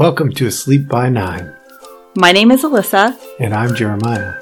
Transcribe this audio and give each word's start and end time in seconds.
Welcome 0.00 0.32
to 0.36 0.46
Asleep 0.46 0.88
by 0.88 1.10
Nine, 1.10 1.54
My 2.16 2.32
name 2.32 2.50
is 2.50 2.62
Alyssa. 2.62 3.14
and 3.38 3.52
I'm 3.52 3.74
Jeremiah. 3.74 4.32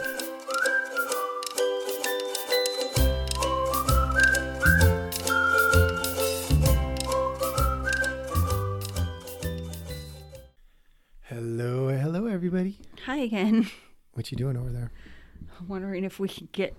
Hello, 11.22 11.88
hello, 11.88 12.27
everybody. 12.27 12.79
Hi 13.06 13.17
again. 13.19 13.69
What 14.15 14.31
you 14.31 14.37
doing 14.37 14.56
over 14.56 14.71
there? 14.71 14.90
I'm 15.59 15.69
wondering 15.69 16.05
if 16.05 16.19
we 16.19 16.29
could 16.29 16.51
get 16.52 16.75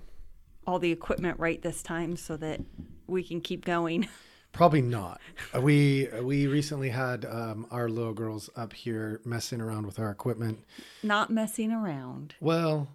all 0.68 0.80
the 0.80 0.92
equipment 0.92 1.40
right 1.40 1.62
this 1.62 1.82
time 1.82 2.16
so 2.16 2.36
that 2.38 2.62
we 3.08 3.24
can 3.24 3.42
keep 3.42 3.64
going. 3.66 4.08
Probably 4.52 4.82
not. 4.82 5.22
Uh, 5.56 5.62
We 5.62 6.10
we 6.22 6.48
recently 6.48 6.90
had 6.90 7.24
um, 7.26 7.68
our 7.72 7.88
little 7.90 8.14
girls 8.14 8.50
up 8.56 8.74
here 8.74 9.22
messing 9.24 9.62
around 9.62 9.86
with 9.86 10.00
our 10.00 10.10
equipment. 10.10 10.60
Not 11.04 11.30
messing 11.30 11.72
around. 11.72 12.36
Well, 12.42 12.90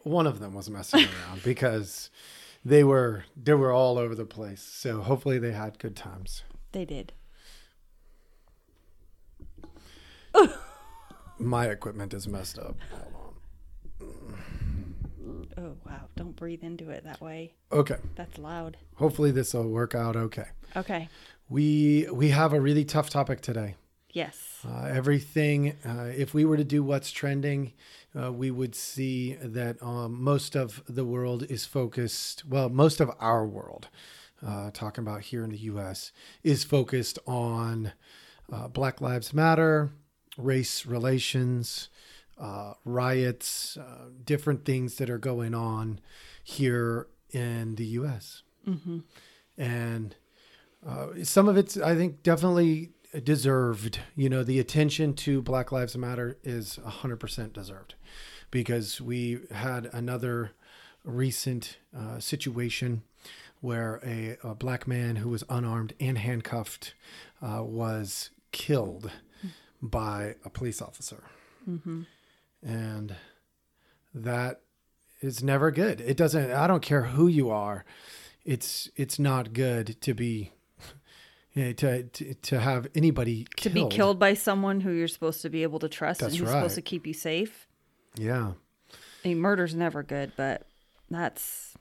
one 0.00 0.26
of 0.26 0.38
them 0.40 0.54
was 0.54 0.70
messing 0.70 1.00
around 1.04 1.42
because 1.44 2.10
they 2.64 2.84
were 2.84 3.24
they 3.36 3.54
were 3.54 3.72
all 3.72 3.98
over 3.98 4.14
the 4.14 4.24
place. 4.24 4.62
So 4.62 5.00
hopefully 5.02 5.38
they 5.38 5.52
had 5.52 5.78
good 5.78 5.96
times. 5.96 6.42
They 6.72 6.84
did. 6.84 7.12
My 11.38 11.66
equipment 11.66 12.14
is 12.14 12.26
messed 12.28 12.58
up. 12.58 12.76
Oh, 15.56 15.76
wow. 15.86 16.08
Don't 16.16 16.34
breathe 16.34 16.62
into 16.62 16.90
it 16.90 17.04
that 17.04 17.20
way. 17.20 17.54
Okay. 17.72 17.96
That's 18.16 18.38
loud. 18.38 18.76
Hopefully 18.96 19.30
this 19.30 19.54
will 19.54 19.68
work 19.68 19.94
out 19.94 20.16
okay. 20.16 20.46
Okay. 20.76 21.08
We 21.48 22.08
we 22.12 22.30
have 22.30 22.52
a 22.52 22.60
really 22.60 22.84
tough 22.84 23.10
topic 23.10 23.40
today. 23.40 23.76
Yes. 24.12 24.60
Uh, 24.66 24.84
everything. 24.84 25.76
Uh, 25.84 26.12
if 26.16 26.34
we 26.34 26.44
were 26.44 26.56
to 26.56 26.64
do 26.64 26.82
what's 26.82 27.10
trending, 27.10 27.72
uh, 28.18 28.32
we 28.32 28.50
would 28.50 28.74
see 28.74 29.34
that 29.34 29.82
um, 29.82 30.22
most 30.22 30.54
of 30.54 30.82
the 30.88 31.04
world 31.04 31.42
is 31.50 31.64
focused. 31.64 32.44
Well, 32.46 32.68
most 32.68 33.00
of 33.00 33.10
our 33.18 33.44
world, 33.44 33.88
uh, 34.44 34.70
talking 34.72 35.02
about 35.02 35.22
here 35.22 35.42
in 35.42 35.50
the 35.50 35.58
U.S., 35.58 36.12
is 36.44 36.62
focused 36.62 37.18
on 37.26 37.92
uh, 38.52 38.68
Black 38.68 39.00
Lives 39.00 39.34
Matter, 39.34 39.90
race 40.38 40.86
relations, 40.86 41.88
uh, 42.38 42.74
riots, 42.84 43.76
uh, 43.76 44.08
different 44.24 44.64
things 44.64 44.96
that 44.96 45.08
are 45.10 45.18
going 45.18 45.54
on 45.54 46.00
here 46.42 47.06
in 47.30 47.74
the 47.76 47.84
U.S. 47.86 48.42
And 49.56 50.16
uh, 50.86 51.06
some 51.22 51.48
of 51.48 51.56
it's, 51.56 51.76
I 51.76 51.94
think, 51.94 52.22
definitely 52.22 52.90
deserved. 53.22 54.00
You 54.16 54.28
know, 54.28 54.42
the 54.42 54.58
attention 54.58 55.14
to 55.14 55.40
Black 55.42 55.70
Lives 55.72 55.96
Matter 55.96 56.38
is 56.42 56.78
100% 56.84 57.52
deserved 57.52 57.94
because 58.50 59.00
we 59.00 59.40
had 59.52 59.86
another 59.92 60.52
recent 61.04 61.78
uh, 61.96 62.18
situation 62.18 63.02
where 63.60 64.00
a, 64.04 64.36
a 64.42 64.54
black 64.54 64.86
man 64.86 65.16
who 65.16 65.28
was 65.28 65.44
unarmed 65.48 65.94
and 66.00 66.18
handcuffed 66.18 66.94
uh, 67.40 67.62
was 67.62 68.30
killed 68.52 69.10
by 69.80 70.34
a 70.44 70.50
police 70.50 70.82
officer. 70.82 71.24
And 72.64 73.14
that 74.14 74.60
is 75.20 75.42
never 75.42 75.70
good. 75.70 76.00
It 76.00 76.16
doesn't, 76.16 76.50
I 76.50 76.66
don't 76.66 76.82
care 76.82 77.02
who 77.02 77.26
you 77.28 77.50
are. 77.50 77.84
It's, 78.44 78.88
it's 78.96 79.18
not 79.18 79.52
good 79.52 80.00
to 80.02 80.14
be, 80.14 80.52
you 81.52 81.64
know, 81.64 81.72
to, 81.72 82.02
to, 82.04 82.34
to 82.34 82.60
have 82.60 82.86
anybody 82.94 83.44
To 83.58 83.70
killed. 83.70 83.90
be 83.90 83.96
killed 83.96 84.18
by 84.18 84.34
someone 84.34 84.80
who 84.80 84.90
you're 84.92 85.08
supposed 85.08 85.42
to 85.42 85.50
be 85.50 85.62
able 85.62 85.78
to 85.80 85.88
trust 85.88 86.20
That's 86.20 86.32
and 86.34 86.40
who's 86.40 86.48
right. 86.50 86.58
supposed 86.60 86.74
to 86.76 86.82
keep 86.82 87.06
you 87.06 87.14
safe. 87.14 87.66
Yeah. 88.16 88.52
I 89.24 89.28
mean, 89.28 89.40
murder's 89.40 89.74
never 89.74 90.02
good, 90.02 90.32
but 90.36 90.66
that's, 91.10 91.74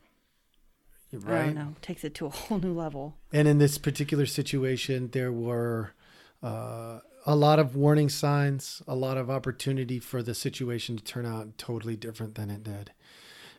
I 1.13 1.17
Right. 1.17 1.45
don't 1.47 1.55
know, 1.55 1.75
takes 1.81 2.03
it 2.03 2.15
to 2.15 2.25
a 2.25 2.29
whole 2.31 2.59
new 2.59 2.73
level. 2.73 3.15
And 3.31 3.47
in 3.47 3.57
this 3.57 3.77
particular 3.77 4.25
situation, 4.25 5.09
there 5.11 5.31
were 5.31 5.93
uh, 6.41 6.99
a 7.25 7.35
lot 7.35 7.59
of 7.59 7.75
warning 7.75 8.09
signs, 8.09 8.81
a 8.87 8.95
lot 8.95 9.17
of 9.17 9.29
opportunity 9.29 9.99
for 9.99 10.21
the 10.21 10.33
situation 10.35 10.97
to 10.97 11.03
turn 11.03 11.25
out 11.25 11.57
totally 11.57 11.95
different 11.95 12.35
than 12.35 12.49
it 12.49 12.63
did. 12.63 12.91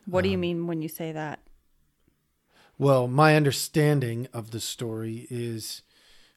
What 0.07 0.21
Um, 0.21 0.23
do 0.25 0.29
you 0.31 0.39
mean 0.39 0.67
when 0.67 0.83
you 0.83 0.89
say 0.89 1.13
that? 1.13 1.41
Well, 2.79 3.07
my 3.07 3.37
understanding 3.37 4.27
of 4.33 4.51
the 4.51 4.61
story 4.61 5.27
is 5.31 5.83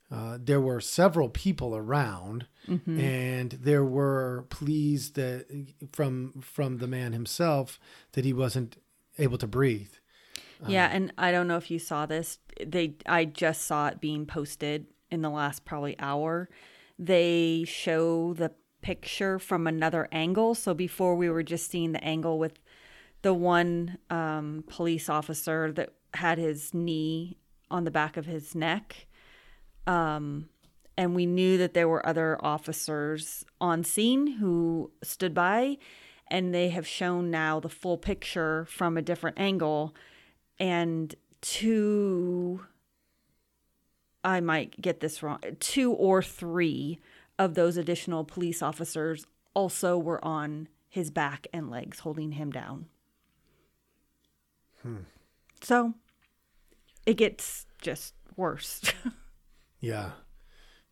uh, 0.10 0.38
there 0.42 0.62
were 0.62 0.80
several 0.80 1.28
people 1.30 1.76
around, 1.76 2.46
and 2.68 3.52
there 3.52 3.84
were 3.84 4.46
pleas 4.50 5.12
that 5.12 5.46
from 5.92 6.34
from 6.42 6.78
the 6.78 6.88
man 6.88 7.12
himself 7.14 7.80
that 8.12 8.24
he 8.24 8.34
wasn't 8.34 8.78
able 9.18 9.38
to 9.38 9.48
breathe. 9.48 9.92
Yeah, 10.66 10.90
and 10.92 11.14
I 11.18 11.32
don't 11.32 11.48
know 11.48 11.58
if 11.58 11.70
you 11.72 11.80
saw 11.80 12.06
this. 12.06 12.40
They 12.66 12.96
I 13.06 13.26
just 13.26 13.64
saw 13.64 13.88
it 13.88 14.00
being 14.00 14.26
posted 14.26 14.88
in 15.12 15.22
the 15.22 15.30
last 15.30 15.66
probably 15.66 15.98
hour. 16.00 16.50
They 17.00 17.66
show 17.68 18.34
the 18.34 18.52
picture 18.82 19.40
from 19.40 19.68
another 19.68 20.08
angle. 20.12 20.56
So 20.56 20.74
before 20.74 21.16
we 21.16 21.30
were 21.30 21.44
just 21.44 21.70
seeing 21.70 21.92
the 21.92 22.04
angle 22.04 22.40
with 22.40 22.60
the 23.22 23.34
one 23.34 23.98
um, 24.10 24.64
police 24.68 25.10
officer 25.10 25.72
that 25.74 25.94
had 26.14 26.38
his 26.38 26.74
knee 26.74 27.38
on 27.70 27.84
the 27.84 27.92
back 27.92 28.18
of 28.18 28.26
his 28.26 28.56
neck. 28.56 29.08
Um, 29.86 30.50
and 30.98 31.14
we 31.14 31.26
knew 31.26 31.58
that 31.58 31.74
there 31.74 31.88
were 31.88 32.06
other 32.06 32.38
officers 32.44 33.46
on 33.62 33.84
scene 33.84 34.38
who 34.38 34.92
stood 35.04 35.34
by, 35.34 35.78
and 36.30 36.54
they 36.54 36.70
have 36.70 36.88
shown 36.88 37.30
now 37.30 37.60
the 37.60 37.70
full 37.70 37.98
picture 37.98 38.66
from 38.66 38.98
a 38.98 39.02
different 39.02 39.40
angle 39.40 39.96
and 40.60 41.14
two 41.42 42.66
I 44.24 44.40
might 44.42 44.82
get 44.82 45.00
this 45.00 45.24
wrong. 45.24 45.40
Two 45.60 45.92
or 45.94 46.22
three 46.22 47.00
of 47.40 47.54
those 47.54 47.78
additional 47.78 48.24
police 48.24 48.62
officers 48.62 49.26
also 49.54 49.98
were 49.98 50.24
on 50.24 50.68
his 50.90 51.12
back 51.12 51.48
and 51.54 51.70
legs 51.70 52.00
holding 52.00 52.34
him 52.34 52.52
down. 52.52 52.88
Hmm. 54.82 54.98
So 55.62 55.94
it 57.06 57.16
gets 57.16 57.66
just 57.82 58.14
worse. 58.36 58.82
Yeah, 59.80 60.12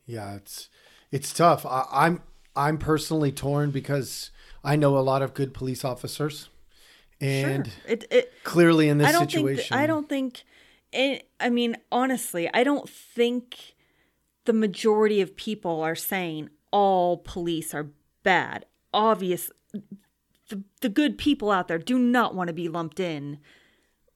yeah, 0.06 0.36
it's 0.36 0.69
it's 1.12 1.34
tough. 1.34 1.66
I, 1.66 1.86
I'm 1.92 2.22
I'm 2.56 2.78
personally 2.78 3.31
torn 3.31 3.72
because 3.72 4.30
I 4.63 4.75
know 4.75 4.97
a 4.97 5.00
lot 5.00 5.24
of 5.24 5.34
good 5.34 5.53
police 5.53 5.84
officers, 5.84 6.50
and 7.19 7.69
it 7.88 8.06
it 8.12 8.31
clearly 8.44 8.90
in 8.90 9.00
this 9.00 9.07
I 9.07 9.12
don't 9.12 9.30
situation, 9.31 9.56
think 9.56 9.69
th- 9.69 9.81
I 9.81 9.88
don't 9.88 10.07
think 10.07 10.44
it, 10.95 11.29
I 11.39 11.50
mean 11.50 11.78
honestly, 11.91 12.50
I 12.53 12.63
don't 12.63 12.89
think 12.89 13.75
the 14.45 14.53
majority 14.53 15.22
of 15.22 15.35
people 15.35 15.81
are 15.81 15.95
saying 15.95 16.50
all 16.72 17.17
police 17.17 17.73
are 17.73 17.89
bad. 18.23 18.66
Obvious 18.94 19.51
the, 20.50 20.63
the 20.81 20.89
good 20.89 21.17
people 21.17 21.51
out 21.51 21.67
there 21.67 21.78
do 21.78 21.97
not 21.97 22.35
want 22.35 22.47
to 22.47 22.53
be 22.53 22.69
lumped 22.69 23.00
in 23.00 23.39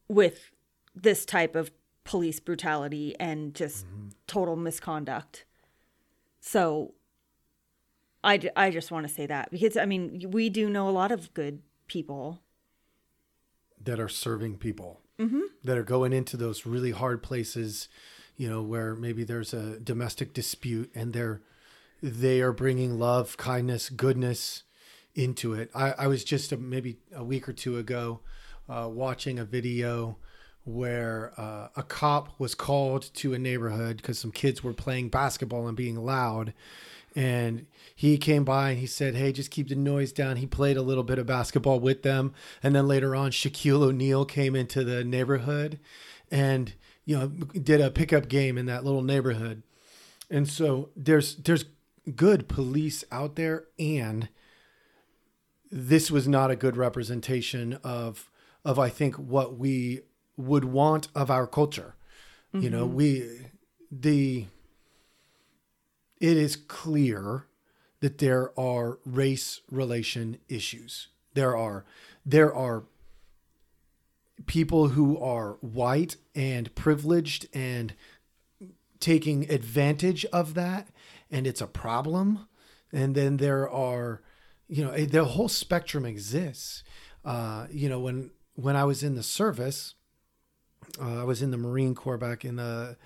with 0.07 0.51
this 0.95 1.25
type 1.25 1.55
of 1.55 1.71
police 2.03 2.39
brutality 2.39 3.15
and 3.19 3.53
just 3.53 3.85
mm-hmm. 3.85 4.09
total 4.27 4.55
misconduct. 4.55 5.45
So 6.39 6.93
I, 8.23 8.39
I 8.55 8.69
just 8.69 8.91
want 8.91 9.07
to 9.07 9.13
say 9.13 9.25
that 9.25 9.51
because 9.51 9.77
I 9.77 9.85
mean 9.85 10.29
we 10.31 10.49
do 10.49 10.69
know 10.69 10.89
a 10.89 10.91
lot 10.91 11.11
of 11.11 11.33
good 11.33 11.61
people 11.87 12.41
that 13.81 13.99
are 13.99 14.09
serving 14.09 14.57
people 14.57 15.01
that 15.63 15.77
are 15.77 15.83
going 15.83 16.13
into 16.13 16.37
those 16.37 16.65
really 16.65 16.91
hard 16.91 17.21
places, 17.21 17.87
you 18.37 18.49
know, 18.49 18.61
where 18.61 18.95
maybe 18.95 19.23
there's 19.23 19.53
a 19.53 19.79
domestic 19.79 20.33
dispute 20.33 20.89
and 20.95 21.13
they're 21.13 21.41
they 22.01 22.39
are 22.39 22.53
bringing 22.53 22.97
love, 22.97 23.35
kindness, 23.35 23.89
goodness 23.89 24.63
into 25.15 25.53
it. 25.53 25.69
I, 25.75 25.91
I 25.91 26.07
was 26.07 26.23
just 26.23 26.51
a, 26.51 26.57
maybe 26.57 26.99
a 27.13 27.23
week 27.23 27.49
or 27.49 27.53
two 27.53 27.77
ago 27.77 28.21
uh, 28.69 28.87
watching 28.89 29.37
a 29.37 29.45
video 29.45 30.17
where 30.63 31.33
uh, 31.37 31.67
a 31.75 31.83
cop 31.83 32.39
was 32.39 32.53
called 32.55 33.09
to 33.15 33.33
a 33.33 33.39
neighborhood 33.39 33.97
because 33.97 34.19
some 34.19 34.31
kids 34.31 34.63
were 34.63 34.73
playing 34.73 35.09
basketball 35.09 35.67
and 35.67 35.75
being 35.75 35.97
loud. 35.97 36.53
And 37.15 37.65
he 37.95 38.17
came 38.17 38.43
by 38.43 38.71
and 38.71 38.79
he 38.79 38.85
said, 38.85 39.15
Hey, 39.15 39.31
just 39.31 39.51
keep 39.51 39.69
the 39.69 39.75
noise 39.75 40.11
down. 40.11 40.37
He 40.37 40.45
played 40.45 40.77
a 40.77 40.81
little 40.81 41.03
bit 41.03 41.19
of 41.19 41.25
basketball 41.25 41.79
with 41.79 42.03
them. 42.03 42.33
And 42.61 42.75
then 42.75 42.87
later 42.87 43.15
on, 43.15 43.31
Shaquille 43.31 43.83
O'Neal 43.83 44.25
came 44.25 44.55
into 44.55 44.83
the 44.83 45.03
neighborhood 45.03 45.79
and, 46.31 46.73
you 47.05 47.17
know, 47.17 47.27
did 47.27 47.81
a 47.81 47.91
pickup 47.91 48.27
game 48.27 48.57
in 48.57 48.65
that 48.67 48.83
little 48.83 49.01
neighborhood. 49.01 49.63
And 50.29 50.47
so 50.47 50.89
there's 50.95 51.35
there's 51.35 51.65
good 52.15 52.47
police 52.47 53.03
out 53.11 53.35
there 53.35 53.65
and 53.77 54.29
this 55.71 56.09
was 56.09 56.27
not 56.27 56.49
a 56.49 56.55
good 56.55 56.75
representation 56.75 57.73
of 57.83 58.31
of 58.65 58.79
I 58.79 58.89
think 58.89 59.15
what 59.15 59.57
we 59.57 60.01
would 60.37 60.65
want 60.65 61.09
of 61.13 61.29
our 61.29 61.47
culture. 61.47 61.95
You 62.53 62.69
know, 62.71 62.85
mm-hmm. 62.85 62.95
we 62.95 63.45
the 63.91 64.45
it 66.19 66.37
is 66.37 66.55
clear 66.55 67.45
that 68.01 68.17
there 68.17 68.57
are 68.59 68.99
race 69.05 69.61
relation 69.69 70.37
issues. 70.47 71.07
There 71.33 71.55
are 71.55 71.85
there 72.25 72.53
are 72.53 72.83
people 74.45 74.89
who 74.89 75.17
are 75.19 75.57
white 75.61 76.15
and 76.33 76.73
privileged 76.75 77.47
and 77.53 77.93
taking 78.99 79.49
advantage 79.49 80.25
of 80.25 80.53
that 80.53 80.87
and 81.31 81.45
it's 81.47 81.61
a 81.61 81.67
problem 81.67 82.47
and 82.91 83.15
then 83.15 83.37
there 83.37 83.69
are 83.69 84.21
you 84.67 84.83
know 84.83 84.91
the 85.05 85.25
whole 85.25 85.49
spectrum 85.49 86.05
exists 86.05 86.83
uh, 87.25 87.67
you 87.71 87.87
know 87.89 87.99
when 87.99 88.31
when 88.55 88.75
i 88.75 88.83
was 88.83 89.03
in 89.03 89.15
the 89.15 89.23
service 89.23 89.95
uh, 91.01 91.21
i 91.21 91.23
was 91.23 91.41
in 91.41 91.51
the 91.51 91.57
marine 91.57 91.95
corps 91.95 92.17
back 92.17 92.43
in 92.43 92.55
the 92.55 92.97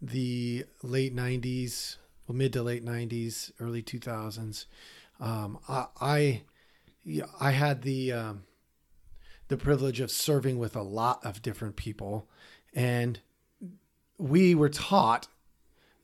the 0.00 0.64
late 0.82 1.14
90s 1.14 1.96
well 2.26 2.36
mid 2.36 2.52
to 2.52 2.62
late 2.62 2.84
90s 2.84 3.52
early 3.60 3.82
2000s 3.82 4.66
um, 5.20 5.58
i 5.68 5.86
i, 6.00 6.42
I 7.40 7.50
had 7.52 7.82
the 7.82 8.12
um, 8.12 8.42
the 9.48 9.56
privilege 9.56 10.00
of 10.00 10.10
serving 10.10 10.58
with 10.58 10.74
a 10.74 10.82
lot 10.82 11.24
of 11.24 11.42
different 11.42 11.76
people 11.76 12.28
and 12.74 13.20
we 14.18 14.54
were 14.54 14.68
taught 14.70 15.28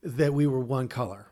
that 0.02 0.32
we 0.34 0.46
were 0.46 0.60
one 0.60 0.88
color 0.88 1.28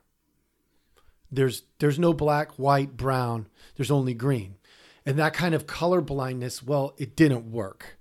there's 1.30 1.62
there's 1.78 1.98
no 1.98 2.12
black 2.12 2.52
white 2.52 2.96
brown 2.96 3.48
there's 3.76 3.90
only 3.90 4.14
green 4.14 4.56
and 5.04 5.18
that 5.18 5.34
kind 5.34 5.54
of 5.54 5.66
color 5.66 6.00
blindness 6.00 6.62
well 6.62 6.94
it 6.96 7.14
didn't 7.16 7.50
work 7.50 7.98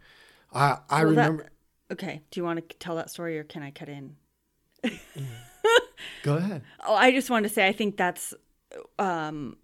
i 0.53 0.77
i 0.89 1.03
Well, 1.03 1.13
that- 1.15 1.21
remember 1.21 1.49
okay. 1.91 2.21
Do 2.31 2.39
you 2.39 2.43
want 2.43 2.67
to 2.69 2.75
tell 2.77 2.95
that 2.97 3.09
story 3.09 3.37
or 3.39 3.45
can 3.45 3.63
I 3.63 3.71
cut 3.71 3.87
in? 3.87 4.17
go 6.23 6.37
ahead 6.37 6.61
Oh, 6.85 6.95
I 6.95 7.11
just 7.11 7.29
wanted 7.29 7.47
to 7.49 7.53
say 7.53 7.67
I 7.67 7.71
think 7.73 7.97
that's 7.97 8.33
um, 8.99 9.57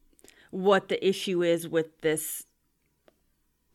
what 0.51 0.87
the 0.87 1.05
issue 1.07 1.43
is 1.43 1.67
with 1.67 2.01
this 2.01 2.45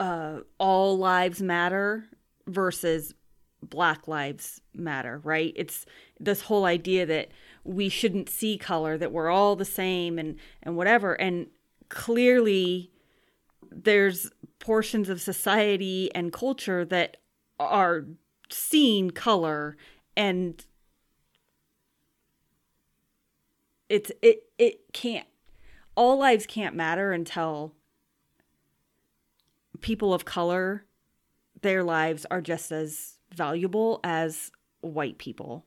uh, 0.00 0.40
all 0.58 0.96
lives 0.96 1.42
matter 1.42 2.06
versus 2.46 3.14
black 3.62 4.06
lives 4.06 4.60
matter, 4.74 5.20
right? 5.24 5.52
It's 5.56 5.84
this 6.20 6.42
whole 6.42 6.64
idea 6.64 7.04
that 7.06 7.28
we 7.64 7.88
shouldn't 7.88 8.28
see 8.28 8.56
color, 8.56 8.96
that 8.96 9.12
we're 9.12 9.30
all 9.30 9.56
the 9.56 9.64
same 9.64 10.18
and 10.18 10.36
and 10.62 10.76
whatever. 10.76 11.14
And 11.14 11.48
clearly 11.88 12.90
there's 13.70 14.30
portions 14.58 15.08
of 15.08 15.20
society 15.20 16.10
and 16.14 16.32
culture 16.32 16.84
that 16.84 17.18
are 17.58 18.04
seeing 18.50 19.10
color 19.10 19.76
and 20.16 20.64
it's 23.88 24.12
it 24.22 24.44
it 24.58 24.92
can't 24.92 25.26
all 25.94 26.18
lives 26.18 26.46
can't 26.46 26.74
matter 26.74 27.12
until 27.12 27.74
people 29.80 30.12
of 30.12 30.24
color 30.24 30.84
their 31.62 31.82
lives 31.82 32.26
are 32.30 32.40
just 32.40 32.70
as 32.70 33.18
valuable 33.34 34.00
as 34.04 34.50
white 34.80 35.18
people. 35.18 35.64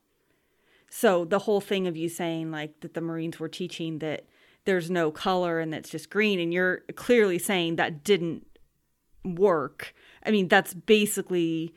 So 0.89 1.25
the 1.25 1.39
whole 1.39 1.61
thing 1.61 1.87
of 1.87 1.95
you 1.95 2.09
saying 2.09 2.51
like 2.51 2.79
that 2.81 2.93
the 2.93 3.01
marines 3.01 3.39
were 3.39 3.49
teaching 3.49 3.99
that 3.99 4.25
there's 4.65 4.91
no 4.91 5.11
color 5.11 5.59
and 5.59 5.71
that's 5.71 5.89
just 5.89 6.09
green 6.09 6.39
and 6.39 6.53
you're 6.53 6.81
clearly 6.95 7.39
saying 7.39 7.77
that 7.77 8.03
didn't 8.03 8.45
work. 9.23 9.93
I 10.25 10.31
mean 10.31 10.47
that's 10.47 10.73
basically 10.73 11.73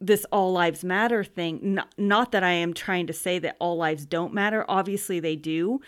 this 0.00 0.24
all 0.32 0.52
lives 0.52 0.82
matter 0.82 1.22
thing 1.22 1.58
not, 1.74 1.92
not 1.98 2.32
that 2.32 2.42
i 2.42 2.52
am 2.52 2.72
trying 2.72 3.06
to 3.06 3.12
say 3.12 3.38
that 3.38 3.56
all 3.58 3.76
lives 3.76 4.06
don't 4.06 4.32
matter 4.32 4.64
obviously 4.68 5.20
they 5.20 5.36
do 5.36 5.80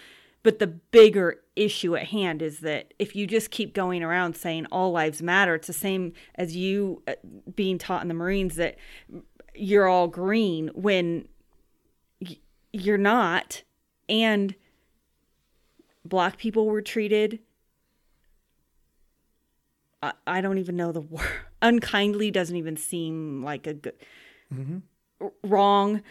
but 0.43 0.59
the 0.59 0.67
bigger 0.67 1.41
issue 1.55 1.95
at 1.95 2.09
hand 2.09 2.43
is 2.43 2.61
that 2.61 2.93
if 2.99 3.15
you 3.15 3.27
just 3.27 3.51
keep 3.51 3.73
going 3.73 4.03
around 4.03 4.37
saying 4.37 4.67
all 4.67 4.93
lives 4.93 5.23
matter 5.23 5.55
it's 5.55 5.67
the 5.67 5.73
same 5.73 6.13
as 6.35 6.57
you 6.57 7.03
uh, 7.09 7.13
being 7.55 7.79
taught 7.79 8.03
in 8.03 8.09
the 8.09 8.15
marines 8.15 8.57
that 8.57 8.77
you're 9.55 9.89
all 9.89 10.09
green 10.09 10.71
when 10.75 11.27
you're 12.73 12.99
not 12.99 13.63
and 14.09 14.55
black 16.05 16.37
people 16.37 16.67
were 16.67 16.83
treated. 16.83 17.41
I, 20.03 20.13
I 20.27 20.41
don't 20.41 20.59
even 20.59 20.77
know 20.77 20.93
the 20.93 21.01
word 21.01 21.47
unkindly 21.63 22.31
doesn't 22.31 22.57
even 22.57 22.77
seem 22.77 23.43
like 23.43 23.67
a 23.67 23.75
good 23.75 23.95
wrong. 25.43 26.03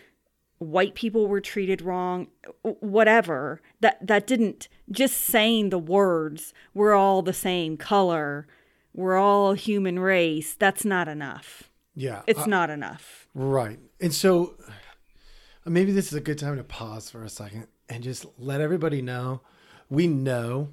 White 0.57 0.93
people 0.95 1.27
were 1.27 1.41
treated 1.41 1.81
wrong 1.81 2.27
whatever. 2.63 3.61
That 3.81 4.05
that 4.05 4.27
didn't 4.27 4.67
just 4.89 5.17
saying 5.17 5.69
the 5.69 5.79
words 5.79 6.53
we're 6.73 6.93
all 6.93 7.21
the 7.21 7.33
same 7.33 7.77
color 7.77 8.47
we're 8.93 9.15
all 9.15 9.53
human 9.53 9.99
race 9.99 10.53
that's 10.53 10.83
not 10.83 11.07
enough. 11.07 11.63
Yeah 11.95 12.21
it's 12.27 12.47
not 12.47 12.69
enough. 12.69 13.27
Right. 13.33 13.79
And 13.99 14.13
so 14.13 14.55
uh, 14.67 15.69
maybe 15.69 15.91
this 15.91 16.07
is 16.07 16.13
a 16.13 16.21
good 16.21 16.37
time 16.37 16.57
to 16.57 16.63
pause 16.63 17.09
for 17.09 17.23
a 17.23 17.29
second 17.29 17.67
and 17.89 18.03
just 18.03 18.25
let 18.37 18.61
everybody 18.61 19.01
know 19.01 19.41
we 19.89 20.07
know 20.07 20.69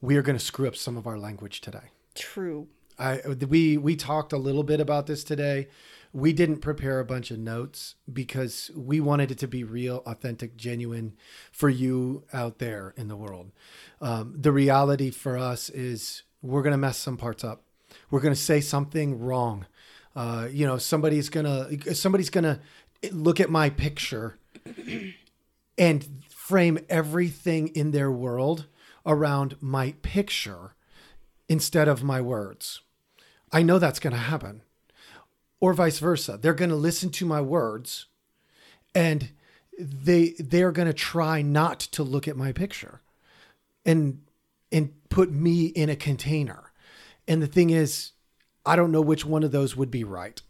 we 0.00 0.16
are 0.16 0.22
going 0.22 0.38
to 0.38 0.44
screw 0.44 0.68
up 0.68 0.76
some 0.76 0.96
of 0.96 1.06
our 1.06 1.18
language 1.18 1.60
today. 1.60 1.90
true 2.14 2.68
I 2.98 3.20
we 3.48 3.76
we 3.76 3.96
talked 3.96 4.32
a 4.32 4.38
little 4.38 4.62
bit 4.62 4.80
about 4.80 5.06
this 5.06 5.24
today. 5.24 5.68
We 6.12 6.32
didn't 6.32 6.60
prepare 6.60 6.98
a 6.98 7.04
bunch 7.04 7.30
of 7.30 7.38
notes 7.38 7.96
because 8.10 8.70
we 8.74 9.00
wanted 9.00 9.30
it 9.30 9.38
to 9.38 9.48
be 9.48 9.64
real, 9.64 10.02
authentic, 10.06 10.56
genuine 10.56 11.14
for 11.52 11.68
you 11.68 12.24
out 12.32 12.58
there 12.58 12.94
in 12.96 13.08
the 13.08 13.16
world. 13.16 13.50
Um, 14.00 14.34
the 14.38 14.52
reality 14.52 15.10
for 15.10 15.36
us 15.36 15.68
is 15.68 16.22
we're 16.40 16.62
gonna 16.62 16.78
mess 16.78 16.96
some 16.96 17.16
parts 17.16 17.44
up. 17.44 17.62
We're 18.10 18.20
gonna 18.20 18.34
say 18.34 18.60
something 18.60 19.18
wrong. 19.18 19.66
Uh, 20.14 20.48
you 20.50 20.66
know, 20.66 20.78
somebody's 20.78 21.28
gonna 21.28 21.68
somebody's 21.94 22.30
gonna 22.30 22.60
look 23.12 23.40
at 23.40 23.50
my 23.50 23.68
picture 23.68 24.38
and 25.76 26.22
frame 26.30 26.78
everything 26.88 27.68
in 27.68 27.90
their 27.90 28.10
world 28.10 28.66
around 29.04 29.56
my 29.60 29.92
picture 30.02 30.74
instead 31.48 31.88
of 31.88 32.02
my 32.02 32.20
words. 32.20 32.80
I 33.56 33.62
know 33.62 33.78
that's 33.78 34.00
going 34.00 34.12
to 34.12 34.20
happen. 34.20 34.60
Or 35.60 35.72
vice 35.72 35.98
versa. 35.98 36.38
They're 36.38 36.52
going 36.52 36.68
to 36.68 36.76
listen 36.76 37.08
to 37.12 37.24
my 37.24 37.40
words 37.40 38.04
and 38.94 39.30
they 39.78 40.34
they're 40.38 40.72
going 40.72 40.88
to 40.88 40.92
try 40.92 41.40
not 41.40 41.80
to 41.80 42.02
look 42.02 42.28
at 42.28 42.36
my 42.36 42.52
picture 42.52 43.00
and 43.86 44.20
and 44.70 44.92
put 45.08 45.30
me 45.32 45.68
in 45.68 45.88
a 45.88 45.96
container. 45.96 46.70
And 47.26 47.40
the 47.40 47.46
thing 47.46 47.70
is 47.70 48.12
I 48.66 48.76
don't 48.76 48.92
know 48.92 49.00
which 49.00 49.24
one 49.24 49.42
of 49.42 49.52
those 49.52 49.74
would 49.74 49.90
be 49.90 50.04
right 50.04 50.42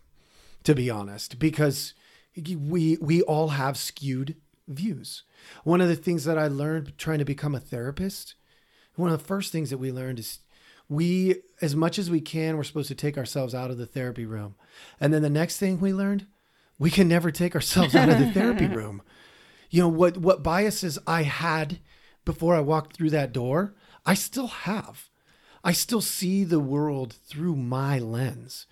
to 0.65 0.75
be 0.75 0.91
honest 0.91 1.39
because 1.39 1.95
we 2.37 2.99
we 3.01 3.23
all 3.23 3.51
have 3.51 3.77
skewed 3.77 4.35
views. 4.67 5.23
One 5.63 5.81
of 5.81 5.87
the 5.87 5.95
things 5.95 6.25
that 6.25 6.39
I 6.39 6.49
learned 6.49 6.99
trying 6.99 7.21
to 7.21 7.25
become 7.25 7.55
a 7.55 7.61
therapist, 7.61 8.35
one 8.97 9.13
of 9.13 9.21
the 9.21 9.25
first 9.25 9.53
things 9.53 9.71
that 9.71 9.79
we 9.79 9.93
learned 9.93 10.19
is 10.19 10.41
we 10.89 11.43
as 11.61 11.75
much 11.75 11.99
as 11.99 12.11
we 12.11 12.21
can 12.21 12.57
we're 12.57 12.65
supposed 12.65 12.89
to 12.89 12.95
take 12.95 13.19
ourselves 13.19 13.55
out 13.55 13.71
of 13.71 13.79
the 13.79 13.87
therapy 13.87 14.27
room. 14.27 14.55
And 15.01 15.13
then 15.13 15.23
the 15.23 15.31
next 15.31 15.59
thing 15.59 15.81
we 15.81 15.93
learned, 15.93 16.27
we 16.79 16.91
can 16.91 17.09
never 17.09 17.31
take 17.31 17.55
ourselves 17.55 17.95
out 17.95 18.09
of 18.09 18.19
the 18.19 18.31
therapy 18.33 18.67
room. 18.69 19.03
You 19.71 19.83
know 19.83 19.89
what 19.89 20.17
what 20.17 20.43
biases 20.43 20.99
I 21.07 21.23
had 21.23 21.81
before 22.25 22.55
I 22.55 22.61
walked 22.61 22.95
through 22.95 23.11
that 23.11 23.33
door, 23.33 23.75
I 24.05 24.15
still 24.15 24.49
have. 24.49 25.09
I 25.65 25.73
still 25.73 26.01
see 26.01 26.45
the 26.45 26.61
world 26.61 27.15
through 27.27 27.57
my 27.57 27.99
lens. 27.99 28.67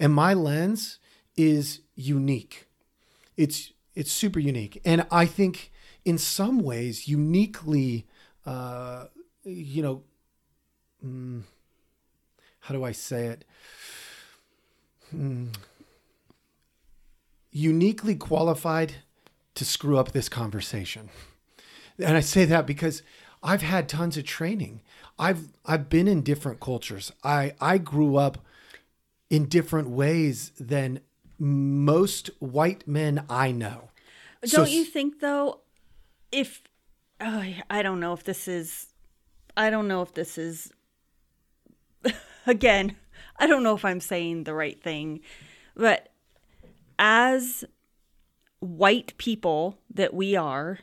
And 0.00 0.12
my 0.12 0.34
lens 0.34 0.98
is 1.36 1.80
unique. 1.94 2.66
It's 3.36 3.72
it's 3.94 4.10
super 4.10 4.40
unique. 4.40 4.80
And 4.84 5.06
I 5.10 5.26
think 5.26 5.70
in 6.04 6.18
some 6.18 6.58
ways 6.58 7.06
uniquely 7.06 8.06
uh 8.44 9.06
you 9.44 9.82
know 9.82 10.02
mm, 11.04 11.42
how 12.62 12.74
do 12.74 12.84
I 12.84 12.92
say 12.92 13.26
it? 13.26 13.44
Hmm. 15.10 15.48
uniquely 17.50 18.14
qualified 18.14 18.94
to 19.54 19.62
screw 19.62 19.98
up 19.98 20.12
this 20.12 20.30
conversation. 20.30 21.10
And 21.98 22.16
I 22.16 22.20
say 22.20 22.46
that 22.46 22.66
because 22.66 23.02
I've 23.42 23.60
had 23.60 23.90
tons 23.90 24.16
of 24.16 24.24
training. 24.24 24.80
I've 25.18 25.48
I've 25.66 25.90
been 25.90 26.08
in 26.08 26.22
different 26.22 26.60
cultures. 26.60 27.12
I 27.22 27.52
I 27.60 27.76
grew 27.76 28.16
up 28.16 28.38
in 29.28 29.50
different 29.50 29.90
ways 29.90 30.52
than 30.58 31.00
most 31.38 32.30
white 32.38 32.88
men 32.88 33.26
I 33.28 33.52
know. 33.52 33.90
Don't 34.46 34.70
you 34.70 34.84
think 34.84 35.20
though 35.20 35.60
if 36.32 36.62
oh, 37.20 37.44
i 37.70 37.82
don't 37.82 38.00
know 38.00 38.14
if 38.14 38.24
this 38.24 38.48
is 38.48 38.88
i 39.56 39.70
don't 39.70 39.86
know 39.86 40.02
if 40.02 40.14
this 40.14 40.38
is 40.38 40.72
again 42.46 42.96
i 43.38 43.46
don't 43.46 43.62
know 43.62 43.74
if 43.74 43.84
i'm 43.84 44.00
saying 44.00 44.44
the 44.44 44.54
right 44.54 44.82
thing 44.82 45.20
but 45.74 46.08
as 46.98 47.64
white 48.60 49.16
people 49.18 49.78
that 49.92 50.14
we 50.14 50.36
are 50.36 50.78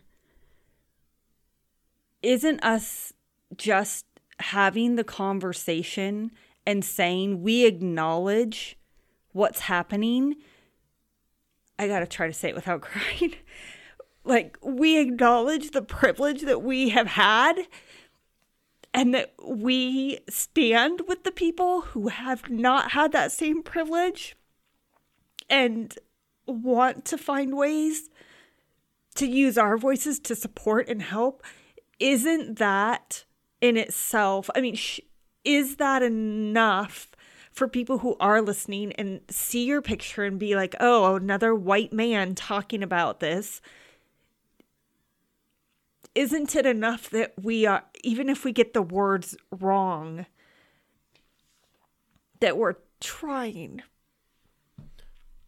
isn't 2.22 2.63
us 2.63 3.13
just 3.56 4.06
having 4.39 4.96
the 4.96 5.04
conversation 5.04 6.32
and 6.66 6.84
saying 6.84 7.42
we 7.42 7.66
acknowledge 7.66 8.78
what's 9.32 9.62
happening. 9.62 10.36
I 11.78 11.88
got 11.88 12.00
to 12.00 12.08
try 12.08 12.28
to 12.28 12.34
say 12.34 12.50
it 12.50 12.56
without 12.56 12.82
crying. 12.82 13.36
like, 14.24 14.58
we 14.62 15.00
acknowledge 15.00 15.72
the 15.72 15.82
privilege 15.82 16.42
that 16.42 16.62
we 16.62 16.89
have 16.89 17.08
had 17.08 17.68
and 19.00 19.13
that 19.13 19.34
we 19.41 20.20
stand 20.27 21.03
with 21.08 21.24
the 21.24 21.32
people 21.32 21.79
who 21.79 22.10
have 22.10 22.50
not 22.50 22.91
had 22.91 23.13
that 23.13 23.32
same 23.32 23.63
privilege 23.63 24.36
and 25.50 25.98
want 26.46 27.06
to 27.06 27.18
find 27.18 27.56
ways 27.56 28.10
to 29.15 29.25
use 29.25 29.58
our 29.58 29.77
voices 29.77 30.20
to 30.20 30.36
support 30.36 30.89
and 30.89 31.01
help. 31.01 31.44
Isn't 31.98 32.60
that 32.60 33.24
in 33.62 33.77
itself? 33.77 34.50
I 34.53 34.60
mean, 34.60 34.75
sh- 34.75 35.00
is 35.46 35.77
that 35.77 36.03
enough 36.03 37.10
for 37.53 37.70
people 37.70 38.00
who 38.00 38.18
are 38.20 38.41
listening 38.41 38.91
and 38.98 39.22
see 39.29 39.63
your 39.63 39.82
picture 39.82 40.25
and 40.25 40.38
be 40.38 40.58
like, 40.58 40.75
oh, 40.82 41.15
another 41.15 41.56
white 41.56 41.94
man 41.94 42.36
talking 42.36 42.84
about 42.84 43.22
this? 43.22 43.62
Isn't 46.20 46.54
it 46.54 46.66
enough 46.66 47.10
that 47.12 47.32
we 47.42 47.66
are, 47.66 47.86
even 48.04 48.28
if 48.28 48.44
we 48.44 48.52
get 48.52 48.74
the 48.74 48.82
words 48.82 49.38
wrong, 49.58 50.26
that 52.42 52.58
we're 52.58 52.76
trying? 53.00 53.84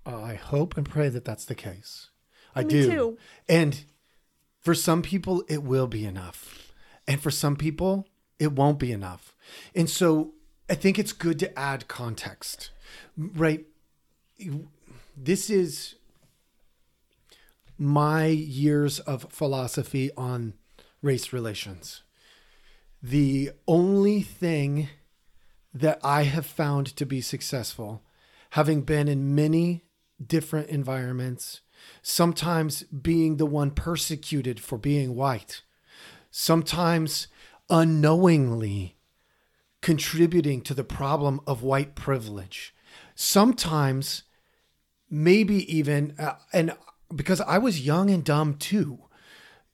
I 0.06 0.36
hope 0.36 0.78
and 0.78 0.90
pray 0.90 1.10
that 1.10 1.26
that's 1.26 1.44
the 1.44 1.56
case. 1.56 2.12
I 2.56 2.64
Me 2.64 2.70
do. 2.70 2.90
too. 2.90 3.18
And 3.50 3.84
for 4.62 4.74
some 4.74 5.02
people, 5.02 5.44
it 5.50 5.62
will 5.62 5.88
be 5.88 6.06
enough. 6.06 6.72
And 7.06 7.20
for 7.20 7.32
some 7.32 7.58
people, 7.58 8.08
it 8.40 8.54
won't 8.54 8.80
be 8.80 8.94
enough. 8.94 9.36
And 9.76 9.90
so 9.90 10.36
I 10.70 10.76
think 10.76 10.98
it's 10.98 11.12
good 11.12 11.38
to 11.40 11.60
add 11.60 11.90
context, 11.90 12.72
right? 13.18 13.66
This 15.18 15.50
is 15.50 15.96
my 17.78 18.28
years 18.28 19.00
of 19.02 19.26
philosophy 19.30 20.12
on 20.16 20.54
race 21.02 21.34
relations. 21.34 22.04
The 23.02 23.52
only 23.68 24.22
thing 24.22 24.90
that 25.74 26.00
I 26.04 26.24
have 26.24 26.46
found 26.46 26.88
to 26.98 27.06
be 27.06 27.22
successful, 27.22 28.04
having 28.52 28.82
been 28.82 29.08
in 29.08 29.34
many 29.34 29.86
different 30.26 30.70
environments, 30.70 31.62
sometimes 32.02 32.84
being 32.84 33.38
the 33.38 33.46
one 33.46 33.72
persecuted 33.72 34.60
for 34.60 34.78
being 34.78 35.16
white, 35.16 35.64
sometimes 36.30 37.28
unknowingly 37.70 38.98
contributing 39.82 40.62
to 40.62 40.74
the 40.74 40.84
problem 40.84 41.42
of 41.48 41.64
white 41.64 41.96
privilege, 41.96 42.76
sometimes 43.16 44.24
maybe 45.10 45.76
even, 45.76 46.14
uh, 46.20 46.36
and 46.54 46.76
because 47.16 47.42
I 47.42 47.58
was 47.58 47.86
young 47.86 48.10
and 48.10 48.24
dumb 48.24 48.56
too, 48.56 49.00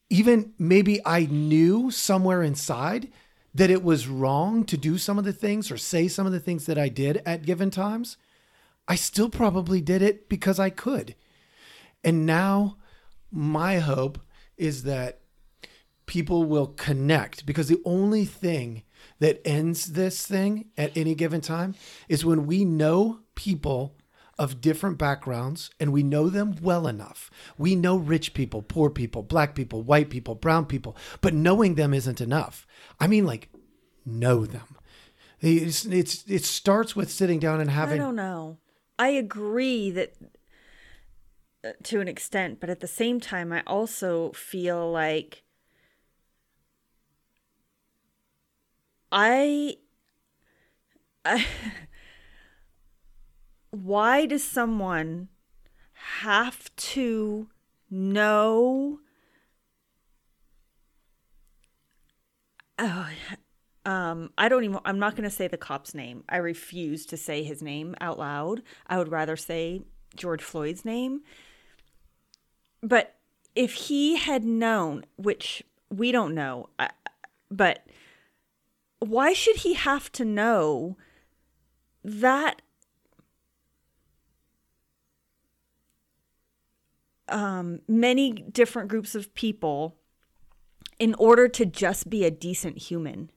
even 0.09 0.53
maybe 0.57 0.99
I 1.05 1.25
knew 1.25 1.91
somewhere 1.91 2.43
inside 2.43 3.09
that 3.53 3.69
it 3.69 3.83
was 3.83 4.07
wrong 4.07 4.63
to 4.65 4.77
do 4.77 4.97
some 4.97 5.17
of 5.17 5.25
the 5.25 5.33
things 5.33 5.71
or 5.71 5.77
say 5.77 6.07
some 6.07 6.25
of 6.25 6.31
the 6.31 6.39
things 6.39 6.65
that 6.65 6.77
I 6.77 6.89
did 6.89 7.21
at 7.25 7.45
given 7.45 7.71
times. 7.71 8.17
I 8.87 8.95
still 8.95 9.29
probably 9.29 9.81
did 9.81 10.01
it 10.01 10.29
because 10.29 10.59
I 10.59 10.69
could. 10.69 11.15
And 12.03 12.25
now 12.25 12.77
my 13.31 13.79
hope 13.79 14.19
is 14.57 14.83
that 14.83 15.19
people 16.05 16.45
will 16.45 16.67
connect 16.67 17.45
because 17.45 17.67
the 17.67 17.81
only 17.83 18.25
thing 18.25 18.83
that 19.19 19.41
ends 19.45 19.93
this 19.93 20.25
thing 20.25 20.65
at 20.77 20.95
any 20.95 21.15
given 21.15 21.41
time 21.41 21.75
is 22.07 22.23
when 22.23 22.45
we 22.45 22.63
know 22.63 23.19
people 23.35 23.96
of 24.39 24.61
different 24.61 24.97
backgrounds 24.97 25.69
and 25.79 25.91
we 25.91 26.03
know 26.03 26.29
them 26.29 26.55
well 26.61 26.87
enough. 26.87 27.31
We 27.57 27.75
know 27.75 27.97
rich 27.97 28.33
people, 28.33 28.61
poor 28.61 28.89
people, 28.89 29.23
black 29.23 29.55
people, 29.55 29.81
white 29.81 30.09
people, 30.09 30.35
brown 30.35 30.65
people, 30.65 30.95
but 31.21 31.33
knowing 31.33 31.75
them 31.75 31.93
isn't 31.93 32.21
enough. 32.21 32.67
I 32.99 33.07
mean, 33.07 33.25
like, 33.25 33.49
know 34.05 34.45
them. 34.45 34.75
It's, 35.39 35.85
it's 35.85 36.23
it 36.27 36.43
starts 36.45 36.95
with 36.95 37.11
sitting 37.11 37.39
down 37.39 37.61
and 37.61 37.69
having. 37.69 38.01
I 38.01 38.03
don't 38.03 38.15
know. 38.15 38.57
I 38.97 39.09
agree 39.09 39.91
that 39.91 40.15
uh, 41.63 41.73
to 41.83 41.99
an 41.99 42.07
extent, 42.07 42.59
but 42.59 42.69
at 42.69 42.79
the 42.79 42.87
same 42.87 43.19
time, 43.19 43.51
I 43.53 43.61
also 43.67 44.31
feel 44.31 44.91
like 44.91 45.43
I, 49.11 49.77
I 51.25 51.45
why 53.83 54.25
does 54.25 54.43
someone 54.43 55.27
have 56.21 56.75
to 56.75 57.47
know 57.89 58.99
oh, 62.79 63.09
um 63.85 64.31
I 64.37 64.49
don't 64.49 64.63
even 64.63 64.79
I'm 64.85 64.99
not 64.99 65.15
going 65.15 65.29
to 65.29 65.35
say 65.35 65.47
the 65.47 65.57
cop's 65.57 65.93
name. 65.93 66.23
I 66.29 66.37
refuse 66.37 67.05
to 67.07 67.17
say 67.17 67.43
his 67.43 67.61
name 67.61 67.95
out 68.01 68.19
loud. 68.19 68.61
I 68.87 68.97
would 68.97 69.11
rather 69.11 69.35
say 69.35 69.81
George 70.15 70.41
Floyd's 70.41 70.85
name. 70.85 71.21
But 72.81 73.15
if 73.55 73.73
he 73.73 74.17
had 74.17 74.43
known, 74.43 75.05
which 75.15 75.63
we 75.89 76.11
don't 76.11 76.35
know, 76.35 76.69
but 77.49 77.85
why 78.99 79.33
should 79.33 79.57
he 79.57 79.73
have 79.73 80.11
to 80.13 80.25
know 80.25 80.97
that 82.03 82.61
um, 87.29 87.79
many 87.87 88.31
different 88.31 88.89
groups 88.89 89.15
of 89.15 89.33
people 89.33 89.95
in 90.99 91.13
order 91.15 91.47
to 91.47 91.65
just 91.65 92.09
be 92.09 92.25
a 92.25 92.31
decent 92.31 92.77
human? 92.77 93.31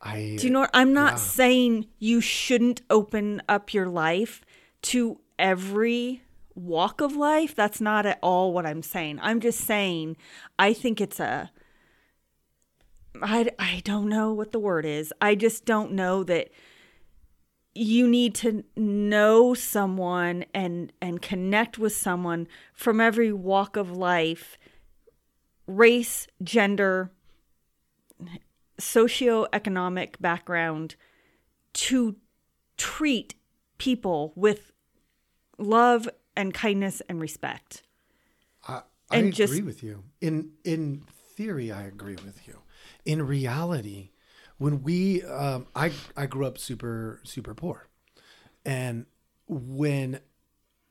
I 0.00 0.36
Do 0.38 0.46
you 0.46 0.52
know 0.52 0.60
what? 0.60 0.70
I'm 0.72 0.92
not 0.92 1.12
Yeah. 1.12 1.16
saying 1.16 1.86
you 1.98 2.20
shouldn't 2.20 2.82
open 2.88 3.42
up 3.48 3.74
your 3.74 3.88
life 3.88 4.42
to 4.82 5.20
every 5.38 6.22
walk 6.54 7.00
of 7.00 7.16
life. 7.16 7.54
That's 7.54 7.80
not 7.80 8.06
at 8.06 8.18
all 8.22 8.52
what 8.52 8.66
I'm 8.66 8.82
saying. 8.82 9.18
I'm 9.22 9.40
just 9.40 9.60
saying 9.60 10.16
I 10.58 10.72
think 10.72 11.00
it's 11.00 11.20
a 11.20 11.50
I, 13.20 13.50
I 13.58 13.82
don't 13.84 14.08
know 14.08 14.32
what 14.32 14.52
the 14.52 14.60
word 14.60 14.84
is. 14.84 15.12
I 15.20 15.34
just 15.34 15.64
don't 15.64 15.92
know 15.92 16.22
that 16.24 16.50
you 17.78 18.08
need 18.08 18.34
to 18.34 18.64
know 18.76 19.54
someone 19.54 20.44
and 20.52 20.92
and 21.00 21.22
connect 21.22 21.78
with 21.78 21.94
someone 21.94 22.48
from 22.74 23.00
every 23.00 23.32
walk 23.32 23.76
of 23.76 23.90
life, 23.96 24.58
race, 25.66 26.26
gender, 26.42 27.12
socioeconomic 28.80 30.20
background 30.20 30.96
to 31.74 32.16
treat 32.76 33.34
people 33.78 34.32
with 34.34 34.72
love 35.56 36.08
and 36.36 36.52
kindness 36.52 37.00
and 37.08 37.20
respect. 37.20 37.82
I, 38.66 38.82
I 39.10 39.16
and 39.18 39.28
agree 39.28 39.32
just- 39.36 39.64
with 39.64 39.82
you. 39.82 40.04
In 40.20 40.52
in 40.64 41.04
theory, 41.36 41.70
I 41.70 41.82
agree 41.82 42.16
with 42.24 42.46
you. 42.48 42.62
In 43.04 43.24
reality, 43.24 44.10
when 44.58 44.82
we, 44.82 45.22
um, 45.22 45.66
I 45.74 45.92
I 46.16 46.26
grew 46.26 46.46
up 46.46 46.58
super 46.58 47.20
super 47.24 47.54
poor, 47.54 47.88
and 48.64 49.06
when 49.46 50.20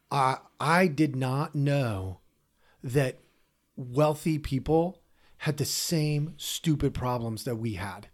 I 0.09 0.37
I 0.59 0.87
did 0.87 1.15
not 1.15 1.53
know 1.53 2.19
that 2.83 3.19
wealthy 3.75 4.39
people 4.39 5.01
had 5.39 5.57
the 5.57 5.65
same 5.65 6.33
stupid 6.37 6.93
problems 6.93 7.43
that 7.43 7.57
we 7.57 7.73
had 7.73 8.07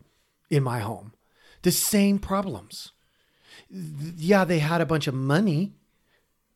in 0.49 0.63
my 0.63 0.79
home, 0.79 1.13
the 1.61 1.71
same 1.71 2.19
problems. 2.19 2.91
Yeah, 3.69 4.43
they 4.43 4.59
had 4.59 4.81
a 4.81 4.85
bunch 4.85 5.07
of 5.07 5.13
money, 5.13 5.75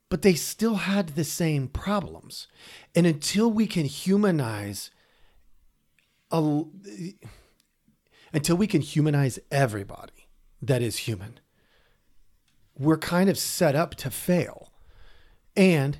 but 0.10 0.24
they 0.24 0.34
still 0.34 0.76
had 0.76 1.10
the 1.10 1.24
same 1.24 1.68
problems. 1.68 2.48
And 2.96 3.06
until 3.06 3.52
we 3.52 3.68
can 3.68 3.86
humanize 3.86 4.92
a, 6.32 6.64
until 8.38 8.56
we 8.56 8.68
can 8.68 8.82
humanize 8.82 9.40
everybody 9.50 10.28
that 10.62 10.80
is 10.80 10.98
human, 10.98 11.40
we're 12.78 12.96
kind 12.96 13.32
of 13.32 13.38
set 13.40 13.76
up 13.76 13.96
to 13.96 14.12
fail. 14.12 14.72
And 15.56 15.98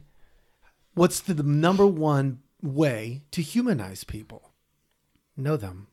what's 0.94 1.20
the, 1.20 1.34
number 1.42 1.88
one 1.88 2.44
way 2.62 3.24
to 3.32 3.42
humanize 3.42 4.04
people? 4.04 4.52
Know 5.36 5.58
them. 5.58 5.88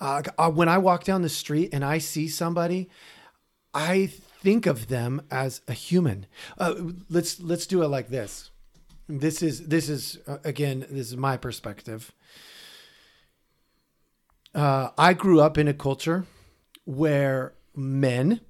Uh, 0.00 0.22
uh, 0.38 0.50
when 0.50 0.70
I 0.70 0.78
walk 0.78 1.04
down 1.04 1.20
the 1.20 1.28
street 1.28 1.68
and 1.74 1.84
I 1.84 1.98
see 1.98 2.26
somebody, 2.26 2.88
I 3.74 4.06
think 4.06 4.64
of 4.64 4.88
them 4.88 5.20
as 5.30 5.60
a 5.68 5.74
human. 5.74 6.24
Uh, 6.56 6.76
let's 7.10 7.40
let's 7.40 7.66
do 7.66 7.82
it 7.82 7.88
like 7.88 8.08
this. 8.08 8.50
This 9.06 9.42
is 9.42 9.66
this 9.66 9.90
is 9.90 10.18
uh, 10.26 10.38
again 10.44 10.86
this 10.88 11.08
is 11.08 11.16
my 11.18 11.36
perspective. 11.36 12.10
Uh, 14.54 14.90
I 14.96 15.14
grew 15.14 15.40
up 15.40 15.58
in 15.58 15.68
a 15.68 15.74
culture 15.74 16.26
where 16.84 17.54
men 17.74 18.40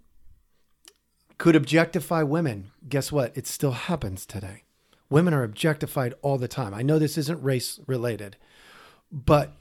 could 1.38 1.56
objectify 1.56 2.22
women. 2.22 2.70
Guess 2.88 3.10
what? 3.10 3.36
It 3.36 3.46
still 3.46 3.72
happens 3.72 4.26
today. 4.26 4.64
Women 5.08 5.34
are 5.34 5.42
objectified 5.42 6.14
all 6.22 6.38
the 6.38 6.48
time. 6.48 6.74
I 6.74 6.82
know 6.82 6.98
this 6.98 7.18
isn't 7.18 7.42
race 7.42 7.80
related, 7.86 8.36
but 9.10 9.52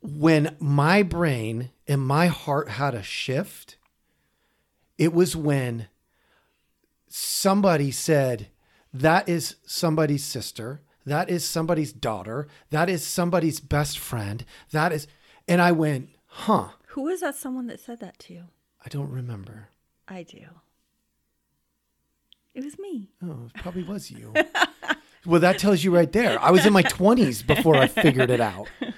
when 0.00 0.56
my 0.58 1.02
brain 1.02 1.70
and 1.86 2.00
my 2.00 2.26
heart 2.26 2.70
had 2.70 2.94
a 2.94 3.02
shift, 3.02 3.76
it 4.96 5.12
was 5.12 5.34
when 5.34 5.88
somebody 7.08 7.90
said, 7.90 8.48
That 8.92 9.28
is 9.28 9.56
somebody's 9.66 10.24
sister. 10.24 10.82
That 11.08 11.30
is 11.30 11.44
somebody's 11.44 11.92
daughter. 11.92 12.48
That 12.70 12.88
is 12.88 13.04
somebody's 13.06 13.60
best 13.60 13.98
friend. 13.98 14.44
That 14.72 14.92
is. 14.92 15.06
And 15.46 15.60
I 15.60 15.72
went, 15.72 16.10
Huh, 16.26 16.68
Who 16.88 17.08
is 17.08 17.20
that 17.20 17.34
someone 17.34 17.66
that 17.68 17.80
said 17.80 18.00
that 18.00 18.18
to 18.20 18.34
you? 18.34 18.44
I 18.84 18.88
don't 18.88 19.10
remember. 19.10 19.70
I 20.06 20.22
do. 20.22 20.44
It 22.54 22.64
was 22.64 22.78
me. 22.78 23.10
Oh, 23.22 23.46
it 23.46 23.60
probably 23.60 23.82
was 23.84 24.10
you. 24.10 24.34
well, 25.26 25.40
that 25.40 25.58
tells 25.58 25.84
you 25.84 25.94
right 25.94 26.10
there. 26.10 26.40
I 26.40 26.50
was 26.50 26.66
in 26.66 26.72
my 26.72 26.82
20s 26.98 27.46
before 27.46 27.76
I 27.76 27.86
figured 27.86 28.30
it 28.30 28.40
out. 28.40 28.68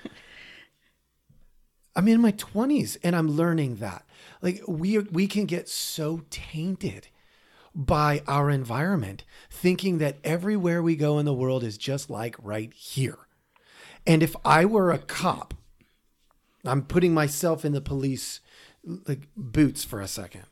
I'm 1.97 2.09
in 2.09 2.21
my 2.21 2.33
20s 2.33 2.97
and 3.03 3.15
I'm 3.15 3.29
learning 3.29 3.77
that. 3.77 4.05
Like 4.43 4.63
we 4.67 4.99
we 4.99 5.27
can 5.27 5.45
get 5.45 5.69
so 5.69 6.23
tainted 6.31 7.09
by 7.75 8.23
our 8.27 8.51
environment 8.51 9.25
thinking 9.51 9.99
that 9.99 10.19
everywhere 10.25 10.83
we 10.83 10.97
go 10.97 11.19
in 11.19 11.25
the 11.25 11.35
world 11.35 11.63
is 11.63 11.79
just 11.79 12.11
like 12.11 12.35
right 12.43 12.73
here. 12.75 13.19
And 14.07 14.23
if 14.23 14.35
I 14.45 14.65
were 14.65 14.91
a 14.91 14.99
cop, 14.99 15.55
I'm 16.65 16.83
putting 16.83 17.15
myself 17.15 17.65
in 17.65 17.73
the 17.73 17.81
police 17.81 18.41
like 18.85 19.29
boots 19.37 19.85
for 19.85 20.01
a 20.01 20.09
second. 20.09 20.45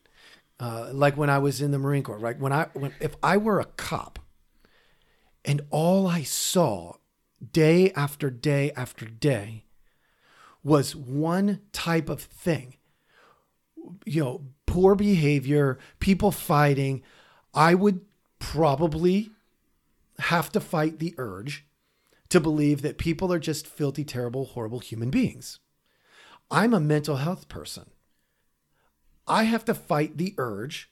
Uh, 0.60 0.90
like 0.92 1.16
when 1.16 1.30
I 1.30 1.38
was 1.38 1.60
in 1.60 1.70
the 1.70 1.78
Marine 1.78 2.02
Corps, 2.02 2.18
right? 2.18 2.38
When 2.38 2.52
I 2.52 2.66
when 2.72 2.92
if 3.00 3.14
I 3.22 3.36
were 3.36 3.60
a 3.60 3.64
cop 3.64 4.18
and 5.44 5.60
all 5.70 6.06
I 6.06 6.22
saw 6.22 6.94
day 7.52 7.92
after 7.92 8.28
day 8.28 8.72
after 8.72 9.06
day 9.06 9.64
was 10.64 10.96
one 10.96 11.60
type 11.72 12.08
of 12.08 12.20
thing, 12.20 12.76
you 14.04 14.22
know, 14.22 14.42
poor 14.68 14.94
behavior, 14.94 15.78
people 15.98 16.30
fighting, 16.30 17.02
I 17.54 17.74
would 17.74 18.02
probably 18.38 19.30
have 20.20 20.52
to 20.52 20.60
fight 20.60 20.98
the 20.98 21.14
urge 21.16 21.66
to 22.28 22.38
believe 22.38 22.82
that 22.82 22.98
people 22.98 23.32
are 23.32 23.38
just 23.38 23.66
filthy, 23.66 24.04
terrible, 24.04 24.44
horrible 24.44 24.80
human 24.80 25.10
beings. 25.10 25.58
I'm 26.50 26.74
a 26.74 26.80
mental 26.80 27.16
health 27.16 27.48
person. 27.48 27.90
I 29.26 29.44
have 29.44 29.64
to 29.66 29.74
fight 29.74 30.16
the 30.16 30.34
urge 30.38 30.90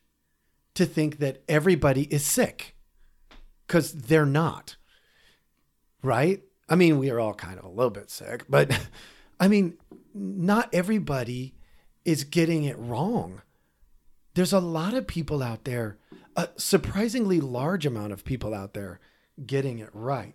to 0.75 0.87
think 0.87 1.19
that 1.19 1.43
everybody 1.49 2.03
is 2.05 2.25
sick 2.25 2.77
because 3.67 3.93
they're 3.93 4.27
not. 4.27 4.77
Right? 6.03 6.43
I 6.69 6.77
mean, 6.77 6.99
we 6.99 7.11
are 7.11 7.21
all 7.21 7.35
kind 7.35 7.59
of 7.59 7.65
a 7.65 7.71
little 7.71 7.91
bit 7.91 8.11
sick, 8.11 8.45
but 8.49 8.79
I 9.41 9.49
mean, 9.49 9.77
not 10.15 10.73
everybody 10.73 11.55
is 12.05 12.25
getting 12.25 12.65
it 12.65 12.79
wrong. 12.79 13.43
There's 14.37 14.53
a 14.53 14.61
lot 14.61 14.93
of 14.93 15.07
people 15.07 15.43
out 15.43 15.65
there, 15.65 15.97
a 16.37 16.51
surprisingly 16.57 17.41
large 17.41 17.87
amount 17.87 18.13
of 18.13 18.23
people 18.23 18.53
out 18.53 18.75
there 18.75 19.01
getting 19.47 19.79
it 19.79 19.89
right. 19.95 20.35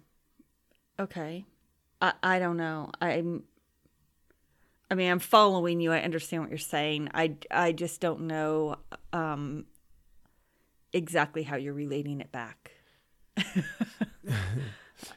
Okay. 0.99 1.45
I, 2.01 2.13
I 2.23 2.39
don't 2.39 2.57
know. 2.57 2.91
I'm 2.99 3.43
I 4.89 4.95
mean, 4.95 5.11
I'm 5.11 5.19
following 5.19 5.79
you. 5.79 5.93
I 5.93 5.99
understand 5.99 6.41
what 6.41 6.49
you're 6.49 6.57
saying. 6.57 7.09
I, 7.13 7.35
I 7.51 7.71
just 7.71 8.01
don't 8.01 8.21
know 8.21 8.75
um, 9.13 9.65
exactly 10.91 11.43
how 11.43 11.55
you're 11.55 11.73
relating 11.73 12.21
it 12.21 12.31
back. 12.31 12.71
Do 13.37 14.33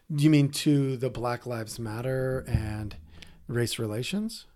You 0.09 0.29
mean 0.31 0.51
to 0.51 0.97
the 0.99 1.09
Black 1.11 1.47
Lives 1.47 1.81
Matter 1.81 2.45
and 2.47 2.95
race 3.49 3.79
relations? 3.79 4.47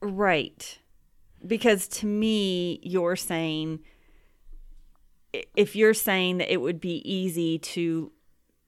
Right. 0.00 0.78
Because 1.44 1.88
to 1.88 2.06
me, 2.06 2.80
you're 2.82 3.16
saying, 3.16 3.80
if 5.54 5.74
you're 5.74 5.94
saying 5.94 6.38
that 6.38 6.52
it 6.52 6.60
would 6.60 6.80
be 6.80 7.02
easy 7.10 7.58
to, 7.58 8.12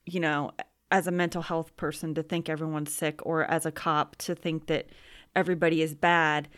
you 0.04 0.20
know, 0.20 0.50
as 0.90 1.06
a 1.06 1.12
mental 1.12 1.42
health 1.42 1.76
person 1.76 2.14
to 2.14 2.22
think 2.22 2.48
everyone's 2.48 2.94
sick, 2.94 3.20
or 3.24 3.44
as 3.44 3.66
a 3.66 3.72
cop 3.72 4.16
to 4.16 4.34
think 4.34 4.66
that 4.66 4.86
everybody 5.36 5.82
is 5.82 5.94
bad, 5.94 6.48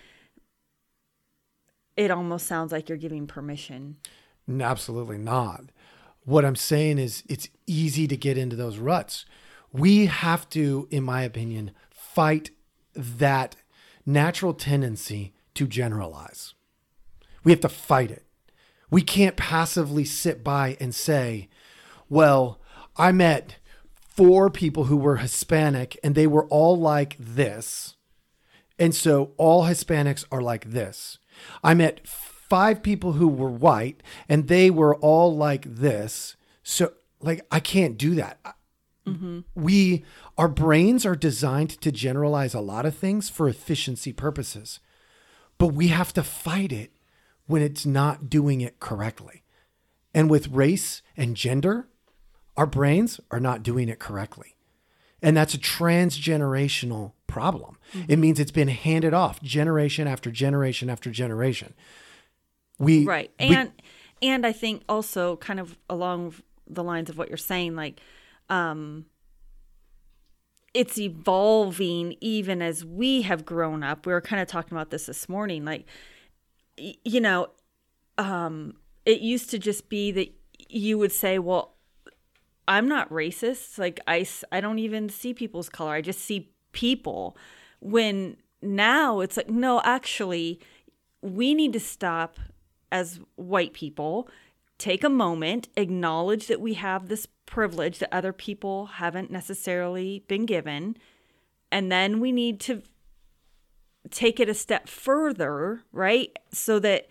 it 1.97 2.11
almost 2.11 2.47
sounds 2.47 2.73
like 2.73 2.89
you're 2.89 2.99
giving 2.99 3.27
permission. 3.27 3.97
Absolutely 4.61 5.19
not. 5.19 5.65
What 6.25 6.45
I'm 6.45 6.57
saying 6.57 6.99
is 6.99 7.23
it's 7.29 7.49
easy 7.67 8.07
to 8.07 8.17
get 8.17 8.39
into 8.39 8.57
those 8.57 8.79
ruts. 8.79 9.27
We 9.73 10.07
have 10.07 10.49
to, 10.51 10.87
in 10.91 11.03
my 11.03 11.23
opinion, 11.23 11.73
fight 11.91 12.51
that 12.95 13.57
natural 14.05 14.55
tendency 14.55 15.35
to 15.61 15.67
generalize. 15.67 16.55
We 17.45 17.53
have 17.53 17.61
to 17.61 17.69
fight 17.69 18.11
it. 18.11 18.25
We 18.91 19.03
can't 19.03 19.37
passively 19.37 20.07
sit 20.07 20.43
by 20.43 20.79
and 20.81 20.95
say, 20.95 21.51
well, 22.09 22.63
I 22.97 23.13
met 23.13 23.57
four 23.99 24.49
people 24.49 24.85
who 24.85 24.97
were 24.97 25.19
Hispanic 25.19 25.99
and 26.03 26.15
they 26.15 26.27
were 26.27 26.47
all 26.47 26.79
like 26.79 27.15
this. 27.19 27.97
And 28.79 28.95
so 28.95 29.33
all 29.37 29.65
Hispanics 29.65 30.25
are 30.33 30.41
like 30.41 30.71
this. 30.71 31.19
I 31.63 31.75
met 31.75 32.09
five 32.09 32.83
people 32.83 33.13
who 33.13 33.29
were 33.29 33.51
white 33.51 34.03
and 34.31 34.49
they 34.49 34.71
were 34.71 34.97
all 34.97 35.37
like 35.37 35.67
this. 35.67 36.37
So, 36.63 36.95
like, 37.21 37.47
I 37.51 37.61
can't 37.61 37.99
do 37.99 38.15
that. 38.15 38.41
Mm-hmm. 39.07 39.41
We, 39.55 40.05
our 40.39 40.49
brains 40.49 41.05
are 41.05 41.17
designed 41.17 41.79
to 41.83 41.93
generalize 41.93 42.55
a 42.55 42.61
lot 42.61 42.87
of 42.87 42.97
things 42.97 43.29
for 43.29 43.47
efficiency 43.47 44.15
purposes, 44.15 44.81
but 45.61 45.75
we 45.75 45.89
have 45.89 46.11
to 46.15 46.23
fight 46.23 46.73
it 46.73 46.91
when 47.47 47.61
it's 47.61 47.85
not 47.85 48.31
doing 48.31 48.63
it 48.63 48.81
correctly. 48.81 49.43
And 50.15 50.31
with 50.31 50.49
race 50.49 51.03
and 51.19 51.37
gender, 51.37 51.87
our 52.57 52.67
brains 52.67 53.21
are 53.31 53.39
not 53.39 53.63
doing 53.63 53.91
it 53.91 53.99
correctly. 53.99 54.57
And 55.21 55.37
that's 55.37 55.53
a 55.53 55.59
transgenerational 55.59 57.13
problem. 57.27 57.77
It 58.09 58.19
means 58.19 58.41
it's 58.41 58.51
been 58.51 58.69
handed 58.69 59.13
off 59.13 59.43
generation 59.43 60.09
after 60.09 60.31
generation 60.31 60.89
after 60.89 61.11
generation. 61.11 61.75
We 62.79 63.05
right 63.05 63.31
we- 63.39 63.55
and 63.55 63.73
and 64.23 64.47
i 64.47 64.53
think 64.53 64.83
also 64.89 65.37
kind 65.37 65.61
of 65.61 65.77
along 65.91 66.35
the 66.67 66.83
lines 66.83 67.11
of 67.11 67.19
what 67.19 67.29
you're 67.29 67.37
saying 67.37 67.77
like 67.77 68.01
um 68.49 69.05
it's 70.73 70.99
evolving 70.99 72.17
even 72.21 72.63
as 72.63 72.85
we 72.85 73.23
have 73.23 73.45
grown 73.45 73.83
up. 73.83 74.07
We 74.07 74.13
were 74.13 74.21
kind 74.21 74.41
of 74.41 74.49
talking 74.49 74.77
about 74.77 74.91
this 74.91 75.07
this 75.07 75.29
morning 75.29 75.65
like 75.65 75.87
you 76.77 77.21
know 77.21 77.49
um 78.17 78.75
it 79.05 79.21
used 79.21 79.51
to 79.51 79.59
just 79.59 79.91
be 79.91 80.11
that 80.13 80.33
you 80.71 80.97
would 80.97 81.13
say 81.13 81.39
well 81.39 81.75
i'm 82.67 82.89
not 82.89 83.11
racist 83.11 83.79
like 83.79 84.01
I, 84.07 84.27
I 84.51 84.63
don't 84.63 84.79
even 84.79 85.11
see 85.11 85.35
people's 85.35 85.69
color 85.69 85.93
i 85.93 86.01
just 86.01 86.21
see 86.21 86.51
people. 86.73 87.37
When 87.81 88.37
now 88.63 89.21
it's 89.21 89.37
like 89.37 89.49
no 89.49 89.81
actually 89.85 90.61
we 91.23 91.55
need 91.55 91.73
to 91.73 91.81
stop 91.81 92.37
as 92.93 93.21
white 93.37 93.73
people, 93.73 94.29
take 94.81 95.05
a 95.05 95.09
moment, 95.09 95.69
acknowledge 95.77 96.49
that 96.49 96.61
we 96.61 96.75
have 96.75 97.09
this 97.09 97.27
privilege 97.47 97.99
that 97.99 98.13
other 98.13 98.33
people 98.33 98.87
haven't 98.87 99.31
necessarily 99.31 100.25
been 100.27 100.47
given, 100.47 100.97
and 101.71 101.93
then 101.93 102.19
we 102.19 102.33
need 102.33 102.59
to 102.61 102.83
take 104.11 104.41
it 104.41 104.49
a 104.49 104.55
step 104.55 104.89
further, 104.89 105.83
right? 105.93 106.37
So 106.53 106.79
that 106.81 107.07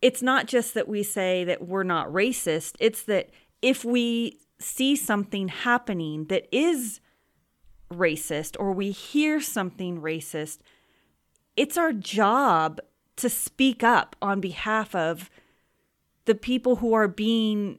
it's 0.00 0.22
not 0.22 0.46
just 0.46 0.74
that 0.74 0.86
we 0.86 1.02
say 1.02 1.42
that 1.44 1.66
we're 1.66 1.82
not 1.82 2.08
racist, 2.08 2.74
it's 2.78 3.02
that 3.04 3.30
if 3.62 3.84
we 3.84 4.38
see 4.58 4.94
something 4.94 5.48
happening 5.48 6.26
that 6.26 6.46
is 6.54 7.00
racist 7.92 8.56
or 8.58 8.72
we 8.72 8.90
hear 8.90 9.40
something 9.40 10.00
racist, 10.00 10.58
it's 11.56 11.76
our 11.76 11.92
job 11.92 12.80
to 13.16 13.28
speak 13.28 13.82
up 13.82 14.16
on 14.20 14.40
behalf 14.40 14.94
of 14.94 15.30
the 16.24 16.34
people 16.34 16.76
who 16.76 16.92
are 16.92 17.08
being 17.08 17.78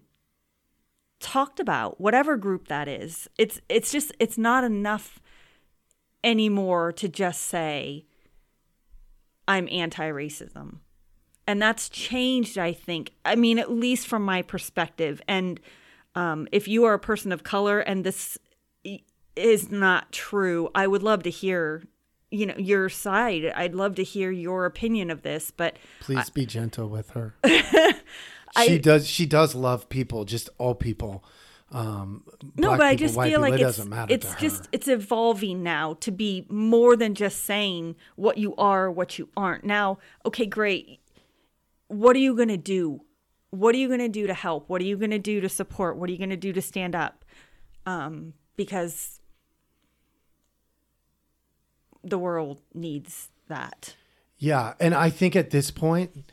talked 1.19 1.60
about 1.60 2.01
whatever 2.01 2.36
group 2.36 2.67
that 2.67 2.88
is 2.88 3.29
it's 3.38 3.62
it's 3.69 3.91
just 3.91 4.12
it's 4.19 4.38
not 4.38 4.63
enough 4.63 5.21
anymore 6.23 6.91
to 6.91 7.08
just 7.08 7.41
say 7.43 8.06
i'm 9.47 9.67
anti-racism. 9.71 10.79
And 11.47 11.62
that's 11.62 11.88
changed 11.88 12.58
i 12.58 12.73
think 12.73 13.12
i 13.23 13.36
mean 13.36 13.58
at 13.58 13.71
least 13.71 14.08
from 14.08 14.23
my 14.23 14.41
perspective. 14.41 15.21
And 15.27 15.60
um, 16.15 16.47
if 16.51 16.67
you 16.67 16.84
are 16.84 16.93
a 16.93 16.99
person 16.99 17.32
of 17.32 17.43
color 17.43 17.79
and 17.79 18.03
this 18.03 18.38
is 19.36 19.71
not 19.71 20.12
true 20.12 20.69
i 20.75 20.86
would 20.86 21.01
love 21.01 21.23
to 21.23 21.29
hear 21.29 21.84
you 22.33 22.45
know 22.45 22.55
your 22.57 22.89
side. 22.89 23.45
I'd 23.55 23.75
love 23.75 23.95
to 23.95 24.03
hear 24.03 24.31
your 24.31 24.65
opinion 24.65 25.11
of 25.11 25.21
this, 25.21 25.51
but 25.51 25.77
Please 25.99 26.29
be 26.29 26.45
gentle 26.45 26.89
with 26.89 27.11
her. 27.11 27.35
I- 27.43 28.65
she 28.65 28.77
does. 28.79 29.07
She 29.07 29.25
does 29.25 29.55
love 29.55 29.89
people, 29.89 30.25
just 30.25 30.49
all 30.57 30.75
people. 30.75 31.23
Um, 31.71 32.23
no, 32.55 32.71
but 32.77 32.81
I 32.81 32.95
just 32.95 33.15
feel 33.15 33.23
people, 33.23 33.41
like 33.41 33.53
it 33.53 33.61
it's 33.61 33.77
doesn't 33.77 33.89
matter 33.89 34.13
it's 34.13 34.35
just 34.35 34.69
it's 34.71 34.87
evolving 34.87 35.63
now 35.63 35.95
to 36.01 36.11
be 36.11 36.45
more 36.47 36.95
than 36.95 37.15
just 37.15 37.45
saying 37.45 37.95
what 38.15 38.37
you 38.37 38.55
are, 38.57 38.91
what 38.91 39.17
you 39.17 39.29
aren't. 39.35 39.63
Now, 39.63 39.97
okay, 40.23 40.45
great. 40.45 40.99
What 41.87 42.15
are 42.15 42.19
you 42.19 42.35
gonna 42.35 42.57
do? 42.57 43.01
What 43.49 43.73
are 43.73 43.79
you 43.79 43.89
gonna 43.89 44.07
do 44.09 44.27
to 44.27 44.35
help? 44.35 44.69
What 44.69 44.81
are 44.81 44.85
you 44.85 44.97
gonna 44.97 45.17
do 45.17 45.41
to 45.41 45.49
support? 45.49 45.97
What 45.97 46.09
are 46.09 46.13
you 46.13 46.19
gonna 46.19 46.37
do 46.37 46.53
to 46.53 46.61
stand 46.61 46.93
up? 46.93 47.25
Um, 47.87 48.33
because 48.55 49.19
the 52.03 52.17
world 52.17 52.61
needs 52.73 53.29
that. 53.47 53.95
Yeah, 54.37 54.73
and 54.79 54.93
I 54.93 55.09
think 55.09 55.35
at 55.35 55.51
this 55.51 55.71
point, 55.71 56.25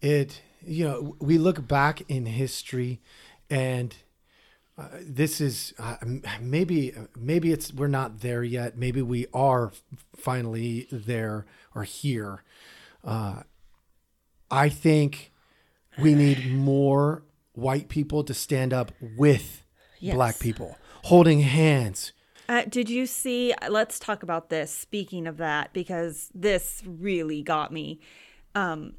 it 0.00 0.40
you 0.66 0.84
know 0.84 1.16
we 1.20 1.38
look 1.38 1.66
back 1.66 2.02
in 2.08 2.26
history, 2.26 3.00
and 3.50 3.94
uh, 4.78 4.88
this 5.00 5.40
is 5.40 5.74
uh, 5.78 5.96
maybe 6.40 6.94
maybe 7.16 7.52
it's 7.52 7.72
we're 7.72 7.88
not 7.88 8.20
there 8.20 8.42
yet. 8.42 8.78
Maybe 8.78 9.02
we 9.02 9.26
are 9.34 9.72
finally 10.16 10.86
there 10.90 11.46
or 11.74 11.82
here. 11.82 12.42
Uh, 13.04 13.42
I 14.50 14.68
think 14.68 15.32
we 15.98 16.14
need 16.14 16.50
more 16.50 17.22
white 17.52 17.88
people 17.88 18.22
to 18.24 18.32
stand 18.34 18.72
up 18.72 18.92
with 19.16 19.62
black 20.00 20.38
people, 20.38 20.78
holding 21.04 21.40
hands. 21.40 22.12
Uh, 22.48 22.62
did 22.68 22.88
you 22.88 23.06
see? 23.06 23.52
Let's 23.68 23.98
talk 23.98 24.22
about 24.22 24.48
this. 24.48 24.70
Speaking 24.72 25.26
of 25.26 25.36
that, 25.36 25.72
because 25.72 26.30
this 26.34 26.82
really 26.86 27.42
got 27.42 27.72
me. 27.72 28.00
Um, 28.54 28.94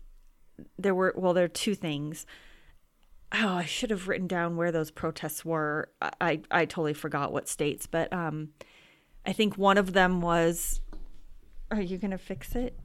there 0.78 0.94
were 0.94 1.14
well, 1.18 1.34
there 1.34 1.46
are 1.46 1.48
two 1.48 1.74
things. 1.74 2.26
Oh, 3.32 3.56
I 3.56 3.66
should 3.66 3.90
have 3.90 4.08
written 4.08 4.28
down 4.28 4.56
where 4.56 4.72
those 4.72 4.92
protests 4.92 5.44
were. 5.44 5.90
I 6.02 6.12
I, 6.22 6.42
I 6.52 6.66
totally 6.66 6.94
forgot 6.94 7.32
what 7.34 7.48
states, 7.48 7.88
but 7.88 8.12
um, 8.14 8.50
I 9.26 9.34
think 9.34 9.58
one 9.58 9.78
of 9.78 9.94
them 9.94 10.22
was. 10.22 10.82
Are 11.72 11.82
you 11.82 11.98
gonna 11.98 12.18
fix 12.18 12.56
it? 12.56 12.78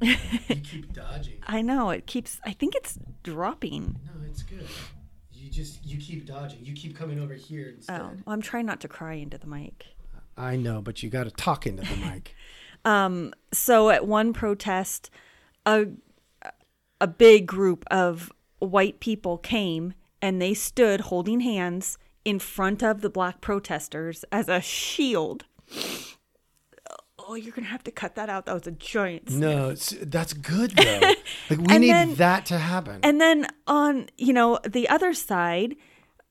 You 0.00 0.16
keep 0.62 0.92
dodging. 0.92 1.38
I 1.46 1.62
know 1.62 1.90
it 1.90 2.06
keeps. 2.06 2.40
I 2.44 2.52
think 2.52 2.74
it's 2.74 2.98
dropping. 3.22 3.98
No, 4.04 4.26
it's 4.28 4.42
good. 4.42 4.66
You 5.54 5.62
just 5.62 5.86
you 5.86 5.98
keep 5.98 6.26
dodging. 6.26 6.64
You 6.64 6.72
keep 6.72 6.96
coming 6.96 7.20
over 7.20 7.34
here 7.34 7.74
instead. 7.76 8.00
Oh, 8.00 8.10
I'm 8.26 8.42
trying 8.42 8.66
not 8.66 8.80
to 8.80 8.88
cry 8.88 9.14
into 9.14 9.38
the 9.38 9.46
mic. 9.46 9.86
I 10.36 10.56
know, 10.56 10.82
but 10.82 11.02
you 11.02 11.10
got 11.10 11.24
to 11.24 11.30
talk 11.30 11.66
into 11.66 11.82
the 11.82 11.96
mic. 11.96 12.34
Um, 12.86 13.32
so 13.50 13.88
at 13.88 14.06
one 14.06 14.34
protest 14.34 15.08
a 15.64 15.86
a 17.00 17.06
big 17.06 17.46
group 17.46 17.82
of 17.90 18.30
white 18.58 19.00
people 19.00 19.38
came 19.38 19.94
and 20.20 20.40
they 20.40 20.52
stood 20.52 21.00
holding 21.02 21.40
hands 21.40 21.96
in 22.26 22.38
front 22.38 22.82
of 22.82 23.00
the 23.00 23.08
black 23.08 23.40
protesters 23.40 24.22
as 24.30 24.50
a 24.50 24.60
shield 24.60 25.46
oh 27.26 27.34
you're 27.34 27.52
gonna 27.52 27.66
have 27.66 27.84
to 27.84 27.90
cut 27.90 28.14
that 28.16 28.28
out 28.28 28.46
that 28.46 28.54
was 28.54 28.66
a 28.66 28.72
giant 28.72 29.30
No, 29.30 29.70
it's, 29.70 29.94
that's 30.02 30.32
good 30.32 30.70
though. 30.72 31.00
Like 31.50 31.58
we 31.60 31.78
need 31.78 31.90
then- 31.90 32.14
that 32.16 32.46
to 32.46 32.58
happen. 32.58 33.00
and 33.02 33.20
then 33.20 33.46
on 33.66 34.08
you 34.16 34.32
know 34.32 34.58
the 34.66 34.88
other 34.88 35.12
side 35.12 35.76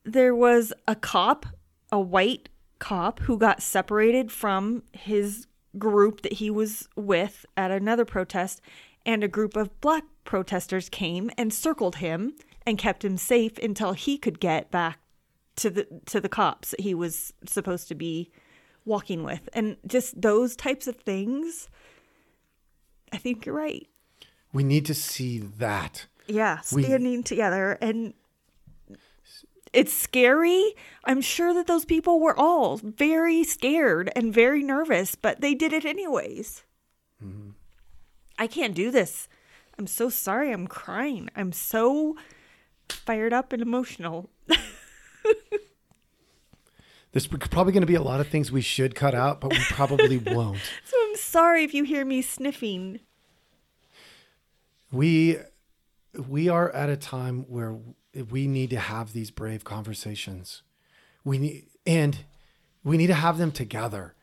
there 0.04 0.34
was 0.36 0.74
a 0.88 0.96
cop 0.96 1.46
a 1.92 2.00
white 2.00 2.50
cop 2.80 3.20
who 3.22 3.38
got 3.38 3.62
separated 3.62 4.32
from 4.32 4.84
his 4.92 5.48
group 5.78 6.22
that 6.22 6.34
he 6.34 6.50
was 6.50 6.88
with 6.96 7.46
at 7.58 7.72
another 7.72 8.06
protest 8.06 8.62
and 9.06 9.24
a 9.24 9.28
group 9.28 9.56
of 9.56 9.80
black 9.82 10.04
protesters 10.24 10.90
came 10.90 11.30
and 11.38 11.54
circled 11.54 11.98
him 11.98 12.34
and 12.66 12.78
kept 12.78 13.04
him 13.04 13.18
safe 13.18 13.58
until 13.60 13.94
he 13.94 14.18
could 14.18 14.40
get 14.40 14.70
back 14.72 15.00
to 15.56 15.70
the 15.70 15.88
to 16.06 16.20
the 16.20 16.30
cops 16.30 16.72
that 16.72 16.80
he 16.82 16.94
was 16.94 17.34
supposed 17.46 17.88
to 17.88 17.96
be 17.96 18.32
walking 18.86 19.24
with 19.24 19.48
and 19.54 19.78
just 19.88 20.22
those 20.22 20.56
types 20.56 20.88
of 20.88 20.96
things 20.98 21.70
i 23.12 23.18
think 23.18 23.46
you're 23.46 23.56
right 23.56 23.88
we 24.54 24.64
need 24.64 24.86
to 24.86 24.94
see 24.94 25.40
that. 25.40 26.06
yeah, 26.28 26.62
We- 26.72 26.84
standing 26.84 27.24
together 27.24 27.78
and 27.82 28.14
it's 29.74 29.92
scary. 29.92 30.76
I'm 31.04 31.22
sure 31.22 31.56
that 31.56 31.66
those 31.66 31.86
people 31.86 32.20
were 32.20 32.38
all 32.40 32.78
very 32.78 33.44
scared 33.44 34.12
and 34.16 34.32
very 34.32 34.62
nervous, 34.62 35.16
but 35.16 35.42
they 35.42 35.56
did 35.56 35.74
it 35.74 35.84
anyways. 35.84 36.62
Mm-hmm. 37.24 37.50
I 38.38 38.46
can't 38.46 38.76
do 38.76 38.92
this. 38.92 39.28
I'm 39.80 39.88
so 39.88 40.10
sorry. 40.10 40.52
I'm 40.52 40.68
crying. 40.68 41.30
I'm 41.36 41.52
so 41.52 42.16
fired 42.88 43.34
up 43.34 43.52
and 43.52 43.64
emotional. 43.64 44.30
There's 47.14 47.28
probably 47.28 47.74
going 47.74 47.82
to 47.82 47.88
be 47.88 47.96
a 47.96 48.02
lot 48.02 48.20
of 48.20 48.28
things 48.28 48.52
we 48.52 48.62
should 48.62 48.96
cut 48.96 49.14
out, 49.14 49.40
but 49.40 49.52
we 49.52 49.60
probably 49.70 50.18
won't. 50.26 50.60
So 50.84 50.98
I'm 51.00 51.16
sorry 51.16 51.64
if 51.64 51.74
you 51.74 51.84
hear 51.84 52.04
me 52.04 52.24
sniffing. 52.24 53.00
We 54.92 55.38
we 56.28 56.50
are 56.50 56.72
at 56.72 56.90
a 56.90 56.98
time 56.98 57.46
where 57.48 57.78
we 58.30 58.48
need 58.48 58.72
to 58.72 58.80
have 58.80 59.14
these 59.14 59.32
brave 59.32 59.64
conversations. 59.64 60.64
We 61.24 61.38
need 61.38 61.68
and 61.86 62.18
we 62.84 62.98
need 62.98 63.08
to 63.08 63.14
have 63.14 63.38
them 63.38 63.52
together. 63.52 64.16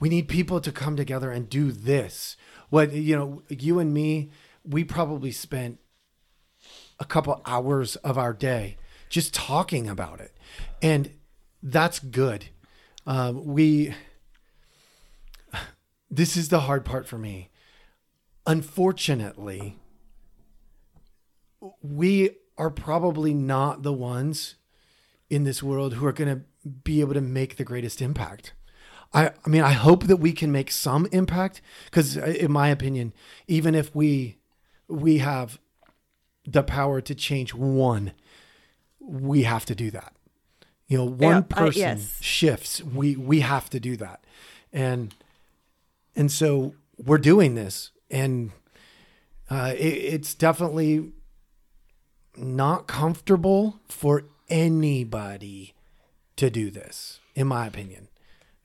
We 0.00 0.08
need 0.08 0.26
people 0.26 0.60
to 0.60 0.72
come 0.72 0.96
together 0.96 1.30
and 1.30 1.48
do 1.48 1.70
this. 1.70 2.36
What 2.70 2.92
you 2.92 3.16
know, 3.16 3.42
you 3.48 3.78
and 3.78 3.94
me, 3.94 4.30
we 4.64 4.82
probably 4.82 5.30
spent 5.30 5.78
a 6.98 7.04
couple 7.04 7.40
hours 7.46 7.94
of 7.96 8.18
our 8.18 8.32
day 8.32 8.78
just 9.08 9.32
talking 9.32 9.88
about 9.88 10.20
it, 10.20 10.32
and 10.80 11.10
that's 11.62 11.98
good. 11.98 12.46
Um, 13.06 13.44
we. 13.46 13.94
This 16.10 16.36
is 16.36 16.50
the 16.50 16.60
hard 16.60 16.84
part 16.84 17.06
for 17.06 17.16
me. 17.16 17.48
Unfortunately, 18.46 19.78
we 21.80 22.30
are 22.58 22.70
probably 22.70 23.32
not 23.32 23.82
the 23.82 23.92
ones 23.94 24.56
in 25.30 25.44
this 25.44 25.62
world 25.62 25.94
who 25.94 26.04
are 26.04 26.12
going 26.12 26.28
to 26.28 26.68
be 26.68 27.00
able 27.00 27.14
to 27.14 27.20
make 27.20 27.56
the 27.56 27.64
greatest 27.64 28.02
impact. 28.02 28.52
I, 29.14 29.28
I 29.28 29.48
mean, 29.48 29.62
I 29.62 29.72
hope 29.72 30.04
that 30.04 30.16
we 30.16 30.32
can 30.32 30.52
make 30.52 30.70
some 30.70 31.06
impact 31.12 31.62
because, 31.86 32.16
in 32.16 32.52
my 32.52 32.68
opinion, 32.68 33.12
even 33.46 33.74
if 33.74 33.94
we 33.94 34.38
we 34.88 35.18
have 35.18 35.58
the 36.46 36.62
power 36.62 37.00
to 37.00 37.14
change 37.14 37.54
one, 37.54 38.12
we 39.00 39.44
have 39.44 39.64
to 39.66 39.74
do 39.74 39.90
that. 39.92 40.14
You 40.92 40.98
know, 40.98 41.04
one 41.06 41.18
Yeah, 41.36 41.40
person 41.40 41.80
yes. 41.80 42.18
shifts. 42.20 42.82
We 42.82 43.16
we 43.16 43.40
have 43.40 43.70
to 43.70 43.80
do 43.80 43.96
that, 43.96 44.22
and 44.74 45.14
and 46.14 46.30
so 46.30 46.74
we're 46.98 47.16
doing 47.16 47.54
this, 47.54 47.92
and 48.10 48.52
uh, 49.48 49.72
it, 49.74 49.86
it's 49.86 50.34
definitely 50.34 51.12
not 52.36 52.86
comfortable 52.86 53.80
for 53.88 54.24
anybody 54.50 55.72
to 56.36 56.50
do 56.50 56.70
this, 56.70 57.20
in 57.34 57.46
my 57.46 57.66
opinion. 57.66 58.08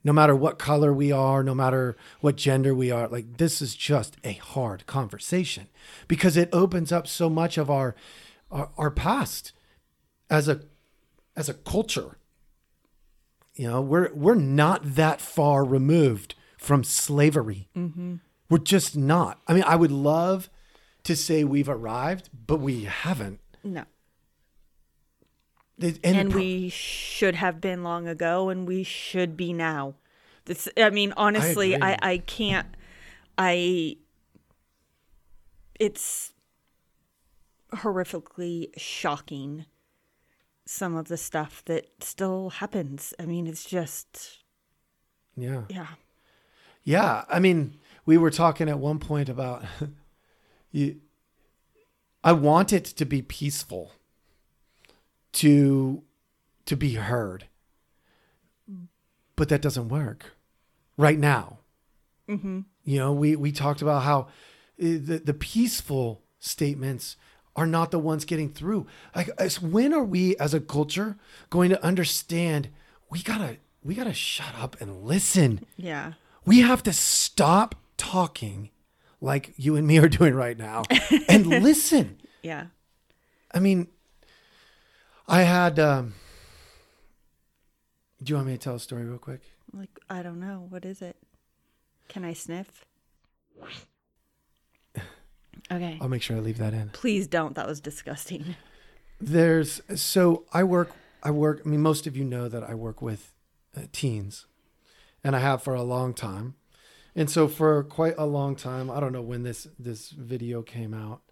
No 0.04 0.12
matter 0.12 0.36
what 0.36 0.58
color 0.58 0.92
we 0.92 1.10
are, 1.10 1.42
no 1.42 1.54
matter 1.54 1.96
what 2.20 2.36
gender 2.36 2.74
we 2.74 2.90
are, 2.90 3.08
like 3.08 3.38
this 3.38 3.62
is 3.62 3.74
just 3.74 4.18
a 4.22 4.34
hard 4.34 4.84
conversation 4.84 5.68
because 6.06 6.36
it 6.36 6.50
opens 6.52 6.92
up 6.92 7.06
so 7.06 7.30
much 7.30 7.56
of 7.56 7.70
our 7.70 7.94
our, 8.50 8.68
our 8.76 8.90
past 8.90 9.52
as 10.28 10.46
a 10.46 10.60
as 11.34 11.48
a 11.48 11.54
culture. 11.54 12.17
You 13.58 13.66
know, 13.68 13.80
we're 13.82 14.14
we're 14.14 14.36
not 14.36 14.94
that 14.94 15.20
far 15.20 15.64
removed 15.64 16.36
from 16.56 16.84
slavery. 16.84 17.68
Mm-hmm. 17.76 18.14
We're 18.48 18.58
just 18.58 18.96
not. 18.96 19.40
I 19.48 19.52
mean, 19.52 19.64
I 19.66 19.74
would 19.74 19.90
love 19.90 20.48
to 21.02 21.16
say 21.16 21.42
we've 21.42 21.68
arrived, 21.68 22.30
but 22.46 22.60
we 22.60 22.84
haven't. 22.84 23.40
No. 23.64 23.84
It- 25.76 25.98
and 26.04 26.30
pro- 26.30 26.40
we 26.40 26.68
should 26.68 27.34
have 27.34 27.60
been 27.60 27.82
long 27.82 28.06
ago 28.06 28.48
and 28.48 28.66
we 28.66 28.82
should 28.84 29.36
be 29.36 29.52
now 29.52 29.94
this 30.46 30.66
i 30.76 30.90
mean 30.90 31.12
honestly 31.16 31.74
agree. 31.74 31.86
I, 31.86 31.98
I 32.14 32.18
can't 32.18 32.66
i 33.36 33.96
it's 35.78 36.32
horrifically 37.72 38.70
shocking 38.76 39.66
some 40.70 40.96
of 40.96 41.08
the 41.08 41.16
stuff 41.16 41.62
that 41.64 41.86
still 42.00 42.50
happens 42.50 43.14
i 43.18 43.24
mean 43.24 43.46
it's 43.46 43.64
just 43.64 44.38
yeah. 45.36 45.62
yeah 45.68 45.86
Yeah, 46.84 47.24
I 47.28 47.38
mean, 47.38 47.76
we 48.06 48.16
were 48.16 48.30
talking 48.30 48.68
at 48.68 48.78
one 48.78 48.98
point 48.98 49.28
about 49.28 49.62
you. 50.72 51.00
I 52.24 52.32
want 52.32 52.72
it 52.72 52.84
to 52.96 53.04
be 53.04 53.20
peaceful, 53.22 53.92
to 55.32 56.02
to 56.64 56.76
be 56.76 56.94
heard, 56.94 57.44
but 59.36 59.48
that 59.50 59.62
doesn't 59.62 59.88
work. 59.88 60.32
right 60.96 61.18
now. 61.18 61.58
Mm-hmm. 62.28 62.60
You 62.84 62.98
know, 62.98 63.12
we 63.12 63.36
we 63.36 63.52
talked 63.52 63.82
about 63.82 64.02
how 64.02 64.20
uh, 64.20 64.26
the 64.78 65.20
the 65.24 65.34
peaceful 65.34 66.22
statements 66.40 67.16
are 67.58 67.66
not 67.66 67.90
the 67.90 67.98
ones 67.98 68.24
getting 68.24 68.48
through. 68.48 68.86
Like, 69.16 69.30
when 69.60 69.92
are 69.92 70.04
we 70.04 70.36
as 70.36 70.54
a 70.54 70.60
culture 70.60 71.16
going 71.50 71.70
to 71.70 71.84
understand? 71.84 72.68
We 73.10 73.20
gotta 73.20 73.56
we 73.82 73.96
gotta 73.96 74.14
shut 74.14 74.54
up 74.56 74.80
and 74.80 75.02
listen. 75.02 75.66
Yeah. 75.76 76.12
We 76.44 76.60
have 76.60 76.84
to 76.84 76.92
stop 76.92 77.74
talking 77.96 78.70
like 79.20 79.54
you 79.56 79.74
and 79.74 79.88
me 79.88 79.98
are 79.98 80.08
doing 80.08 80.34
right 80.34 80.56
now 80.56 80.84
and 81.28 81.48
listen. 81.48 82.20
Yeah. 82.42 82.66
I 83.52 83.58
mean, 83.58 83.88
I 85.26 85.42
had. 85.42 85.80
Um, 85.80 86.14
do 88.22 88.30
you 88.30 88.36
want 88.36 88.46
me 88.46 88.52
to 88.52 88.58
tell 88.58 88.76
a 88.76 88.80
story 88.80 89.04
real 89.04 89.18
quick? 89.18 89.40
Like, 89.72 89.98
I 90.08 90.22
don't 90.22 90.38
know. 90.38 90.64
What 90.68 90.84
is 90.84 91.02
it? 91.02 91.16
Can 92.08 92.24
I 92.24 92.34
sniff? 92.34 92.84
Okay. 95.70 95.98
I'll 96.00 96.08
make 96.08 96.22
sure 96.22 96.36
I 96.36 96.40
leave 96.40 96.58
that 96.58 96.72
in. 96.72 96.90
Please 96.90 97.26
don't. 97.26 97.54
That 97.54 97.66
was 97.66 97.80
disgusting. 97.80 98.56
There's 99.20 99.80
so 99.94 100.44
I 100.52 100.64
work. 100.64 100.92
I 101.22 101.30
work. 101.30 101.62
I 101.64 101.68
mean, 101.68 101.82
most 101.82 102.06
of 102.06 102.16
you 102.16 102.24
know 102.24 102.48
that 102.48 102.62
I 102.62 102.74
work 102.74 103.02
with 103.02 103.34
uh, 103.76 103.82
teens, 103.92 104.46
and 105.22 105.36
I 105.36 105.40
have 105.40 105.62
for 105.62 105.74
a 105.74 105.82
long 105.82 106.14
time. 106.14 106.54
And 107.14 107.28
so 107.28 107.48
for 107.48 107.82
quite 107.82 108.14
a 108.16 108.26
long 108.26 108.54
time, 108.54 108.90
I 108.90 109.00
don't 109.00 109.12
know 109.12 109.22
when 109.22 109.42
this 109.42 109.66
this 109.78 110.10
video 110.10 110.62
came 110.62 110.94
out, 110.94 111.22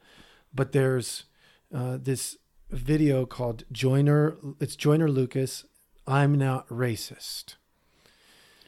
but 0.52 0.72
there's 0.72 1.24
uh, 1.72 1.98
this 2.00 2.36
video 2.70 3.24
called 3.24 3.64
Joyner 3.70 4.36
It's 4.60 4.76
Joyner 4.76 5.08
Lucas. 5.08 5.64
I'm 6.06 6.36
not 6.36 6.68
racist. 6.68 7.54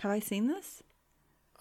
Have 0.01 0.13
I 0.13 0.21
seen 0.21 0.47
this? 0.47 0.83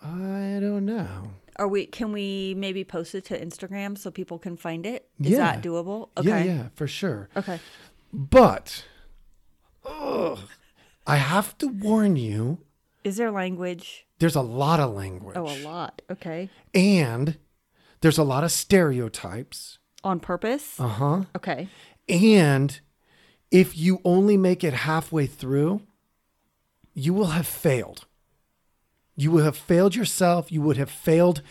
I 0.01 0.59
don't 0.61 0.85
know. 0.85 1.31
Are 1.59 1.67
we? 1.67 1.85
Can 1.87 2.11
we 2.11 2.53
maybe 2.57 2.83
post 2.83 3.15
it 3.15 3.25
to 3.25 3.39
Instagram 3.39 3.97
so 3.97 4.11
people 4.11 4.37
can 4.39 4.57
find 4.57 4.85
it? 4.85 5.09
Is 5.19 5.31
Yeah. 5.31 5.37
that 5.39 5.63
doable? 5.63 6.09
Okay. 6.17 6.27
Yeah, 6.29 6.43
yeah, 6.43 6.67
for 6.75 6.87
sure. 6.87 7.29
Okay. 7.35 7.59
But 8.13 8.85
ugh, 9.85 10.39
I 11.05 11.17
have 11.17 11.57
to 11.59 11.67
warn 11.67 12.15
you. 12.15 12.59
Is 13.03 13.17
there 13.17 13.31
language? 13.31 14.05
There's 14.19 14.35
a 14.35 14.41
lot 14.41 14.79
of 14.79 14.93
language. 14.93 15.35
Oh, 15.37 15.47
a 15.47 15.59
lot. 15.63 16.01
Okay. 16.11 16.49
And 16.73 17.37
there's 18.01 18.17
a 18.17 18.23
lot 18.23 18.43
of 18.43 18.51
stereotypes. 18.51 19.79
On 20.03 20.19
purpose? 20.19 20.79
Uh 20.79 20.87
huh. 20.87 21.21
Okay. 21.35 21.69
And 22.09 22.79
if 23.51 23.77
you 23.77 23.99
only 24.05 24.37
make 24.37 24.63
it 24.63 24.73
halfway 24.73 25.25
through, 25.25 25.81
you 26.93 27.13
will 27.13 27.27
have 27.27 27.47
failed. 27.47 28.05
You 29.19 29.31
would 29.31 29.43
have 29.43 29.57
failed 29.57 29.95
yourself. 29.95 30.51
You 30.51 30.61
would 30.61 30.77
have 30.77 30.91
failed 30.91 31.41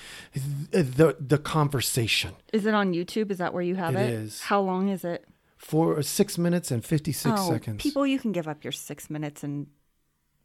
the, 0.70 1.16
the 1.18 1.36
conversation 1.36 2.34
Is 2.52 2.64
it 2.64 2.72
on 2.74 2.92
YouTube? 2.94 3.30
Is 3.30 3.38
that 3.38 3.52
where 3.52 3.62
you 3.62 3.74
have 3.74 3.94
It 3.96 4.08
it? 4.08 4.10
is. 4.10 4.42
How 4.42 4.60
long 4.60 4.88
is 4.88 5.04
it? 5.04 5.26
for 5.66 6.00
six 6.02 6.38
minutes 6.38 6.70
and 6.70 6.84
56 6.84 7.34
oh, 7.38 7.50
seconds. 7.50 7.82
people, 7.82 8.06
you 8.06 8.18
can 8.18 8.30
give 8.30 8.46
up 8.46 8.62
your 8.62 8.72
six 8.72 9.10
minutes 9.10 9.42
and 9.42 9.66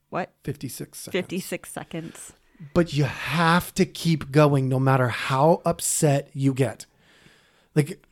what? 0.10 0.32
56 0.44 0.98
seconds. 0.98 1.12
56 1.12 1.72
seconds. 1.72 2.34
But 2.74 2.94
you 2.94 3.04
have 3.04 3.74
to 3.76 3.86
keep 3.86 4.32
going 4.32 4.68
no 4.68 4.80
matter 4.80 5.10
how 5.10 5.62
upset 5.66 6.30
you 6.34 6.54
get. 6.54 6.86
Like, 7.76 8.04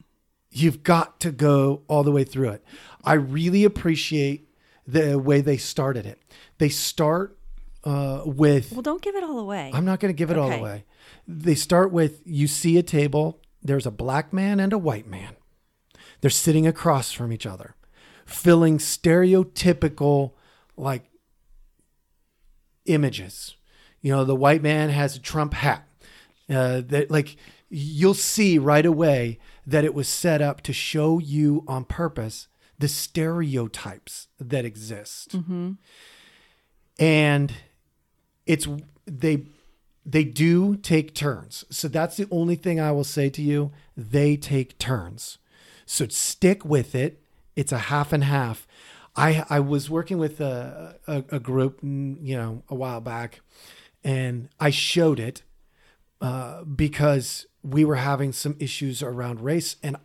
you've 0.52 0.84
got 0.84 1.20
to 1.22 1.32
go 1.32 1.82
all 1.88 2.04
the 2.04 2.12
way 2.12 2.24
through 2.24 2.50
it. 2.50 2.64
I 3.04 3.14
really 3.14 3.64
appreciate 3.64 4.48
the 4.88 5.18
way 5.18 5.42
they 5.42 5.58
started 5.58 6.06
it. 6.06 6.20
They 6.58 6.70
start 6.70 7.38
uh, 7.84 8.24
with 8.26 8.72
Well, 8.72 8.82
don't 8.82 9.02
give 9.02 9.16
it 9.16 9.24
all 9.24 9.40
away. 9.40 9.72
I'm 9.74 9.86
not 9.86 10.00
going 10.00 10.14
to 10.14 10.18
give 10.18 10.32
it 10.32 10.38
all 10.38 10.52
away. 10.52 10.86
They 11.28 11.56
start 11.56 11.92
with 11.92 12.22
you 12.26 12.48
see 12.48 12.78
a 12.78 12.84
table, 12.84 13.40
there's 13.62 13.86
a 13.86 13.92
black 13.92 14.34
man 14.34 14.60
and 14.60 14.74
a 14.74 14.78
white 14.78 15.08
man. 15.08 15.36
They're 16.22 16.30
sitting 16.30 16.68
across 16.68 17.12
from 17.12 17.32
each 17.32 17.46
other, 17.46 17.76
filling 18.26 18.78
stereotypical 18.78 20.34
like 20.76 21.06
images. 22.86 23.56
You 24.02 24.14
know, 24.14 24.24
the 24.26 24.36
white 24.36 24.62
man 24.62 24.90
has 24.90 25.16
a 25.16 25.20
Trump 25.20 25.54
hat. 25.54 25.86
Uh, 26.50 26.82
that 26.88 27.12
like 27.12 27.36
you'll 27.70 28.16
see 28.16 28.58
right 28.58 28.86
away 28.86 29.38
that 29.68 29.86
it 29.86 29.94
was 29.94 30.08
set 30.10 30.42
up 30.42 30.62
to 30.62 30.74
show 30.74 31.20
you 31.20 31.64
on 31.68 31.86
purpose 31.86 32.48
the 32.80 32.88
stereotypes 32.88 34.30
that 34.40 34.66
exist. 34.66 35.36
And 36.98 37.54
it's 38.50 38.68
they 39.06 39.46
they 40.06 40.24
do 40.24 40.76
take 40.76 41.14
turns. 41.14 41.64
So 41.70 41.88
that's 41.88 42.18
the 42.18 42.28
only 42.32 42.56
thing 42.56 42.80
I 42.80 42.92
will 42.92 43.04
say 43.04 43.30
to 43.30 43.42
you. 43.42 43.72
They 43.96 44.36
take 44.36 44.78
turns. 44.80 45.38
So 45.86 46.08
stick 46.08 46.66
with 46.66 46.96
it. 46.96 47.22
It's 47.56 47.72
a 47.72 47.78
half 47.78 48.12
and 48.12 48.24
half. 48.24 48.68
I 49.16 49.46
I 49.50 49.60
was 49.60 49.90
working 49.90 50.18
with 50.18 50.42
a 50.42 50.96
a, 51.08 51.24
a 51.38 51.40
group, 51.40 51.82
mm, 51.82 52.18
you 52.22 52.36
know, 52.36 52.64
a 52.70 52.76
while 52.76 53.02
back, 53.02 53.42
and 54.04 54.50
I 54.60 54.72
showed 54.72 55.20
it 55.20 55.44
uh, 56.22 56.64
because 56.64 57.46
we 57.62 57.86
were 57.86 57.98
having 57.98 58.32
some 58.34 58.56
issues 58.60 59.04
around 59.04 59.42
race, 59.42 59.76
and 59.84 59.98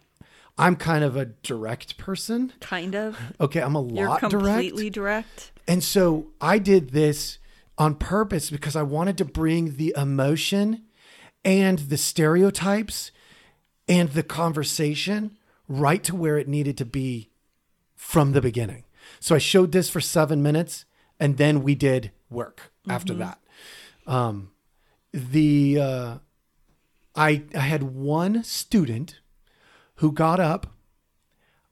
I'm 0.59 0.77
kind 0.77 1.03
of 1.05 1.17
a 1.17 1.27
direct 1.27 1.97
person. 1.97 2.53
kind 2.61 2.95
of. 2.95 3.17
Okay, 3.41 3.61
I'm 3.61 3.77
a 3.77 3.83
You're 3.83 4.09
lot 4.09 4.21
direct. 4.21 4.33
completely 4.35 4.91
direct. 4.91 5.53
And 5.67 5.83
so 5.83 6.27
I 6.41 6.59
did 6.59 6.91
this 6.91 7.39
on 7.77 7.95
purpose 7.97 8.51
because 8.51 8.77
I 8.77 8.83
wanted 8.83 9.19
to 9.19 9.25
bring 9.25 9.77
the 9.77 9.95
emotion 9.97 10.85
and 11.45 11.79
the 11.79 11.97
stereotypes 11.97 13.11
and 13.89 14.11
the 14.11 14.23
conversation 14.23 15.37
right 15.69 16.03
to 16.05 16.15
where 16.15 16.39
it 16.39 16.49
needed 16.49 16.79
to 16.79 16.85
be 16.85 17.31
from 17.97 18.33
the 18.33 18.41
beginning. 18.41 18.85
So 19.21 19.35
I 19.35 19.39
showed 19.39 19.73
this 19.73 19.91
for 19.91 20.01
seven 20.01 20.43
minutes 20.43 20.85
and 21.19 21.37
then 21.37 21.63
we 21.63 21.75
did 21.75 22.11
work 22.31 22.73
after 22.89 23.15
that. 23.15 23.39
Um, 24.07 24.51
the 25.13 25.79
uh, 25.81 26.15
I, 27.15 27.43
I 27.55 27.61
had 27.61 27.83
one 27.83 28.43
student 28.43 29.21
who 29.97 30.13
got 30.13 30.41
up 30.41 30.67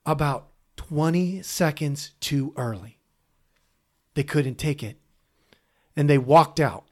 about 0.07 0.49
20 0.77 1.43
seconds 1.43 2.13
too 2.21 2.53
early. 2.57 2.99
They 4.15 4.23
couldn't 4.23 4.57
take 4.57 4.83
it. 4.83 4.99
And 5.97 6.09
they 6.09 6.19
walked 6.19 6.61
out. 6.61 6.85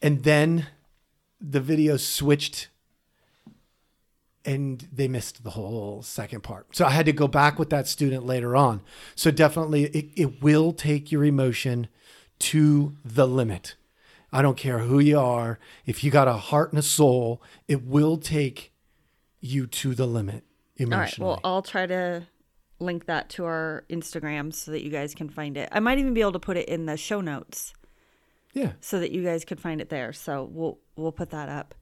And 0.00 0.22
then 0.22 0.66
the 1.40 1.60
video 1.60 1.96
switched 1.96 2.68
and 4.44 4.88
they 4.92 5.08
missed 5.08 5.44
the 5.44 5.50
whole 5.50 6.02
second 6.02 6.42
part. 6.42 6.74
So 6.74 6.86
I 6.86 6.90
had 6.90 7.06
to 7.06 7.12
go 7.12 7.28
back 7.28 7.58
with 7.58 7.70
that 7.70 7.86
student 7.86 8.24
later 8.24 8.56
on. 8.56 8.80
So 9.14 9.30
definitely 9.30 9.84
it, 9.84 10.10
it 10.16 10.42
will 10.42 10.72
take 10.72 11.12
your 11.12 11.24
emotion 11.24 11.88
to 12.38 12.96
the 13.04 13.26
limit. 13.26 13.76
I 14.32 14.42
don't 14.42 14.56
care 14.56 14.78
who 14.78 15.00
you 15.00 15.18
are. 15.18 15.58
If 15.86 16.04
you 16.04 16.10
got 16.10 16.28
a 16.28 16.34
heart 16.34 16.72
and 16.72 16.78
a 16.78 16.82
soul, 16.82 17.42
it 17.66 17.84
will 17.84 18.16
take 18.16 18.72
you 19.40 19.66
to 19.66 19.94
the 19.94 20.06
limit 20.06 20.44
All 20.80 20.86
right. 20.86 20.88
emotionally. 20.88 21.28
Well, 21.28 21.40
I'll 21.44 21.62
try 21.62 21.86
to 21.86 22.22
link 22.80 23.06
that 23.06 23.28
to 23.30 23.44
our 23.44 23.84
Instagram 23.90 24.52
so 24.52 24.70
that 24.70 24.82
you 24.82 24.90
guys 24.90 25.14
can 25.14 25.28
find 25.28 25.56
it. 25.56 25.68
I 25.72 25.80
might 25.80 25.98
even 25.98 26.14
be 26.14 26.20
able 26.20 26.32
to 26.32 26.38
put 26.38 26.56
it 26.56 26.68
in 26.68 26.86
the 26.86 26.96
show 26.96 27.20
notes 27.20 27.72
yeah. 28.52 28.72
so 28.80 29.00
that 29.00 29.12
you 29.12 29.24
guys 29.24 29.44
could 29.44 29.60
find 29.60 29.80
it 29.80 29.88
there. 29.88 30.12
So 30.12 30.48
we'll 30.50 30.78
we'll 30.96 31.12
put 31.12 31.30
that 31.30 31.48
up. 31.48 31.74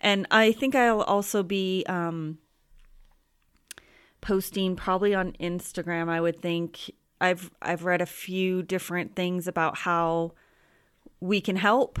And 0.00 0.26
I 0.30 0.52
think 0.52 0.74
I'll 0.74 1.02
also 1.02 1.42
be 1.42 1.84
um, 1.88 2.38
posting 4.20 4.74
probably 4.74 5.14
on 5.14 5.32
Instagram. 5.40 6.08
I 6.08 6.20
would 6.20 6.40
think 6.40 6.90
I've 7.20 7.50
I've 7.62 7.84
read 7.84 8.00
a 8.00 8.06
few 8.06 8.62
different 8.62 9.14
things 9.14 9.46
about 9.46 9.78
how 9.78 10.32
we 11.20 11.40
can 11.40 11.56
help 11.56 12.00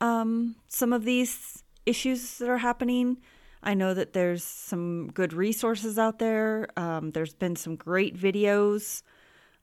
um, 0.00 0.56
some 0.66 0.92
of 0.92 1.04
these 1.04 1.62
issues 1.86 2.38
that 2.38 2.48
are 2.48 2.58
happening. 2.58 3.18
I 3.62 3.74
know 3.74 3.94
that 3.94 4.12
there's 4.12 4.42
some 4.42 5.08
good 5.08 5.32
resources 5.32 5.98
out 5.98 6.18
there. 6.18 6.68
Um, 6.76 7.12
there's 7.12 7.34
been 7.34 7.56
some 7.56 7.76
great 7.76 8.16
videos, 8.16 9.02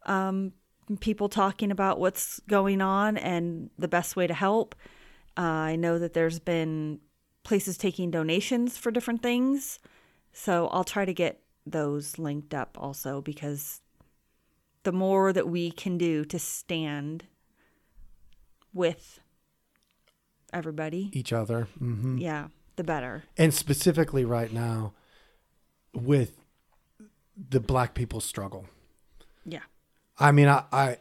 um, 0.06 0.54
people 1.02 1.28
talking 1.30 1.72
about 1.72 2.00
what's 2.00 2.40
going 2.48 2.82
on 2.82 3.18
and 3.18 3.70
the 3.78 3.88
best 3.88 4.16
way 4.16 4.26
to 4.26 4.34
help. 4.34 4.76
Uh, 5.38 5.42
I 5.42 5.76
know 5.76 6.00
that 6.00 6.14
there's 6.14 6.40
been 6.40 7.00
places 7.44 7.78
taking 7.78 8.12
donations 8.12 8.78
for 8.78 8.92
different 8.92 9.22
things. 9.22 9.80
So 10.34 10.68
I'll 10.68 10.84
try 10.84 11.06
to 11.06 11.14
get 11.14 11.42
those 11.66 12.18
linked 12.18 12.54
up 12.54 12.78
also 12.80 13.22
because 13.22 13.82
the 14.84 14.92
more 14.92 15.34
that 15.34 15.48
we 15.48 15.72
can 15.72 15.98
do 15.98 16.24
to 16.26 16.40
stand 16.40 17.26
with 18.74 19.20
everybody, 20.54 21.10
Each 21.14 21.34
other. 21.34 21.68
hmm 21.78 22.18
yeah, 22.18 22.48
the 22.80 22.84
better. 22.86 23.24
and 23.38 23.54
specifically 23.54 24.24
right 24.26 24.52
now 24.54 24.94
with 25.94 26.38
the 27.50 27.60
black 27.60 27.94
people 27.94 28.20
struggle 28.22 28.66
Yeah. 29.46 29.60
i 30.18 30.32
mean 30.32 30.48
i 30.48 30.64
i 30.72 30.98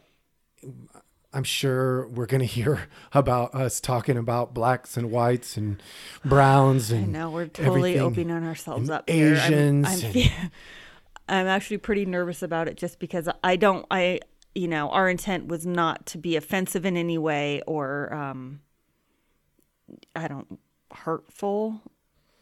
I'm 1.31 1.43
sure 1.43 2.07
we're 2.07 2.25
going 2.25 2.39
to 2.47 2.47
hear 2.47 2.87
about 3.13 3.53
us 3.55 3.79
talking 3.79 4.17
about 4.17 4.53
blacks 4.53 4.97
and 4.97 5.09
whites 5.11 5.57
and 5.57 5.81
browns 6.25 6.91
and 6.91 7.15
I 7.15 7.19
know 7.19 7.29
we're 7.29 7.45
totally 7.47 7.95
everything. 7.97 8.01
opening 8.31 8.43
ourselves 8.47 8.89
and 8.89 8.97
up. 8.97 9.09
here. 9.09 9.35
I'm- 9.35 9.51
Asians 9.85 10.03
I'm, 10.03 10.11
and- 10.17 10.51
I'm 11.29 11.47
actually 11.47 11.77
pretty 11.77 12.05
nervous 12.05 12.41
about 12.41 12.67
it 12.67 12.75
just 12.77 12.97
because 12.99 13.29
I 13.43 13.55
don't. 13.55 13.85
I 13.91 14.19
you 14.55 14.67
know 14.67 14.89
our 14.89 15.07
intent 15.07 15.45
was 15.47 15.63
not 15.63 16.07
to 16.07 16.17
be 16.17 16.35
offensive 16.35 16.83
in 16.87 16.97
any 16.97 17.19
way 17.19 17.61
or 17.67 18.11
um, 18.11 18.61
I 20.15 20.27
don't 20.27 20.59
hurtful. 20.93 21.81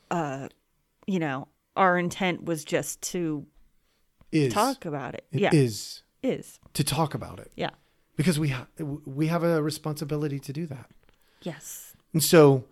Uh, 0.10 0.48
you 1.06 1.20
know, 1.20 1.48
our 1.76 1.98
intent 1.98 2.46
was 2.46 2.64
just 2.64 3.02
to 3.02 3.46
is 4.32 4.54
talk 4.54 4.86
about 4.86 5.14
it. 5.14 5.26
it 5.32 5.40
yeah, 5.42 5.50
is 5.54 6.04
is 6.24 6.60
to 6.74 6.84
talk 6.84 7.14
about 7.14 7.40
it 7.40 7.52
yeah, 7.56 7.70
because 8.16 8.40
we 8.40 8.50
ha- 8.50 8.68
we 9.06 9.28
have 9.28 9.44
a 9.44 9.62
responsibility 9.62 10.40
to 10.40 10.52
do 10.54 10.66
that. 10.66 10.90
yes, 11.44 11.94
And 12.14 12.22
so, 12.24 12.66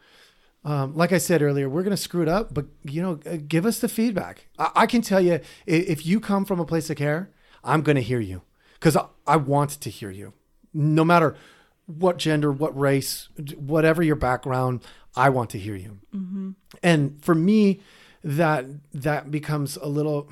um, 0.64 0.96
like 0.96 1.12
I 1.12 1.18
said 1.18 1.42
earlier, 1.42 1.70
we're 1.70 1.84
going 1.84 1.92
to 1.92 1.98
screw 1.98 2.22
it 2.22 2.28
up, 2.28 2.54
but 2.54 2.66
you 2.84 3.02
know, 3.02 3.20
uh, 3.26 3.38
give 3.48 3.66
us 3.66 3.80
the 3.80 3.88
feedback. 3.88 4.48
I, 4.58 4.72
I 4.76 4.86
can 4.86 5.02
tell 5.02 5.22
you, 5.22 5.40
if 5.66 6.06
you 6.06 6.20
come 6.20 6.44
from 6.46 6.60
a 6.60 6.66
place 6.66 6.90
of 6.90 6.98
care, 6.98 7.30
I'm 7.64 7.82
going 7.82 7.96
to 7.96 8.02
hear 8.02 8.20
you 8.20 8.42
because 8.74 8.96
I, 8.98 9.06
I 9.28 9.38
want 9.38 9.72
to 9.82 9.90
hear 9.90 10.12
you, 10.12 10.34
no 10.74 11.06
matter 11.06 11.36
what 11.86 12.18
gender, 12.18 12.52
what 12.52 12.78
race, 12.78 13.30
whatever 13.56 14.02
your 14.02 14.16
background. 14.16 14.84
I 15.16 15.30
want 15.30 15.50
to 15.52 15.60
hear 15.60 15.76
you. 15.76 16.00
And 16.84 17.24
for 17.24 17.36
me, 17.36 17.82
that 18.24 18.66
that 18.94 19.32
becomes 19.32 19.78
a 19.78 19.88
little. 19.88 20.30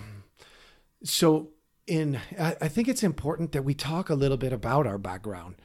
So, 1.03 1.49
in 1.87 2.19
I, 2.39 2.55
I 2.61 2.67
think 2.67 2.87
it's 2.87 3.03
important 3.03 3.51
that 3.51 3.63
we 3.63 3.73
talk 3.73 4.09
a 4.09 4.15
little 4.15 4.37
bit 4.37 4.53
about 4.53 4.87
our 4.87 4.97
background. 4.97 5.55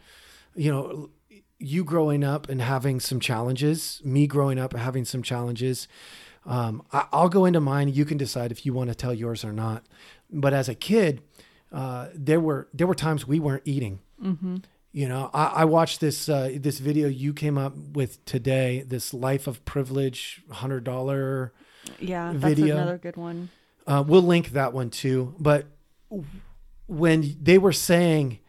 You 0.54 0.70
know, 0.72 1.10
you 1.58 1.84
growing 1.84 2.24
up 2.24 2.48
and 2.48 2.60
having 2.62 3.00
some 3.00 3.20
challenges, 3.20 4.00
me 4.04 4.26
growing 4.26 4.58
up 4.58 4.72
and 4.72 4.82
having 4.82 5.04
some 5.04 5.22
challenges. 5.22 5.88
Um, 6.46 6.82
I, 6.92 7.06
I'll 7.12 7.28
go 7.28 7.44
into 7.44 7.60
mine. 7.60 7.88
You 7.88 8.04
can 8.04 8.16
decide 8.18 8.50
if 8.50 8.64
you 8.64 8.72
want 8.72 8.88
to 8.88 8.94
tell 8.94 9.12
yours 9.14 9.44
or 9.44 9.52
not. 9.52 9.84
But 10.30 10.52
as 10.52 10.68
a 10.68 10.74
kid, 10.74 11.22
uh, 11.72 12.08
there 12.14 12.40
were 12.40 12.68
there 12.72 12.86
were 12.86 12.94
times 12.94 13.26
we 13.26 13.38
weren't 13.40 13.62
eating. 13.64 14.00
You 14.98 15.06
know, 15.06 15.30
I, 15.32 15.44
I 15.44 15.64
watched 15.64 16.00
this 16.00 16.28
uh, 16.28 16.50
this 16.56 16.80
video 16.80 17.06
you 17.06 17.32
came 17.32 17.56
up 17.56 17.72
with 17.92 18.24
today. 18.24 18.82
This 18.84 19.14
life 19.14 19.46
of 19.46 19.64
privilege, 19.64 20.42
hundred 20.50 20.82
dollar. 20.82 21.52
yeah. 22.00 22.32
That's 22.34 22.56
Video. 22.56 22.74
another 22.74 22.98
good 22.98 23.16
one. 23.16 23.50
Uh, 23.86 24.02
we'll 24.04 24.22
link 24.22 24.48
that 24.54 24.72
one 24.72 24.90
too. 24.90 25.36
But 25.38 25.66
when 26.88 27.36
they 27.40 27.58
were 27.58 27.72
saying, 27.72 28.40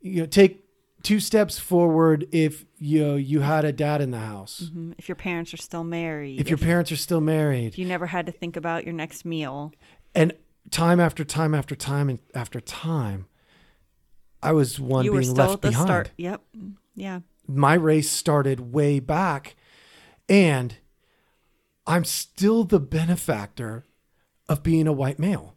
you 0.00 0.22
know, 0.22 0.26
take 0.26 0.64
two 1.04 1.20
steps 1.20 1.60
forward 1.60 2.26
if 2.32 2.64
you 2.78 3.04
know, 3.04 3.14
you 3.14 3.38
had 3.42 3.64
a 3.64 3.70
dad 3.72 4.00
in 4.00 4.10
the 4.10 4.18
house, 4.18 4.70
Mhm. 4.74 4.94
If 4.98 5.08
your 5.08 5.14
parents 5.14 5.54
are 5.54 5.62
still 5.68 5.84
married, 5.84 6.40
if 6.40 6.48
your 6.48 6.58
parents 6.58 6.90
are 6.90 6.96
still 6.96 7.20
married, 7.20 7.78
you 7.78 7.86
never 7.86 8.06
had 8.06 8.26
to 8.26 8.32
think 8.32 8.56
about 8.56 8.82
your 8.84 8.92
next 8.92 9.24
meal. 9.24 9.72
and 10.16 10.32
time 10.72 10.98
after 10.98 11.24
time 11.24 11.54
after 11.54 11.76
time 11.76 12.08
and 12.08 12.18
after 12.34 12.60
time, 12.60 13.26
I 14.42 14.52
was 14.52 14.80
one 14.80 15.04
you 15.04 15.12
were 15.12 15.20
being 15.20 15.30
still 15.30 15.46
left 15.46 15.54
at 15.54 15.62
the 15.62 15.68
behind. 15.68 15.86
start. 15.86 16.10
Yep. 16.16 16.42
Yeah. 16.94 17.20
my 17.46 17.74
race 17.74 18.10
started 18.10 18.72
way 18.72 19.00
back 19.00 19.54
and 20.28 20.76
I'm 21.86 22.04
still 22.04 22.64
the 22.64 22.80
benefactor 22.80 23.84
of 24.48 24.62
being 24.62 24.86
a 24.86 24.92
white 24.92 25.18
male. 25.18 25.54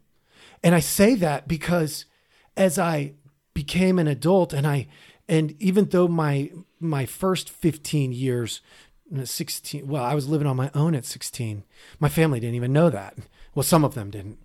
And 0.62 0.74
I 0.74 0.80
say 0.80 1.14
that 1.16 1.46
because 1.46 2.06
as 2.56 2.78
I 2.78 3.12
became 3.54 3.98
an 3.98 4.08
adult 4.08 4.52
and 4.52 4.66
I 4.66 4.88
and 5.28 5.54
even 5.60 5.86
though 5.86 6.08
my 6.08 6.50
my 6.80 7.06
first 7.06 7.48
15 7.48 8.12
years 8.12 8.60
uh, 9.16 9.24
16 9.24 9.86
well 9.86 10.04
I 10.04 10.14
was 10.14 10.28
living 10.28 10.46
on 10.46 10.56
my 10.56 10.70
own 10.74 10.94
at 10.94 11.06
16 11.06 11.64
my 11.98 12.08
family 12.08 12.38
didn't 12.38 12.56
even 12.56 12.72
know 12.72 12.90
that 12.90 13.16
well 13.54 13.62
some 13.62 13.82
of 13.82 13.94
them 13.94 14.10
didn't 14.10 14.38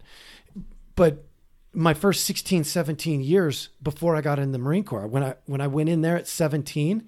but 0.95 1.25
my 1.73 1.93
first 1.93 2.25
16 2.25 2.63
17 2.63 3.21
years 3.21 3.69
before 3.81 4.15
I 4.15 4.21
got 4.21 4.39
in 4.39 4.51
the 4.51 4.57
Marine 4.57 4.83
Corps 4.83 5.07
when 5.07 5.23
I 5.23 5.35
when 5.45 5.61
I 5.61 5.67
went 5.67 5.89
in 5.89 6.01
there 6.01 6.17
at 6.17 6.27
17 6.27 7.07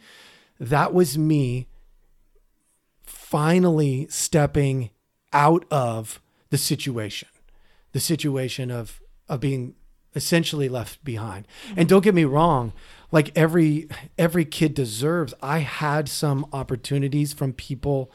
that 0.60 0.93
was 0.93 1.17
me 1.17 1.67
finally 3.04 4.08
stepping 4.10 4.89
out 5.34 5.65
of 5.69 6.21
the 6.49 6.58
situation 6.58 7.28
the 7.91 7.99
situation 7.99 8.71
of 8.71 9.02
of 9.28 9.39
being 9.39 9.76
essentially 10.15 10.69
left 10.69 11.04
behind. 11.04 11.47
And 11.76 11.89
don't 11.89 12.04
get 12.04 12.13
me 12.13 12.23
wrong 12.23 12.73
like 13.12 13.32
every 13.36 13.89
every 14.17 14.45
kid 14.45 14.73
deserves 14.73 15.34
i 15.41 15.60
had 15.60 16.08
some 16.08 16.45
opportunities 16.54 17.34
from 17.34 17.54
people 17.54 18.12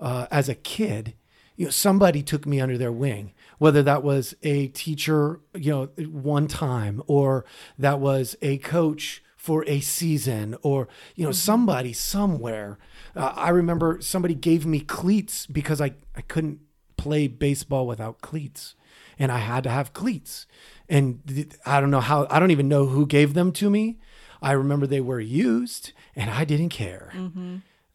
uh, 0.00 0.26
as 0.30 0.48
a 0.48 0.54
kid. 0.54 1.14
You 1.56 1.66
know 1.66 1.70
somebody 1.70 2.22
took 2.22 2.46
me 2.46 2.60
under 2.60 2.76
their 2.76 2.92
wing 2.92 3.32
whether 3.58 3.82
that 3.82 4.02
was 4.02 4.34
a 4.42 4.68
teacher 4.68 5.40
you 5.54 5.70
know 5.70 5.84
one 6.08 6.46
time 6.46 7.02
or 7.06 7.44
that 7.78 7.98
was 8.00 8.36
a 8.42 8.58
coach 8.58 9.22
for 9.36 9.64
a 9.68 9.80
season 9.80 10.56
or 10.62 10.88
you 11.14 11.24
know 11.24 11.30
somebody 11.32 11.92
somewhere. 11.92 12.78
Uh, 13.14 13.32
i 13.36 13.48
remember 13.48 13.98
somebody 14.00 14.34
gave 14.34 14.66
me 14.66 14.80
cleats 14.80 15.46
because 15.46 15.80
i, 15.80 15.92
I 16.16 16.22
couldn't 16.22 16.58
play 16.96 17.28
baseball 17.28 17.86
without 17.86 18.20
cleats 18.20 18.74
and 19.18 19.30
i 19.30 19.38
had 19.38 19.62
to 19.64 19.70
have 19.70 19.92
cleats. 19.92 20.46
And 20.88 21.54
i 21.64 21.80
don't 21.80 21.90
know 21.90 22.00
how 22.00 22.26
i 22.28 22.38
don't 22.40 22.50
even 22.50 22.68
know 22.68 22.86
who 22.86 23.06
gave 23.06 23.34
them 23.34 23.52
to 23.52 23.70
me. 23.70 23.98
I 24.42 24.52
remember 24.52 24.86
they 24.86 25.00
were 25.00 25.20
used 25.20 25.92
and 26.16 26.28
i 26.30 26.44
didn't 26.44 26.70
care 26.70 27.12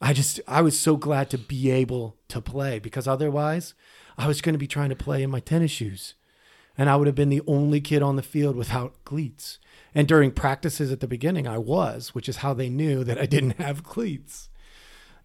I 0.02 0.14
just 0.14 0.40
I 0.48 0.62
was 0.62 0.80
so 0.80 0.98
glad 0.98 1.30
to 1.30 1.38
be 1.38 1.70
able 1.70 2.18
to 2.30 2.42
play 2.42 2.80
because 2.80 3.08
otherwise 3.08 3.76
I 4.18 4.28
was 4.28 4.42
going 4.42 4.54
to 4.54 4.60
be 4.60 4.68
trying 4.68 4.90
to 4.90 4.96
play 4.96 5.22
in 5.22 5.30
my 5.30 5.40
tennis 5.40 5.72
shoes. 5.72 6.16
And 6.78 6.90
I 6.90 6.96
would 6.96 7.08
have 7.08 7.16
been 7.16 7.30
the 7.30 7.44
only 7.46 7.82
kid 7.82 8.02
on 8.02 8.16
the 8.16 8.24
field 8.24 8.56
without 8.56 9.04
cleats. 9.04 9.60
And 9.94 10.08
during 10.08 10.32
practices 10.32 10.92
at 10.92 11.02
the 11.02 11.08
beginning 11.08 11.48
I 11.48 11.58
was, 11.58 12.16
which 12.16 12.28
is 12.28 12.38
how 12.38 12.54
they 12.54 12.70
knew 12.70 13.04
that 13.04 13.20
I 13.20 13.26
didn't 13.26 13.58
have 13.60 13.84
cleats. 13.84 14.50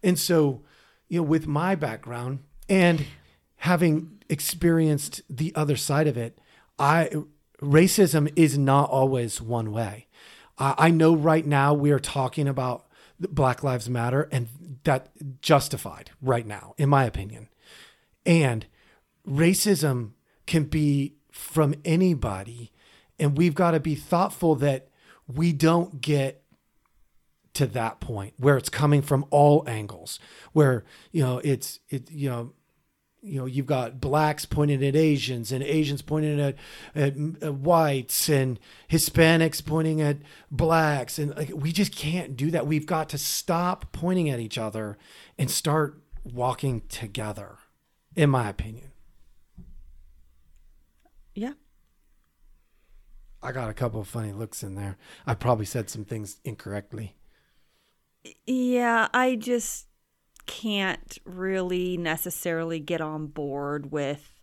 And 0.03 0.19
so, 0.19 0.61
you 1.07 1.19
know, 1.19 1.23
with 1.23 1.47
my 1.47 1.73
background 1.73 2.39
and 2.69 3.05
having 3.57 4.21
experienced 4.29 5.21
the 5.29 5.53
other 5.55 5.77
side 5.77 6.07
of 6.07 6.17
it, 6.17 6.39
I 6.77 7.09
racism 7.61 8.31
is 8.35 8.57
not 8.57 8.89
always 8.89 9.41
one 9.41 9.71
way. 9.71 10.07
I 10.59 10.89
know 10.89 11.15
right 11.15 11.45
now 11.45 11.73
we 11.73 11.91
are 11.91 11.99
talking 11.99 12.47
about 12.47 12.86
Black 13.19 13.63
Lives 13.63 13.89
Matter, 13.89 14.29
and 14.31 14.47
that 14.83 15.09
justified 15.41 16.11
right 16.21 16.45
now, 16.45 16.73
in 16.77 16.89
my 16.89 17.05
opinion. 17.05 17.49
And 18.25 18.65
racism 19.27 20.11
can 20.45 20.65
be 20.65 21.15
from 21.31 21.75
anybody, 21.85 22.71
and 23.19 23.37
we've 23.37 23.55
got 23.55 23.71
to 23.71 23.79
be 23.79 23.95
thoughtful 23.95 24.55
that 24.55 24.89
we 25.27 25.53
don't 25.53 26.01
get 26.01 26.43
to 27.53 27.65
that 27.65 27.99
point 27.99 28.33
where 28.37 28.55
it's 28.55 28.69
coming 28.69 29.01
from 29.01 29.25
all 29.31 29.63
angles, 29.67 30.19
where 30.53 30.83
you 31.11 31.23
know 31.23 31.41
it's 31.43 31.79
it 31.89 32.11
you 32.11 32.29
know 32.29 32.53
you 33.21 33.39
know 33.39 33.45
you've 33.45 33.65
got 33.65 33.99
blacks 33.99 34.45
pointing 34.45 34.83
at 34.83 34.95
asians 34.95 35.51
and 35.51 35.63
asians 35.63 36.01
pointing 36.01 36.39
at, 36.39 36.55
at, 36.95 37.15
at 37.41 37.53
whites 37.55 38.29
and 38.29 38.59
hispanics 38.89 39.63
pointing 39.65 40.01
at 40.01 40.17
blacks 40.51 41.17
and 41.17 41.35
like 41.35 41.51
we 41.53 41.71
just 41.71 41.95
can't 41.95 42.37
do 42.37 42.51
that. 42.51 42.67
We've 42.67 42.85
got 42.85 43.09
to 43.09 43.17
stop 43.17 43.91
pointing 43.91 44.29
at 44.29 44.39
each 44.39 44.57
other 44.57 44.97
and 45.37 45.49
start 45.49 46.01
walking 46.23 46.83
together 46.89 47.57
in 48.15 48.29
my 48.29 48.49
opinion. 48.49 48.91
Yeah. 51.33 51.53
i 53.43 53.51
got 53.51 53.69
a 53.69 53.73
couple 53.73 54.01
of 54.01 54.07
funny 54.07 54.31
looks 54.31 54.63
in 54.63 54.75
there. 54.75 54.97
I 55.25 55.35
probably 55.35 55.65
said 55.65 55.89
some 55.89 56.05
things 56.05 56.37
incorrectly. 56.43 57.15
Yeah, 58.45 59.07
I 59.13 59.35
just 59.35 59.86
can't 60.47 61.19
really 61.25 61.97
necessarily 61.97 62.79
get 62.79 63.01
on 63.01 63.27
board 63.27 63.91
with 63.91 64.33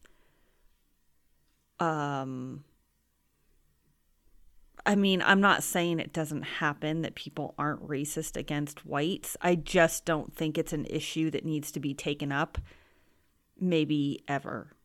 um 1.81 2.65
I 4.87 4.97
mean, 4.97 5.23
I'm 5.23 5.41
not 5.41 5.63
saying 5.63 5.99
it 5.99 6.13
doesn't 6.13 6.43
happen 6.43 7.03
that 7.03 7.15
people 7.15 7.55
aren't 7.59 7.89
racist 7.89 8.37
against 8.37 8.85
whites. 8.85 9.35
I 9.41 9.55
just 9.55 10.05
don't 10.05 10.35
think 10.37 10.59
it's 10.59 10.75
an 10.75 10.85
issue 10.91 11.31
that 11.31 11.45
needs 11.45 11.73
to 11.73 11.81
be 11.81 11.95
taken 11.95 12.31
up 12.31 12.59
maybe 13.59 14.23
ever. 14.29 14.77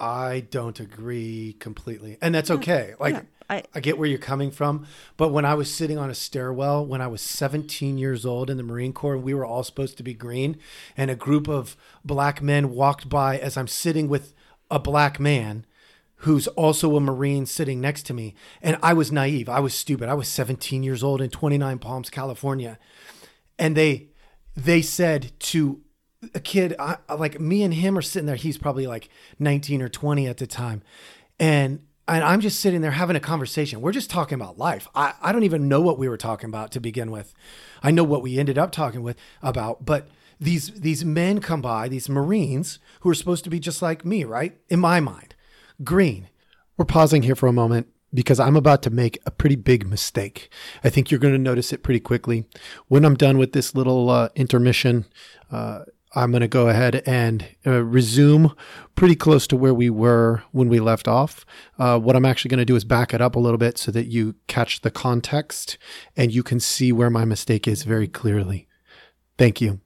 I 0.00 0.40
don't 0.50 0.80
agree 0.80 1.54
completely. 1.58 2.16
And 2.22 2.34
that's 2.34 2.50
okay. 2.50 2.94
Like 2.98 3.14
yeah, 3.14 3.22
I- 3.48 3.64
I 3.74 3.80
get 3.80 3.98
where 3.98 4.08
you're 4.08 4.18
coming 4.18 4.50
from, 4.50 4.86
but 5.16 5.28
when 5.30 5.44
I 5.44 5.54
was 5.54 5.72
sitting 5.72 5.98
on 5.98 6.08
a 6.08 6.14
stairwell 6.14 6.86
when 6.86 7.00
I 7.00 7.06
was 7.08 7.20
17 7.20 7.98
years 7.98 8.24
old 8.24 8.48
in 8.48 8.56
the 8.56 8.62
Marine 8.62 8.92
Corps 8.92 9.14
and 9.14 9.22
we 9.24 9.34
were 9.34 9.44
all 9.44 9.64
supposed 9.64 9.96
to 9.98 10.02
be 10.02 10.14
green 10.14 10.56
and 10.96 11.10
a 11.10 11.16
group 11.16 11.48
of 11.48 11.76
black 12.04 12.40
men 12.40 12.70
walked 12.70 13.08
by 13.08 13.38
as 13.38 13.56
I'm 13.56 13.68
sitting 13.68 14.08
with 14.08 14.32
a 14.70 14.78
black 14.78 15.18
man 15.20 15.66
who's 16.24 16.46
also 16.48 16.96
a 16.96 17.00
Marine 17.00 17.46
sitting 17.46 17.80
next 17.80 18.04
to 18.04 18.14
me. 18.14 18.34
And 18.62 18.76
I 18.82 18.92
was 18.92 19.10
naive. 19.10 19.48
I 19.48 19.58
was 19.60 19.74
stupid. 19.74 20.08
I 20.08 20.14
was 20.14 20.28
17 20.28 20.82
years 20.82 21.02
old 21.02 21.20
in 21.20 21.30
29 21.30 21.78
Palms, 21.78 22.10
California. 22.10 22.78
And 23.58 23.76
they 23.76 24.08
they 24.54 24.82
said 24.82 25.32
to 25.40 25.80
a 26.34 26.40
kid 26.40 26.74
I, 26.78 26.98
like 27.14 27.40
me 27.40 27.62
and 27.62 27.74
him 27.74 27.96
are 27.96 28.02
sitting 28.02 28.26
there. 28.26 28.36
He's 28.36 28.58
probably 28.58 28.86
like 28.86 29.08
19 29.38 29.82
or 29.82 29.88
20 29.88 30.26
at 30.26 30.36
the 30.36 30.46
time. 30.46 30.82
And 31.38 31.80
and 32.08 32.24
I'm 32.24 32.40
just 32.40 32.58
sitting 32.58 32.80
there 32.80 32.90
having 32.90 33.14
a 33.14 33.20
conversation. 33.20 33.80
We're 33.80 33.92
just 33.92 34.10
talking 34.10 34.34
about 34.34 34.58
life. 34.58 34.88
I, 34.96 35.14
I 35.22 35.30
don't 35.30 35.44
even 35.44 35.68
know 35.68 35.80
what 35.80 35.96
we 35.96 36.08
were 36.08 36.16
talking 36.16 36.48
about 36.48 36.72
to 36.72 36.80
begin 36.80 37.12
with. 37.12 37.32
I 37.84 37.92
know 37.92 38.02
what 38.02 38.22
we 38.22 38.36
ended 38.36 38.58
up 38.58 38.72
talking 38.72 39.02
with 39.02 39.16
about, 39.42 39.84
but 39.86 40.08
these 40.40 40.72
these 40.80 41.04
men 41.04 41.40
come 41.40 41.62
by, 41.62 41.88
these 41.88 42.08
Marines 42.08 42.78
who 43.00 43.10
are 43.10 43.14
supposed 43.14 43.44
to 43.44 43.50
be 43.50 43.60
just 43.60 43.80
like 43.80 44.04
me, 44.04 44.24
right? 44.24 44.58
In 44.68 44.80
my 44.80 44.98
mind, 45.00 45.34
green. 45.84 46.28
We're 46.76 46.84
pausing 46.84 47.22
here 47.22 47.36
for 47.36 47.46
a 47.46 47.52
moment 47.52 47.88
because 48.12 48.40
I'm 48.40 48.56
about 48.56 48.82
to 48.82 48.90
make 48.90 49.18
a 49.24 49.30
pretty 49.30 49.56
big 49.56 49.86
mistake. 49.86 50.50
I 50.82 50.90
think 50.90 51.10
you're 51.10 51.20
going 51.20 51.34
to 51.34 51.38
notice 51.38 51.72
it 51.72 51.82
pretty 51.82 52.00
quickly. 52.00 52.46
When 52.88 53.04
I'm 53.04 53.14
done 53.14 53.38
with 53.38 53.52
this 53.52 53.74
little 53.74 54.10
uh, 54.10 54.30
intermission, 54.34 55.04
uh, 55.52 55.84
I'm 56.12 56.32
going 56.32 56.40
to 56.40 56.48
go 56.48 56.68
ahead 56.68 57.02
and 57.06 57.46
uh, 57.64 57.84
resume 57.84 58.52
pretty 58.96 59.14
close 59.14 59.46
to 59.48 59.56
where 59.56 59.74
we 59.74 59.90
were 59.90 60.42
when 60.50 60.68
we 60.68 60.80
left 60.80 61.06
off. 61.06 61.46
Uh, 61.78 61.98
what 61.98 62.16
I'm 62.16 62.24
actually 62.24 62.48
going 62.48 62.58
to 62.58 62.64
do 62.64 62.74
is 62.74 62.84
back 62.84 63.14
it 63.14 63.20
up 63.20 63.36
a 63.36 63.38
little 63.38 63.58
bit 63.58 63.78
so 63.78 63.92
that 63.92 64.06
you 64.06 64.34
catch 64.48 64.80
the 64.80 64.90
context 64.90 65.78
and 66.16 66.32
you 66.32 66.42
can 66.42 66.58
see 66.58 66.90
where 66.90 67.10
my 67.10 67.24
mistake 67.24 67.68
is 67.68 67.84
very 67.84 68.08
clearly. 68.08 68.66
Thank 69.38 69.60
you. 69.60 69.80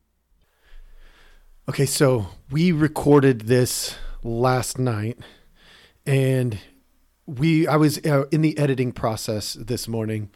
Okay, 1.68 1.86
so 1.86 2.26
we 2.50 2.72
recorded 2.72 3.42
this 3.42 3.96
last 4.22 4.78
night 4.78 5.18
and 6.06 6.58
we 7.26 7.66
I 7.66 7.76
was 7.76 7.98
uh, 8.04 8.24
in 8.30 8.42
the 8.42 8.56
editing 8.58 8.92
process 8.92 9.54
this 9.54 9.88
morning 9.88 10.30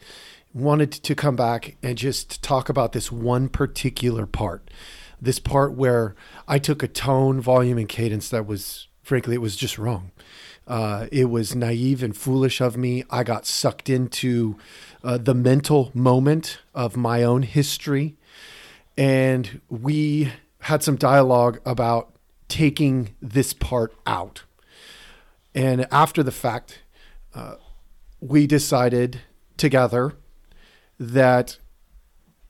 wanted 0.54 0.90
to 0.90 1.14
come 1.14 1.36
back 1.36 1.76
and 1.82 1.98
just 1.98 2.42
talk 2.42 2.68
about 2.68 2.92
this 2.92 3.12
one 3.12 3.48
particular 3.48 4.26
part 4.26 4.70
this 5.20 5.38
part 5.38 5.72
where 5.72 6.14
I 6.46 6.58
took 6.58 6.82
a 6.82 6.88
tone, 6.88 7.40
volume, 7.40 7.78
and 7.78 7.88
cadence 7.88 8.28
that 8.30 8.46
was, 8.46 8.88
frankly, 9.02 9.34
it 9.34 9.42
was 9.42 9.56
just 9.56 9.78
wrong. 9.78 10.10
Uh, 10.66 11.06
it 11.10 11.30
was 11.30 11.54
naive 11.54 12.02
and 12.02 12.16
foolish 12.16 12.60
of 12.60 12.76
me. 12.76 13.02
I 13.10 13.24
got 13.24 13.46
sucked 13.46 13.88
into 13.88 14.58
uh, 15.02 15.16
the 15.18 15.34
mental 15.34 15.90
moment 15.94 16.58
of 16.74 16.96
my 16.96 17.22
own 17.22 17.42
history. 17.42 18.16
And 18.96 19.60
we 19.68 20.32
had 20.62 20.82
some 20.82 20.96
dialogue 20.96 21.60
about 21.64 22.12
taking 22.48 23.14
this 23.22 23.52
part 23.52 23.94
out. 24.06 24.42
And 25.54 25.86
after 25.90 26.22
the 26.22 26.32
fact, 26.32 26.80
uh, 27.34 27.54
we 28.20 28.46
decided 28.46 29.22
together 29.56 30.14
that 30.98 31.58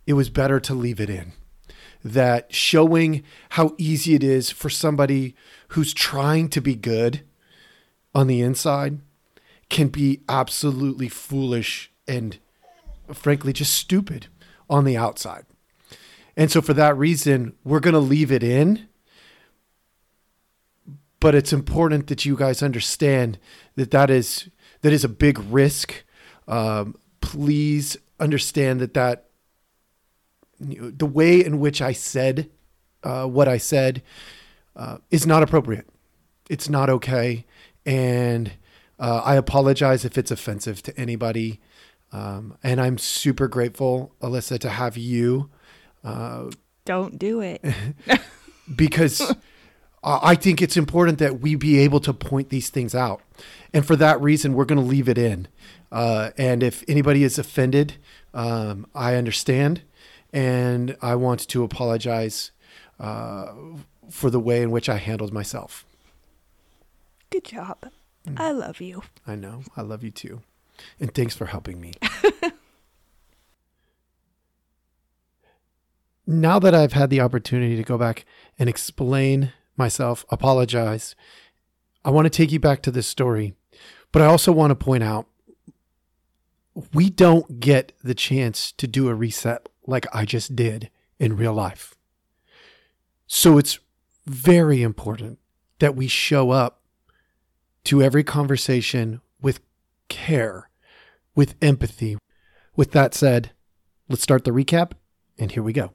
it 0.06 0.14
was 0.14 0.30
better 0.30 0.58
to 0.58 0.74
leave 0.74 1.00
it 1.00 1.10
in 1.10 1.32
that 2.04 2.52
showing 2.54 3.22
how 3.50 3.74
easy 3.78 4.14
it 4.14 4.22
is 4.22 4.50
for 4.50 4.70
somebody 4.70 5.34
who's 5.68 5.92
trying 5.92 6.48
to 6.48 6.60
be 6.60 6.74
good 6.74 7.22
on 8.14 8.26
the 8.26 8.40
inside 8.40 9.00
can 9.68 9.88
be 9.88 10.20
absolutely 10.28 11.08
foolish 11.08 11.90
and 12.06 12.38
frankly 13.12 13.52
just 13.52 13.74
stupid 13.74 14.26
on 14.70 14.84
the 14.84 14.96
outside. 14.96 15.44
And 16.36 16.50
so 16.50 16.62
for 16.62 16.72
that 16.74 16.96
reason, 16.96 17.54
we're 17.64 17.80
going 17.80 17.94
to 17.94 18.00
leave 18.00 18.30
it 18.30 18.42
in. 18.42 18.86
But 21.20 21.34
it's 21.34 21.52
important 21.52 22.06
that 22.06 22.24
you 22.24 22.36
guys 22.36 22.62
understand 22.62 23.38
that 23.74 23.90
that 23.90 24.08
is 24.08 24.48
that 24.82 24.92
is 24.92 25.02
a 25.02 25.08
big 25.08 25.38
risk. 25.50 26.04
Um, 26.46 26.94
please 27.20 27.96
understand 28.20 28.78
that 28.80 28.94
that 28.94 29.27
the 30.60 31.06
way 31.06 31.44
in 31.44 31.60
which 31.60 31.80
I 31.80 31.92
said 31.92 32.50
uh, 33.02 33.26
what 33.26 33.48
I 33.48 33.58
said 33.58 34.02
uh, 34.76 34.98
is 35.10 35.26
not 35.26 35.42
appropriate. 35.42 35.88
It's 36.48 36.68
not 36.68 36.90
okay. 36.90 37.44
And 37.84 38.52
uh, 38.98 39.22
I 39.24 39.36
apologize 39.36 40.04
if 40.04 40.18
it's 40.18 40.30
offensive 40.30 40.82
to 40.84 40.98
anybody. 40.98 41.60
Um, 42.12 42.56
and 42.62 42.80
I'm 42.80 42.98
super 42.98 43.48
grateful, 43.48 44.14
Alyssa, 44.20 44.58
to 44.60 44.70
have 44.70 44.96
you. 44.96 45.50
Uh, 46.02 46.50
Don't 46.84 47.18
do 47.18 47.40
it. 47.40 47.62
because 48.74 49.34
I 50.02 50.34
think 50.34 50.62
it's 50.62 50.76
important 50.76 51.18
that 51.18 51.40
we 51.40 51.54
be 51.54 51.78
able 51.78 52.00
to 52.00 52.12
point 52.12 52.48
these 52.48 52.70
things 52.70 52.94
out. 52.94 53.20
And 53.74 53.86
for 53.86 53.96
that 53.96 54.20
reason, 54.20 54.54
we're 54.54 54.64
going 54.64 54.80
to 54.80 54.86
leave 54.86 55.08
it 55.08 55.18
in. 55.18 55.48
Uh, 55.90 56.30
and 56.36 56.62
if 56.62 56.84
anybody 56.88 57.24
is 57.24 57.38
offended, 57.38 57.94
um, 58.32 58.86
I 58.94 59.14
understand 59.16 59.82
and 60.32 60.96
I 61.00 61.14
want 61.14 61.48
to 61.48 61.62
apologize 61.64 62.50
uh, 63.00 63.52
for 64.10 64.30
the 64.30 64.40
way 64.40 64.62
in 64.62 64.70
which 64.70 64.88
I 64.88 64.96
handled 64.96 65.32
myself. 65.32 65.84
Good 67.30 67.44
job. 67.44 67.90
Mm. 68.26 68.40
I 68.40 68.50
love 68.52 68.80
you. 68.80 69.02
I 69.26 69.34
know. 69.34 69.62
I 69.76 69.82
love 69.82 70.02
you 70.02 70.10
too. 70.10 70.40
And 71.00 71.14
thanks 71.14 71.34
for 71.34 71.46
helping 71.46 71.80
me. 71.80 71.94
now 76.26 76.58
that 76.58 76.74
I've 76.74 76.92
had 76.92 77.10
the 77.10 77.20
opportunity 77.20 77.76
to 77.76 77.82
go 77.82 77.98
back 77.98 78.24
and 78.58 78.68
explain 78.68 79.52
myself, 79.76 80.24
apologize, 80.30 81.14
I 82.04 82.10
want 82.10 82.26
to 82.26 82.30
take 82.30 82.52
you 82.52 82.60
back 82.60 82.82
to 82.82 82.90
this 82.90 83.06
story. 83.06 83.54
But 84.12 84.22
I 84.22 84.26
also 84.26 84.52
want 84.52 84.70
to 84.70 84.74
point 84.74 85.02
out 85.02 85.26
we 86.92 87.10
don't 87.10 87.60
get 87.60 87.92
the 88.04 88.14
chance 88.14 88.72
to 88.72 88.86
do 88.86 89.08
a 89.08 89.14
reset 89.14 89.68
like 89.88 90.06
I 90.12 90.24
just 90.24 90.54
did 90.54 90.90
in 91.18 91.36
real 91.36 91.54
life. 91.54 91.94
So 93.26 93.58
it's 93.58 93.78
very 94.26 94.82
important 94.82 95.38
that 95.78 95.96
we 95.96 96.06
show 96.06 96.50
up 96.50 96.82
to 97.84 98.02
every 98.02 98.22
conversation 98.22 99.20
with 99.40 99.60
care, 100.08 100.68
with 101.34 101.54
empathy. 101.62 102.18
With 102.76 102.92
that 102.92 103.14
said, 103.14 103.52
let's 104.08 104.22
start 104.22 104.44
the 104.44 104.50
recap, 104.50 104.92
and 105.38 105.50
here 105.50 105.62
we 105.62 105.72
go. 105.72 105.92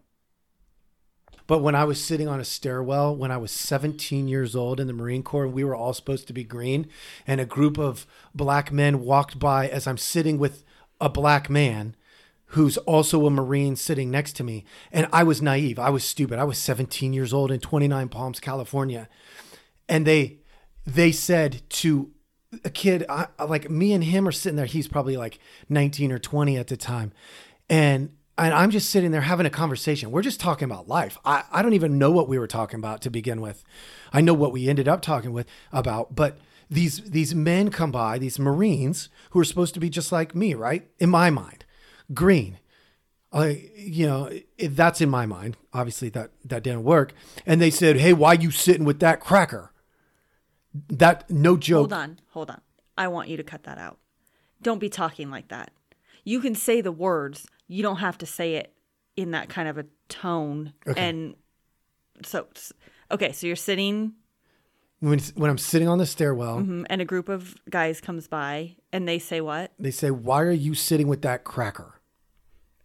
But 1.46 1.60
when 1.60 1.76
I 1.76 1.84
was 1.84 2.04
sitting 2.04 2.28
on 2.28 2.40
a 2.40 2.46
stairwell 2.46 3.16
when 3.16 3.30
I 3.30 3.38
was 3.38 3.52
17 3.52 4.28
years 4.28 4.56
old 4.56 4.80
in 4.80 4.88
the 4.88 4.94
Marine 4.94 5.24
Corps, 5.24 5.46
and 5.46 5.54
we 5.54 5.64
were 5.64 5.76
all 5.76 5.94
supposed 5.94 6.26
to 6.28 6.34
be 6.34 6.44
green, 6.44 6.88
and 7.28 7.40
a 7.40 7.46
group 7.46 7.78
of 7.78 8.08
black 8.34 8.72
men 8.72 9.02
walked 9.02 9.38
by 9.38 9.68
as 9.68 9.86
I'm 9.86 9.98
sitting 9.98 10.40
with 10.40 10.64
a 11.00 11.10
black 11.10 11.50
man 11.50 11.96
who's 12.54 12.78
also 12.80 13.26
a 13.26 13.32
Marine 13.32 13.76
sitting 13.76 14.12
next 14.12 14.34
to 14.34 14.44
me. 14.44 14.64
And 14.92 15.08
I 15.12 15.24
was 15.24 15.42
naive. 15.42 15.80
I 15.80 15.90
was 15.90 16.04
stupid. 16.04 16.38
I 16.38 16.44
was 16.44 16.60
17 16.60 17.12
years 17.12 17.34
old 17.34 17.52
in 17.52 17.60
29 17.60 18.10
Palms, 18.10 18.40
California. 18.40 19.10
And 19.90 20.06
they 20.06 20.40
they 20.86 21.12
said 21.12 21.62
to 21.70 22.12
a 22.64 22.70
kid 22.70 23.06
I, 23.10 23.28
like 23.44 23.72
me 23.72 23.92
and 23.94 24.04
him 24.04 24.28
are 24.28 24.32
sitting 24.32 24.56
there. 24.56 24.68
He's 24.68 24.88
probably 24.88 25.18
like 25.18 25.40
19 25.70 26.12
or 26.12 26.20
20 26.20 26.58
at 26.58 26.68
the 26.68 26.78
time. 26.78 27.12
And 27.70 28.12
and 28.38 28.54
I'm 28.54 28.70
just 28.70 28.90
sitting 28.90 29.12
there 29.12 29.22
having 29.22 29.46
a 29.48 29.52
conversation. 29.52 30.12
We're 30.12 30.22
just 30.22 30.40
talking 30.40 30.66
about 30.66 30.88
life. 30.88 31.18
I, 31.26 31.44
I 31.52 31.62
don't 31.62 31.74
even 31.74 31.98
know 31.98 32.12
what 32.12 32.28
we 32.28 32.38
were 32.38 32.48
talking 32.48 32.80
about 32.80 33.02
to 33.02 33.10
begin 33.10 33.42
with. 33.42 33.64
I 34.12 34.22
know 34.22 34.34
what 34.34 34.52
we 34.52 34.70
ended 34.70 34.88
up 34.88 35.02
talking 35.02 35.34
with 35.34 35.48
about, 35.72 36.16
but 36.16 36.38
these 36.70 37.02
these 37.02 37.34
men 37.34 37.72
come 37.72 37.92
by, 37.92 38.20
these 38.20 38.38
Marines 38.38 39.10
who 39.32 39.40
are 39.40 39.44
supposed 39.44 39.74
to 39.74 39.80
be 39.80 39.90
just 39.90 40.12
like 40.12 40.36
me, 40.36 40.54
right? 40.54 40.88
In 41.00 41.10
my 41.10 41.32
mind 41.32 41.63
green. 42.14 42.60
I, 43.32 43.70
you 43.76 44.06
know, 44.06 44.30
if 44.58 44.76
that's 44.76 45.02
in 45.02 45.10
my 45.10 45.26
mind. 45.26 45.58
Obviously, 45.74 46.10
that 46.10 46.32
that 46.46 46.64
didn't 46.64 46.84
work. 46.84 47.14
And 47.46 47.60
they 47.60 47.72
said, 47.72 47.98
"Hey, 47.98 48.14
why 48.14 48.34
you 48.34 48.52
sitting 48.52 48.86
with 48.86 49.00
that 49.00 49.20
cracker?" 49.20 49.72
That 50.90 51.30
no 51.30 51.58
joke. 51.58 51.92
Hold 51.92 51.94
on, 51.94 52.20
hold 52.30 52.50
on. 52.52 52.62
I 52.98 53.08
want 53.08 53.30
you 53.30 53.38
to 53.38 53.44
cut 53.44 53.64
that 53.64 53.78
out. 53.78 53.98
Don't 54.62 54.80
be 54.80 54.90
talking 54.90 55.30
like 55.30 55.50
that. 55.50 55.72
You 56.24 56.40
can 56.40 56.56
say 56.56 56.82
the 56.82 56.92
words. 56.92 57.48
You 57.68 57.82
don't 57.84 57.98
have 57.98 58.18
to 58.20 58.26
say 58.26 58.56
it 58.56 58.74
in 59.16 59.32
that 59.32 59.50
kind 59.50 59.68
of 59.68 59.78
a 59.78 59.86
tone. 60.10 60.74
Okay. 60.88 61.00
And 61.00 61.36
so, 62.24 62.48
okay, 63.12 63.32
so 63.32 63.48
you're 63.48 63.56
sitting 63.56 64.14
when 65.04 65.20
when 65.36 65.50
I'm 65.50 65.58
sitting 65.58 65.90
on 65.90 65.98
the 65.98 66.06
stairwell, 66.06 66.60
mm-hmm, 66.60 66.84
and 66.90 67.02
a 67.02 67.06
group 67.06 67.28
of 67.28 67.56
guys 67.70 68.00
comes 68.00 68.28
by, 68.28 68.78
and 68.94 69.08
they 69.08 69.20
say 69.20 69.42
what? 69.42 69.72
They 69.78 69.92
say, 69.92 70.12
"Why 70.12 70.42
are 70.42 70.52
you 70.52 70.76
sitting 70.76 71.08
with 71.08 71.22
that 71.24 71.44
cracker?" 71.44 72.00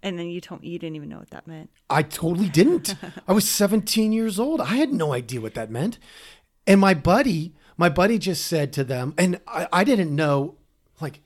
And 0.03 0.19
then 0.19 0.27
you 0.27 0.41
told 0.41 0.65
you 0.65 0.79
didn't 0.79 0.97
even 0.97 1.09
know 1.09 1.19
what 1.19 1.31
that 1.31 1.47
meant. 1.47 1.71
I 1.89 2.03
totally 2.03 2.49
didn't. 2.49 2.95
I 3.29 3.33
was 3.33 3.49
17 3.49 4.13
years 4.13 4.39
old. 4.39 4.61
I 4.61 4.77
had 4.77 4.93
no 4.93 5.13
idea 5.13 5.41
what 5.41 5.55
that 5.55 5.71
meant. 5.71 5.99
And 6.69 6.81
my 6.81 6.95
buddy, 6.95 7.55
my 7.77 7.89
buddy 7.89 8.19
just 8.19 8.47
said 8.47 8.73
to 8.75 8.85
them, 8.85 9.15
and 9.19 9.41
I, 9.49 9.67
I 9.73 9.85
didn't 9.85 10.15
know, 10.15 10.57
like, 11.01 11.21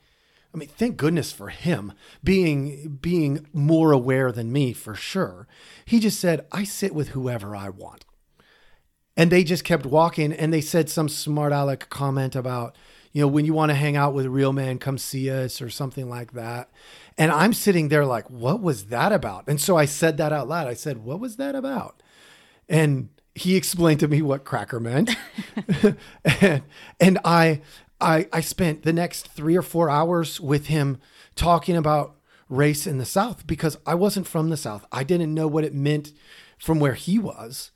I 0.54 0.58
mean, 0.58 0.68
thank 0.68 0.96
goodness 0.96 1.32
for 1.32 1.48
him 1.48 1.92
being 2.22 2.98
being 3.00 3.46
more 3.54 3.92
aware 3.92 4.30
than 4.30 4.52
me 4.52 4.74
for 4.74 4.94
sure. 4.94 5.48
He 5.86 6.00
just 6.00 6.20
said, 6.20 6.46
"I 6.52 6.64
sit 6.64 6.94
with 6.94 7.08
whoever 7.08 7.56
I 7.56 7.70
want." 7.70 8.04
And 9.16 9.30
they 9.30 9.44
just 9.44 9.64
kept 9.64 9.84
walking 9.84 10.32
and 10.32 10.52
they 10.52 10.60
said 10.60 10.88
some 10.88 11.08
smart 11.08 11.52
aleck 11.52 11.90
comment 11.90 12.34
about, 12.34 12.76
you 13.12 13.20
know, 13.20 13.28
when 13.28 13.44
you 13.44 13.52
want 13.52 13.70
to 13.70 13.74
hang 13.74 13.94
out 13.96 14.14
with 14.14 14.26
a 14.26 14.30
real 14.30 14.52
man, 14.52 14.78
come 14.78 14.96
see 14.96 15.30
us 15.30 15.60
or 15.60 15.68
something 15.68 16.08
like 16.08 16.32
that. 16.32 16.70
And 17.18 17.30
I'm 17.30 17.52
sitting 17.52 17.88
there 17.88 18.06
like, 18.06 18.30
what 18.30 18.62
was 18.62 18.86
that 18.86 19.12
about? 19.12 19.44
And 19.48 19.60
so 19.60 19.76
I 19.76 19.84
said 19.84 20.16
that 20.16 20.32
out 20.32 20.48
loud. 20.48 20.66
I 20.66 20.74
said, 20.74 20.98
what 21.04 21.20
was 21.20 21.36
that 21.36 21.54
about? 21.54 22.02
And 22.68 23.10
he 23.34 23.56
explained 23.56 24.00
to 24.00 24.08
me 24.08 24.22
what 24.22 24.44
cracker 24.44 24.80
meant. 24.80 25.14
and, 26.40 26.62
and 27.00 27.18
I, 27.24 27.60
I, 28.00 28.28
I 28.32 28.40
spent 28.40 28.82
the 28.82 28.92
next 28.92 29.28
three 29.28 29.56
or 29.56 29.62
four 29.62 29.90
hours 29.90 30.40
with 30.40 30.66
him 30.66 30.98
talking 31.34 31.76
about 31.76 32.16
race 32.48 32.86
in 32.86 32.98
the 32.98 33.04
South 33.04 33.46
because 33.46 33.78
I 33.86 33.94
wasn't 33.94 34.26
from 34.26 34.50
the 34.50 34.56
South. 34.56 34.84
I 34.92 35.04
didn't 35.04 35.34
know 35.34 35.48
what 35.48 35.64
it 35.64 35.74
meant 35.74 36.12
from 36.58 36.80
where 36.80 36.94
he 36.94 37.18
was. 37.18 37.70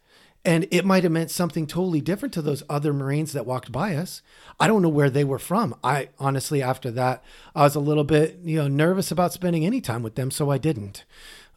And 0.46 0.68
it 0.70 0.84
might 0.84 1.02
have 1.02 1.10
meant 1.10 1.32
something 1.32 1.66
totally 1.66 2.00
different 2.00 2.32
to 2.34 2.40
those 2.40 2.62
other 2.70 2.92
Marines 2.92 3.32
that 3.32 3.44
walked 3.44 3.72
by 3.72 3.96
us. 3.96 4.22
I 4.60 4.68
don't 4.68 4.80
know 4.80 4.88
where 4.88 5.10
they 5.10 5.24
were 5.24 5.40
from. 5.40 5.74
I 5.82 6.10
honestly, 6.20 6.62
after 6.62 6.92
that, 6.92 7.24
I 7.56 7.62
was 7.62 7.74
a 7.74 7.80
little 7.80 8.04
bit, 8.04 8.38
you 8.44 8.58
know, 8.58 8.68
nervous 8.68 9.10
about 9.10 9.32
spending 9.32 9.66
any 9.66 9.80
time 9.80 10.04
with 10.04 10.14
them, 10.14 10.30
so 10.30 10.48
I 10.50 10.58
didn't. 10.58 11.04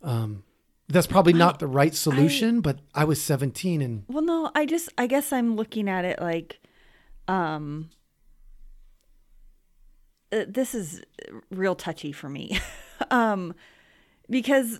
Um, 0.01 0.43
that's 0.87 1.05
probably 1.05 1.33
not 1.33 1.55
I, 1.55 1.57
the 1.59 1.67
right 1.67 1.93
solution, 1.93 2.57
I, 2.57 2.61
but 2.61 2.79
I 2.95 3.03
was 3.03 3.21
17 3.21 3.83
and. 3.83 4.05
Well, 4.07 4.23
no, 4.23 4.49
I 4.55 4.65
just, 4.65 4.89
I 4.97 5.05
guess 5.05 5.31
I'm 5.31 5.55
looking 5.55 5.87
at 5.87 6.03
it 6.03 6.19
like, 6.19 6.59
um, 7.27 7.91
uh, 10.31 10.45
this 10.47 10.73
is 10.73 11.03
real 11.51 11.75
touchy 11.75 12.11
for 12.11 12.27
me, 12.27 12.59
um, 13.11 13.53
because 14.31 14.79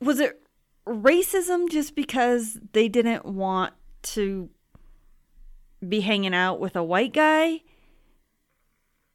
was 0.00 0.20
it 0.20 0.43
racism 0.86 1.68
just 1.70 1.94
because 1.94 2.58
they 2.72 2.88
didn't 2.88 3.24
want 3.24 3.72
to 4.02 4.50
be 5.86 6.00
hanging 6.00 6.34
out 6.34 6.60
with 6.60 6.76
a 6.76 6.82
white 6.82 7.12
guy 7.12 7.60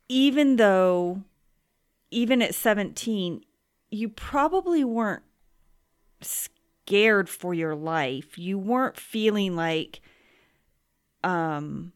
even 0.08 0.56
though 0.56 1.24
even 2.12 2.42
at 2.42 2.56
17 2.56 3.44
you 3.92 4.10
probably 4.10 4.84
weren't 4.84 5.24
scared 6.22 7.30
for 7.30 7.54
your 7.54 7.76
life 7.76 8.38
you 8.38 8.58
weren't 8.58 8.98
feeling 8.98 9.56
like 9.56 10.02
um 11.24 11.92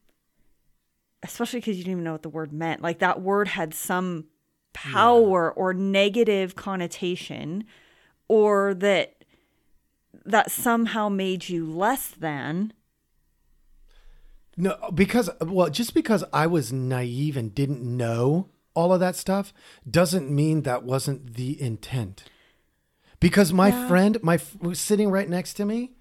especially 1.24 1.60
because 1.60 1.78
you 1.78 1.84
didn't 1.84 1.94
even 1.94 2.04
know 2.04 2.12
what 2.12 2.24
the 2.24 2.30
word 2.30 2.54
meant 2.54 2.82
like 2.82 3.00
that 3.00 3.22
word 3.22 3.48
had 3.48 3.74
some 3.74 4.26
power 4.74 5.54
yeah. 5.56 5.62
or 5.62 5.74
negative 5.74 6.56
connotation 6.56 7.64
or 8.28 8.74
that 8.74 9.23
that 10.26 10.52
somehow 10.52 11.10
made 11.10 11.50
you 11.50 11.66
less 11.66 12.10
than. 12.10 12.74
No, 14.56 14.78
because 14.94 15.30
well, 15.42 15.70
just 15.70 15.94
because 15.94 16.24
I 16.32 16.48
was 16.48 16.72
naive 16.72 17.36
and 17.36 17.54
didn't 17.54 17.82
know 17.82 18.50
all 18.76 18.94
of 18.94 19.00
that 19.00 19.16
stuff 19.16 19.54
doesn't 19.90 20.30
mean 20.30 20.62
that 20.62 20.84
wasn't 20.84 21.36
the 21.36 21.60
intent. 21.60 22.24
Because 23.20 23.54
my 23.54 23.70
yeah. 23.70 23.88
friend, 23.88 24.18
my 24.22 24.40
was 24.62 24.80
sitting 24.80 25.10
right 25.10 25.30
next 25.30 25.54
to 25.56 25.66
me, 25.66 25.94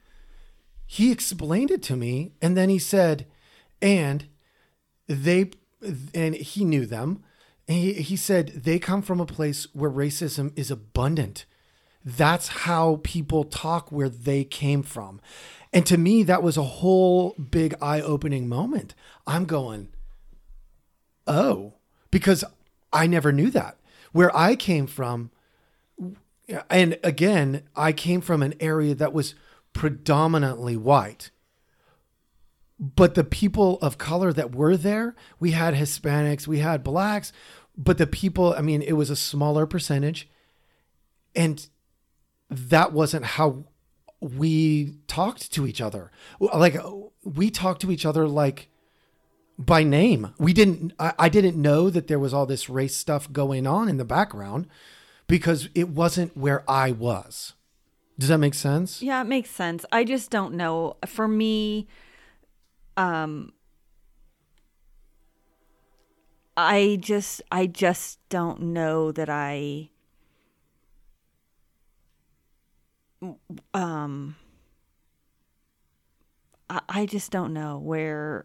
he 0.86 1.10
explained 1.10 1.70
it 1.70 1.82
to 1.84 1.96
me, 1.96 2.32
and 2.42 2.56
then 2.56 2.68
he 2.68 2.78
said, 2.78 3.26
and 3.80 4.26
they, 5.06 5.50
and 6.14 6.34
he 6.34 6.64
knew 6.64 6.84
them. 6.84 7.22
And 7.68 7.78
he, 7.78 7.92
he 7.94 8.16
said 8.16 8.48
they 8.48 8.78
come 8.78 9.02
from 9.02 9.20
a 9.20 9.26
place 9.26 9.68
where 9.72 9.90
racism 9.90 10.52
is 10.56 10.70
abundant 10.70 11.46
that's 12.04 12.48
how 12.48 13.00
people 13.02 13.44
talk 13.44 13.92
where 13.92 14.08
they 14.08 14.44
came 14.44 14.82
from. 14.82 15.20
And 15.72 15.86
to 15.86 15.96
me, 15.96 16.22
that 16.24 16.42
was 16.42 16.56
a 16.56 16.62
whole 16.62 17.34
big 17.34 17.74
eye 17.80 18.00
opening 18.00 18.48
moment. 18.48 18.94
I'm 19.26 19.44
going, 19.44 19.88
oh, 21.26 21.74
because 22.10 22.44
I 22.92 23.06
never 23.06 23.32
knew 23.32 23.50
that. 23.50 23.78
Where 24.12 24.36
I 24.36 24.56
came 24.56 24.86
from, 24.86 25.30
and 26.68 26.98
again, 27.02 27.62
I 27.74 27.92
came 27.92 28.20
from 28.20 28.42
an 28.42 28.54
area 28.60 28.94
that 28.94 29.14
was 29.14 29.34
predominantly 29.72 30.76
white. 30.76 31.30
But 32.78 33.14
the 33.14 33.24
people 33.24 33.78
of 33.80 33.96
color 33.96 34.32
that 34.32 34.54
were 34.54 34.76
there, 34.76 35.14
we 35.38 35.52
had 35.52 35.74
Hispanics, 35.74 36.46
we 36.46 36.58
had 36.58 36.82
blacks, 36.82 37.32
but 37.76 37.96
the 37.96 38.06
people, 38.06 38.54
I 38.54 38.60
mean, 38.60 38.82
it 38.82 38.92
was 38.92 39.08
a 39.08 39.16
smaller 39.16 39.66
percentage. 39.66 40.28
And 41.34 41.66
that 42.52 42.92
wasn't 42.92 43.24
how 43.24 43.64
we 44.20 44.94
talked 45.06 45.52
to 45.52 45.66
each 45.66 45.80
other. 45.80 46.10
Like 46.40 46.76
we 47.24 47.50
talked 47.50 47.80
to 47.82 47.90
each 47.90 48.06
other 48.06 48.28
like 48.28 48.68
by 49.58 49.82
name. 49.82 50.34
We 50.38 50.52
didn't 50.52 50.92
I, 50.98 51.12
I, 51.18 51.28
didn't 51.28 51.60
know 51.60 51.90
that 51.90 52.06
there 52.06 52.18
was 52.18 52.32
all 52.32 52.46
this 52.46 52.68
race 52.68 52.96
stuff 52.96 53.32
going 53.32 53.66
on 53.66 53.88
in 53.88 53.96
the 53.96 54.04
background 54.04 54.66
because 55.26 55.68
it 55.74 55.88
wasn't 55.88 56.36
where 56.36 56.68
I 56.70 56.92
was. 56.92 57.54
Does 58.18 58.28
that 58.28 58.38
make 58.38 58.54
sense? 58.54 59.02
Yeah, 59.02 59.20
it 59.22 59.26
makes 59.26 59.50
sense. 59.50 59.84
I 59.90 60.04
just 60.04 60.30
don't 60.30 60.54
know. 60.54 60.96
For 61.06 61.26
me, 61.26 61.88
um 62.96 63.52
I 66.56 66.98
just 67.00 67.42
I 67.50 67.66
just 67.66 68.18
don't 68.28 68.60
know 68.60 69.10
that 69.12 69.30
I 69.30 69.91
um 73.74 74.36
I, 76.68 76.80
I 76.88 77.06
just 77.06 77.30
don't 77.30 77.52
know 77.52 77.78
where 77.78 78.44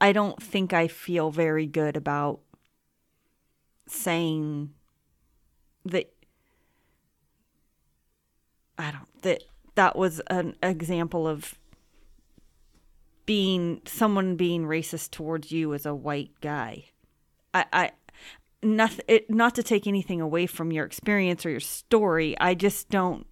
I 0.00 0.12
don't 0.12 0.40
think 0.42 0.72
I 0.72 0.88
feel 0.88 1.30
very 1.30 1.66
good 1.66 1.96
about 1.96 2.40
saying 3.86 4.70
that 5.84 6.12
I 8.76 8.92
don't 8.92 9.22
that 9.22 9.42
that 9.74 9.96
was 9.96 10.20
an 10.28 10.56
example 10.62 11.26
of 11.26 11.54
being 13.26 13.82
someone 13.84 14.36
being 14.36 14.64
racist 14.64 15.10
towards 15.10 15.52
you 15.52 15.74
as 15.74 15.84
a 15.84 15.94
white 15.94 16.30
guy. 16.40 16.84
I, 17.52 17.64
I 17.72 17.90
not 18.62 18.98
it, 19.06 19.30
not 19.30 19.54
to 19.56 19.62
take 19.62 19.86
anything 19.86 20.20
away 20.20 20.46
from 20.46 20.72
your 20.72 20.84
experience 20.84 21.44
or 21.44 21.50
your 21.50 21.60
story. 21.60 22.38
I 22.40 22.54
just 22.54 22.88
don't 22.90 23.26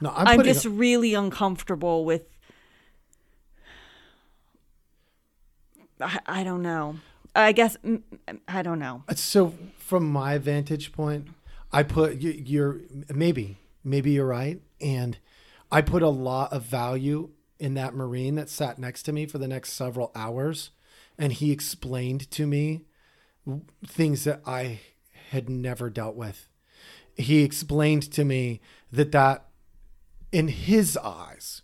no, 0.00 0.12
I'm, 0.14 0.40
I'm 0.40 0.44
just 0.44 0.64
really 0.64 1.14
uncomfortable 1.14 2.04
with. 2.04 2.22
I, 6.00 6.18
I 6.26 6.44
don't 6.44 6.62
know. 6.62 6.96
I 7.34 7.52
guess 7.52 7.76
I 8.48 8.62
don't 8.62 8.78
know. 8.78 9.04
Uh, 9.08 9.14
so, 9.14 9.54
from 9.76 10.10
my 10.10 10.38
vantage 10.38 10.92
point, 10.92 11.28
I 11.72 11.82
put 11.82 12.20
you, 12.20 12.30
you're 12.30 12.80
maybe 13.12 13.58
maybe 13.84 14.12
you're 14.12 14.26
right, 14.26 14.60
and 14.80 15.18
I 15.70 15.82
put 15.82 16.02
a 16.02 16.08
lot 16.08 16.52
of 16.52 16.62
value 16.62 17.30
in 17.58 17.74
that 17.74 17.94
marine 17.94 18.36
that 18.36 18.48
sat 18.48 18.78
next 18.78 19.02
to 19.04 19.12
me 19.12 19.26
for 19.26 19.38
the 19.38 19.46
next 19.46 19.74
several 19.74 20.10
hours, 20.14 20.70
and 21.18 21.32
he 21.32 21.52
explained 21.52 22.30
to 22.32 22.46
me 22.46 22.82
things 23.86 24.24
that 24.24 24.40
I 24.46 24.80
had 25.30 25.48
never 25.48 25.90
dealt 25.90 26.16
with. 26.16 26.48
He 27.16 27.42
explained 27.42 28.10
to 28.12 28.24
me 28.24 28.60
that 28.90 29.12
that 29.12 29.44
in 30.32 30.48
his 30.48 30.96
eyes 30.96 31.62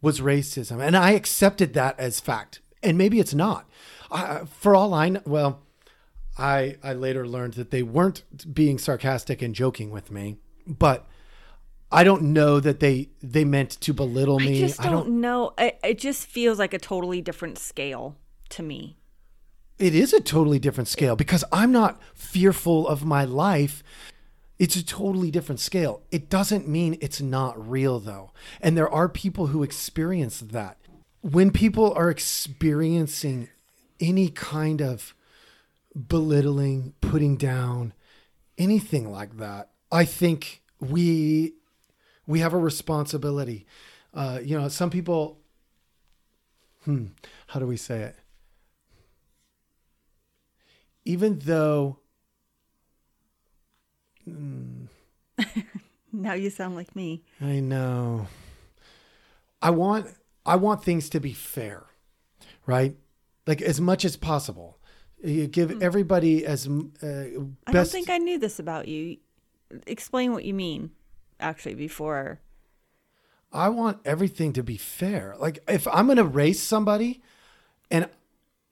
was 0.00 0.20
racism. 0.20 0.84
And 0.84 0.96
I 0.96 1.12
accepted 1.12 1.74
that 1.74 1.98
as 1.98 2.20
fact. 2.20 2.60
And 2.82 2.98
maybe 2.98 3.20
it's 3.20 3.34
not. 3.34 3.68
Uh, 4.10 4.44
for 4.44 4.74
all 4.74 4.92
I 4.92 5.08
know, 5.08 5.22
well, 5.24 5.62
I, 6.36 6.76
I 6.82 6.92
later 6.92 7.26
learned 7.26 7.54
that 7.54 7.70
they 7.70 7.82
weren't 7.82 8.24
being 8.52 8.78
sarcastic 8.78 9.40
and 9.40 9.54
joking 9.54 9.90
with 9.90 10.10
me, 10.10 10.36
but 10.66 11.06
I 11.90 12.02
don't 12.04 12.22
know 12.22 12.58
that 12.60 12.80
they 12.80 13.10
they 13.22 13.44
meant 13.44 13.70
to 13.82 13.92
belittle 13.92 14.40
me. 14.40 14.58
I 14.58 14.66
just 14.66 14.78
don't, 14.78 14.86
I 14.86 14.90
don't 14.90 15.20
know. 15.20 15.52
It, 15.56 15.78
it 15.84 15.98
just 15.98 16.26
feels 16.26 16.58
like 16.58 16.74
a 16.74 16.78
totally 16.78 17.20
different 17.20 17.56
scale 17.56 18.16
to 18.50 18.62
me. 18.62 18.96
It 19.78 19.94
is 19.94 20.12
a 20.12 20.20
totally 20.20 20.58
different 20.58 20.88
scale 20.88 21.16
because 21.16 21.44
I'm 21.52 21.72
not 21.72 22.00
fearful 22.14 22.86
of 22.86 23.04
my 23.04 23.24
life 23.24 23.82
it's 24.58 24.76
a 24.76 24.84
totally 24.84 25.30
different 25.30 25.60
scale. 25.60 26.02
It 26.10 26.30
doesn't 26.30 26.68
mean 26.68 26.96
it's 27.00 27.20
not 27.20 27.68
real, 27.68 27.98
though. 27.98 28.32
And 28.60 28.76
there 28.76 28.88
are 28.88 29.08
people 29.08 29.48
who 29.48 29.62
experience 29.62 30.40
that. 30.40 30.78
When 31.22 31.50
people 31.50 31.92
are 31.94 32.10
experiencing 32.10 33.48
any 33.98 34.28
kind 34.28 34.80
of 34.80 35.14
belittling, 36.08 36.94
putting 37.00 37.36
down, 37.36 37.94
anything 38.56 39.10
like 39.10 39.38
that, 39.38 39.70
I 39.90 40.04
think 40.04 40.62
we 40.78 41.54
we 42.26 42.40
have 42.40 42.54
a 42.54 42.58
responsibility. 42.58 43.66
Uh, 44.12 44.40
you 44.42 44.58
know, 44.58 44.68
some 44.68 44.90
people. 44.90 45.38
Hmm, 46.84 47.06
how 47.48 47.60
do 47.60 47.66
we 47.66 47.78
say 47.78 48.02
it? 48.02 48.16
Even 51.06 51.38
though 51.40 51.98
Mm. 54.28 54.88
Now 56.22 56.32
you 56.32 56.50
sound 56.50 56.74
like 56.76 56.94
me. 56.96 57.22
I 57.40 57.60
know. 57.60 58.26
I 59.60 59.70
want 59.70 60.06
I 60.46 60.56
want 60.56 60.84
things 60.84 61.08
to 61.10 61.20
be 61.20 61.32
fair, 61.32 61.84
right? 62.66 62.96
like 63.46 63.62
as 63.62 63.80
much 63.80 64.04
as 64.04 64.16
possible. 64.16 64.78
You 65.22 65.46
give 65.46 65.82
everybody 65.82 66.44
as 66.44 66.66
uh, 66.66 66.70
Hmm. 66.70 67.52
I 67.66 67.72
don't 67.72 67.88
think 67.88 68.10
I 68.10 68.18
knew 68.18 68.38
this 68.38 68.58
about 68.58 68.88
you. 68.88 69.16
Explain 69.86 70.32
what 70.32 70.44
you 70.44 70.52
mean, 70.52 70.90
actually, 71.40 71.74
before. 71.74 72.40
I 73.50 73.68
want 73.68 74.00
everything 74.04 74.52
to 74.54 74.62
be 74.62 74.76
fair. 74.76 75.34
Like 75.38 75.60
if 75.68 75.86
I'm 75.88 76.06
going 76.06 76.18
to 76.18 76.24
race 76.24 76.62
somebody 76.62 77.22
and 77.90 78.08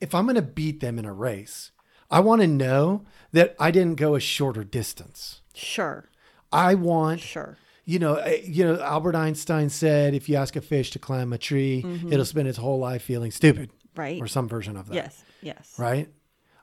if 0.00 0.14
I'm 0.14 0.24
going 0.24 0.36
to 0.36 0.42
beat 0.42 0.80
them 0.80 0.98
in 0.98 1.04
a 1.04 1.12
race, 1.12 1.70
I 2.10 2.20
want 2.20 2.42
to 2.42 2.48
know 2.48 3.04
that 3.30 3.54
I 3.58 3.70
didn't 3.70 3.94
go 3.94 4.14
a 4.14 4.20
shorter 4.20 4.64
distance. 4.64 5.40
Sure, 5.54 6.10
I 6.52 6.74
want 6.74 7.20
sure. 7.20 7.56
you 7.84 7.98
know, 7.98 8.16
eh, 8.16 8.40
you 8.44 8.64
know 8.64 8.80
Albert 8.80 9.14
Einstein 9.16 9.68
said 9.68 10.14
if 10.14 10.28
you 10.28 10.36
ask 10.36 10.54
a 10.56 10.60
fish 10.60 10.90
to 10.92 10.98
climb 10.98 11.32
a 11.32 11.38
tree, 11.38 11.84
it'll 12.10 12.24
spend 12.24 12.48
its 12.48 12.58
whole 12.58 12.78
life 12.78 13.02
feeling 13.02 13.30
stupid 13.30 13.70
Right. 13.96 14.20
or 14.20 14.26
some 14.26 14.48
version 14.48 14.76
of 14.76 14.88
that. 14.88 14.94
Yes, 14.94 15.24
yes. 15.42 15.74
right? 15.78 16.08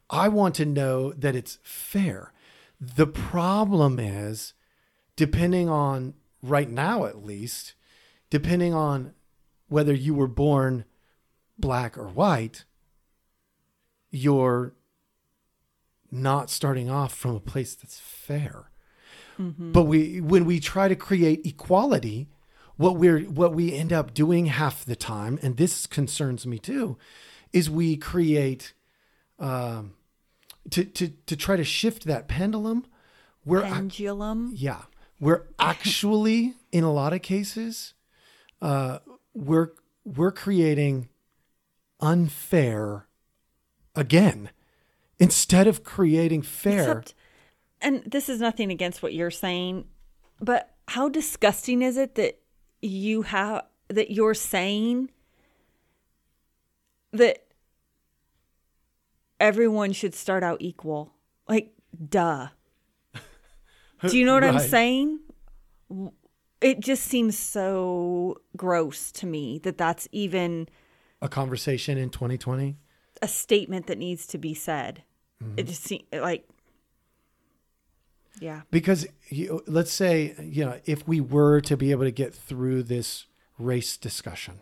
I 0.09 0.27
want 0.29 0.55
to 0.55 0.65
know 0.65 1.13
that 1.13 1.35
it's 1.35 1.59
fair. 1.63 2.33
The 2.81 3.05
problem 3.07 3.99
is, 3.99 4.53
depending 5.15 5.69
on 5.69 6.13
right 6.41 6.69
now 6.69 7.05
at 7.05 7.23
least, 7.23 7.75
depending 8.29 8.73
on 8.73 9.13
whether 9.67 9.93
you 9.93 10.15
were 10.15 10.27
born 10.27 10.85
black 11.59 11.97
or 11.97 12.07
white, 12.07 12.65
you're 14.11 14.73
not 16.11 16.49
starting 16.49 16.89
off 16.89 17.13
from 17.13 17.35
a 17.35 17.39
place 17.39 17.75
that's 17.75 17.99
fair. 17.99 18.71
But 19.39 19.83
we 19.83 20.19
when 20.19 20.43
we 20.43 20.59
try 20.59 20.89
to 20.89 20.97
create 20.97 21.45
equality, 21.45 22.27
what 22.75 22.97
we're 22.97 23.19
what 23.21 23.53
we 23.53 23.73
end 23.73 23.93
up 23.93 24.13
doing 24.13 24.47
half 24.47 24.83
the 24.83 24.97
time, 24.97 25.39
and 25.41 25.55
this 25.55 25.87
concerns 25.87 26.45
me 26.45 26.59
too, 26.59 26.97
is 27.53 27.69
we 27.69 27.95
create 27.95 28.73
um, 29.39 29.93
to 30.71 30.83
to 30.83 31.07
to 31.25 31.37
try 31.37 31.55
to 31.55 31.63
shift 31.63 32.03
that 32.03 32.27
pendulum. 32.27 32.85
We're 33.45 33.63
ac- 33.63 33.73
Pendulum. 33.75 34.51
yeah, 34.53 34.81
we're 35.21 35.43
actually 35.57 36.55
in 36.73 36.83
a 36.83 36.91
lot 36.91 37.13
of 37.13 37.21
cases, 37.21 37.93
uh, 38.61 38.99
we're 39.33 39.69
we're 40.03 40.33
creating 40.33 41.07
unfair 42.01 43.07
again 43.95 44.49
instead 45.17 45.65
of 45.65 45.83
creating 45.85 46.41
fair. 46.41 46.99
Except, 46.99 47.13
and 47.81 48.03
this 48.05 48.29
is 48.29 48.39
nothing 48.39 48.71
against 48.71 49.01
what 49.01 49.13
you're 49.13 49.31
saying, 49.31 49.85
but 50.39 50.75
how 50.87 51.09
disgusting 51.09 51.81
is 51.81 51.97
it 51.97 52.15
that 52.15 52.39
you 52.81 53.23
have 53.23 53.63
that 53.89 54.11
you're 54.11 54.33
saying 54.33 55.09
that 57.11 57.45
everyone 59.39 59.93
should 59.93 60.13
start 60.13 60.43
out 60.43 60.57
equal? 60.61 61.13
Like, 61.47 61.73
duh. 62.09 62.47
Do 64.07 64.17
you 64.17 64.25
know 64.25 64.33
what 64.33 64.43
I'm 64.43 64.59
saying? 64.59 65.19
It 66.61 66.79
just 66.79 67.03
seems 67.03 67.37
so 67.37 68.41
gross 68.55 69.11
to 69.13 69.25
me 69.25 69.59
that 69.63 69.77
that's 69.77 70.07
even 70.11 70.69
a 71.21 71.27
conversation 71.27 71.97
in 71.97 72.09
2020. 72.09 72.77
a 73.21 73.27
statement 73.27 73.87
that 73.87 73.97
needs 73.97 74.25
to 74.27 74.37
be 74.37 74.53
said. 74.53 75.03
Mm-hmm. 75.43 75.53
It 75.57 75.67
just 75.67 75.83
seems 75.83 76.03
like, 76.13 76.47
yeah. 78.39 78.61
because 78.71 79.07
you, 79.29 79.61
let's 79.67 79.91
say 79.91 80.35
you 80.41 80.65
know 80.65 80.79
if 80.85 81.07
we 81.07 81.19
were 81.19 81.61
to 81.61 81.77
be 81.77 81.91
able 81.91 82.03
to 82.03 82.11
get 82.11 82.33
through 82.33 82.83
this 82.83 83.25
race 83.57 83.97
discussion 83.97 84.59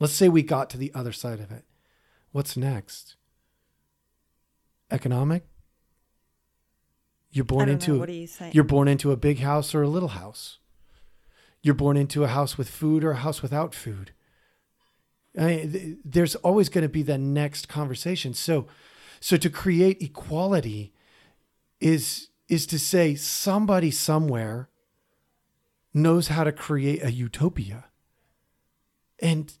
let's 0.00 0.12
say 0.12 0.28
we 0.28 0.42
got 0.42 0.68
to 0.70 0.78
the 0.78 0.92
other 0.94 1.12
side 1.12 1.40
of 1.40 1.50
it 1.50 1.64
what's 2.32 2.56
next 2.56 3.16
economic 4.90 5.44
you're 7.30 7.44
born 7.44 7.68
into 7.68 7.94
know. 7.94 7.98
What 8.00 8.08
are 8.08 8.12
you 8.12 8.26
saying? 8.26 8.52
you're 8.54 8.64
born 8.64 8.88
into 8.88 9.12
a 9.12 9.16
big 9.16 9.40
house 9.40 9.74
or 9.74 9.82
a 9.82 9.88
little 9.88 10.10
house 10.10 10.58
you're 11.62 11.74
born 11.74 11.96
into 11.96 12.24
a 12.24 12.28
house 12.28 12.56
with 12.56 12.70
food 12.70 13.04
or 13.04 13.12
a 13.12 13.16
house 13.16 13.42
without 13.42 13.74
food 13.74 14.12
I 15.38 15.44
mean, 15.44 15.72
th- 15.72 15.96
there's 16.04 16.34
always 16.36 16.68
going 16.68 16.82
to 16.82 16.88
be 16.88 17.02
the 17.02 17.18
next 17.18 17.68
conversation 17.68 18.34
so 18.34 18.66
so 19.20 19.36
to 19.36 19.50
create 19.50 20.00
equality 20.00 20.92
is 21.80 22.28
is 22.48 22.66
to 22.66 22.78
say 22.78 23.14
somebody 23.14 23.90
somewhere 23.90 24.68
knows 25.92 26.28
how 26.28 26.44
to 26.44 26.52
create 26.52 27.02
a 27.02 27.12
utopia. 27.12 27.84
And 29.20 29.52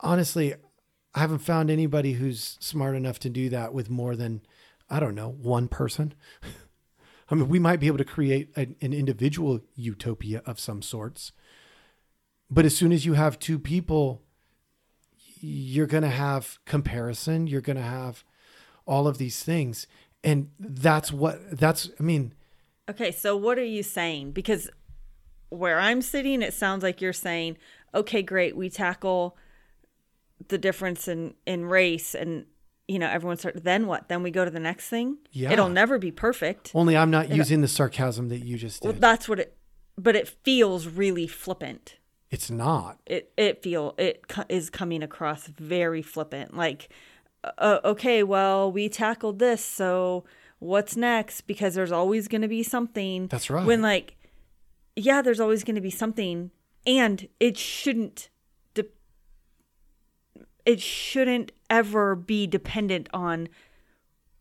honestly, 0.00 0.54
I 1.14 1.20
haven't 1.20 1.38
found 1.38 1.70
anybody 1.70 2.14
who's 2.14 2.58
smart 2.60 2.96
enough 2.96 3.18
to 3.20 3.30
do 3.30 3.48
that 3.50 3.72
with 3.72 3.90
more 3.90 4.16
than 4.16 4.42
I 4.90 5.00
don't 5.00 5.14
know, 5.14 5.28
one 5.28 5.68
person. 5.68 6.14
I 7.30 7.34
mean, 7.34 7.48
we 7.48 7.58
might 7.58 7.80
be 7.80 7.88
able 7.88 7.98
to 7.98 8.04
create 8.04 8.50
an, 8.56 8.76
an 8.80 8.92
individual 8.92 9.60
utopia 9.74 10.42
of 10.46 10.58
some 10.58 10.80
sorts. 10.80 11.32
But 12.50 12.64
as 12.64 12.74
soon 12.74 12.92
as 12.92 13.04
you 13.04 13.12
have 13.12 13.38
two 13.38 13.58
people, 13.58 14.22
you're 15.40 15.86
going 15.86 16.04
to 16.04 16.08
have 16.08 16.58
comparison, 16.64 17.46
you're 17.46 17.60
going 17.60 17.76
to 17.76 17.82
have 17.82 18.24
all 18.86 19.06
of 19.06 19.18
these 19.18 19.42
things. 19.42 19.86
And 20.28 20.50
that's 20.58 21.10
what 21.12 21.58
that's 21.58 21.90
I 21.98 22.02
mean, 22.02 22.34
Okay, 22.90 23.10
so 23.12 23.36
what 23.36 23.58
are 23.58 23.64
you 23.64 23.82
saying? 23.82 24.32
Because 24.32 24.70
where 25.50 25.78
I'm 25.78 26.02
sitting, 26.02 26.42
it 26.42 26.52
sounds 26.54 26.82
like 26.82 27.00
you're 27.00 27.12
saying, 27.12 27.56
okay, 27.94 28.22
great, 28.22 28.56
we 28.56 28.68
tackle 28.68 29.36
the 30.48 30.58
difference 30.58 31.08
in 31.08 31.34
in 31.46 31.64
race, 31.66 32.14
and 32.14 32.44
you 32.86 32.98
know 32.98 33.08
everyone 33.08 33.36
start. 33.38 33.62
Then 33.64 33.86
what? 33.86 34.08
Then 34.08 34.22
we 34.22 34.30
go 34.30 34.44
to 34.44 34.50
the 34.50 34.60
next 34.60 34.88
thing. 34.88 35.18
Yeah. 35.32 35.50
it'll 35.52 35.68
never 35.68 35.98
be 35.98 36.10
perfect. 36.10 36.72
only 36.74 36.96
I'm 36.96 37.10
not 37.10 37.30
using 37.30 37.60
the 37.60 37.68
sarcasm 37.68 38.28
that 38.28 38.44
you 38.44 38.56
just 38.58 38.82
Well, 38.82 38.92
did. 38.92 39.02
that's 39.02 39.28
what 39.28 39.40
it. 39.40 39.56
But 39.96 40.14
it 40.14 40.28
feels 40.44 40.86
really 40.86 41.26
flippant. 41.26 41.96
It's 42.30 42.50
not. 42.50 43.00
It 43.06 43.32
it 43.36 43.62
feel 43.62 43.94
it 43.98 44.28
co- 44.28 44.44
is 44.48 44.68
coming 44.70 45.02
across 45.02 45.46
very 45.46 46.02
flippant. 46.02 46.56
Like, 46.56 46.88
uh, 47.58 47.80
okay, 47.84 48.22
well, 48.22 48.70
we 48.70 48.88
tackled 48.88 49.38
this, 49.38 49.64
so 49.64 50.24
what's 50.58 50.96
next? 50.96 51.42
Because 51.42 51.74
there's 51.74 51.92
always 51.92 52.28
going 52.28 52.42
to 52.42 52.48
be 52.48 52.62
something. 52.62 53.28
That's 53.28 53.48
right. 53.50 53.64
When 53.66 53.82
like, 53.82 54.16
yeah, 54.96 55.22
there's 55.22 55.40
always 55.40 55.64
going 55.64 55.76
to 55.76 55.80
be 55.80 55.90
something, 55.90 56.50
and 56.86 57.28
it 57.40 57.56
shouldn't. 57.56 58.28
De- 58.74 58.84
it 60.64 60.80
shouldn't 60.80 61.52
ever 61.70 62.14
be 62.14 62.46
dependent 62.46 63.08
on 63.12 63.48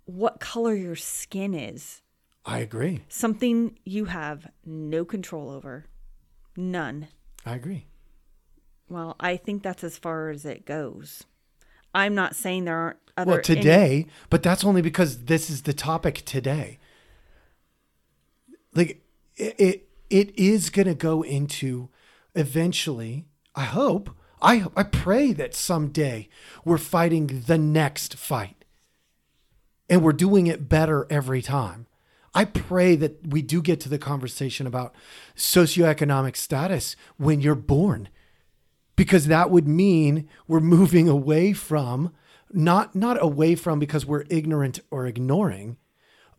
what 0.05 0.39
color 0.39 0.73
your 0.73 0.95
skin 0.95 1.53
is. 1.53 2.01
I 2.45 2.59
agree. 2.59 3.03
Something 3.09 3.77
you 3.83 4.05
have 4.05 4.47
no 4.65 5.03
control 5.03 5.49
over. 5.49 5.85
None. 6.55 7.09
I 7.45 7.55
agree. 7.55 7.87
Well, 8.89 9.17
I 9.19 9.35
think 9.35 9.63
that's 9.63 9.83
as 9.83 9.97
far 9.97 10.29
as 10.29 10.45
it 10.45 10.65
goes. 10.65 11.25
I'm 11.93 12.15
not 12.15 12.35
saying 12.35 12.65
there 12.65 12.77
aren't 12.77 12.97
other 13.17 13.31
Well, 13.31 13.41
today, 13.41 14.07
but 14.29 14.43
that's 14.43 14.63
only 14.63 14.81
because 14.81 15.25
this 15.25 15.49
is 15.49 15.63
the 15.63 15.73
topic 15.73 16.23
today. 16.25 16.79
Like 18.73 19.01
it 19.35 19.55
it, 19.57 19.89
it 20.09 20.37
is 20.39 20.69
going 20.69 20.87
to 20.87 20.93
go 20.93 21.23
into 21.23 21.89
eventually, 22.35 23.25
I 23.55 23.63
hope, 23.63 24.11
I 24.41 24.65
I 24.75 24.83
pray 24.83 25.33
that 25.33 25.55
someday 25.55 26.29
we're 26.63 26.77
fighting 26.77 27.43
the 27.47 27.57
next 27.57 28.15
fight. 28.15 28.53
And 29.89 30.03
we're 30.03 30.13
doing 30.13 30.47
it 30.47 30.67
better 30.67 31.07
every 31.09 31.41
time. 31.41 31.87
I 32.33 32.43
pray 32.45 32.95
that 32.97 33.25
we 33.25 33.41
do 33.41 33.61
get 33.61 33.79
to 33.81 33.89
the 33.89 33.97
conversation 33.97 34.67
about 34.67 34.93
socioeconomic 35.35 36.35
status 36.35 36.95
when 37.15 37.39
you're 37.41 37.55
born 37.55 38.09
because 38.97 39.27
that 39.27 39.49
would 39.49 39.67
mean 39.67 40.27
we're 40.45 40.59
moving 40.59 41.07
away 41.07 41.53
from 41.53 42.13
not 42.51 42.95
not 42.95 43.21
away 43.21 43.55
from 43.55 43.79
because 43.79 44.05
we're 44.05 44.25
ignorant 44.29 44.81
or 44.91 45.05
ignoring 45.05 45.77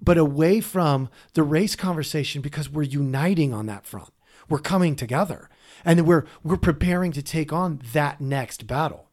but 0.00 0.18
away 0.18 0.60
from 0.60 1.08
the 1.34 1.42
race 1.42 1.76
conversation 1.76 2.40
because 2.42 2.70
we're 2.70 2.82
uniting 2.82 3.52
on 3.52 3.66
that 3.66 3.86
front. 3.86 4.12
We're 4.48 4.58
coming 4.58 4.96
together. 4.96 5.48
And 5.84 6.06
we're 6.06 6.24
we're 6.42 6.56
preparing 6.56 7.12
to 7.12 7.22
take 7.22 7.52
on 7.52 7.80
that 7.92 8.20
next 8.20 8.66
battle. 8.66 9.08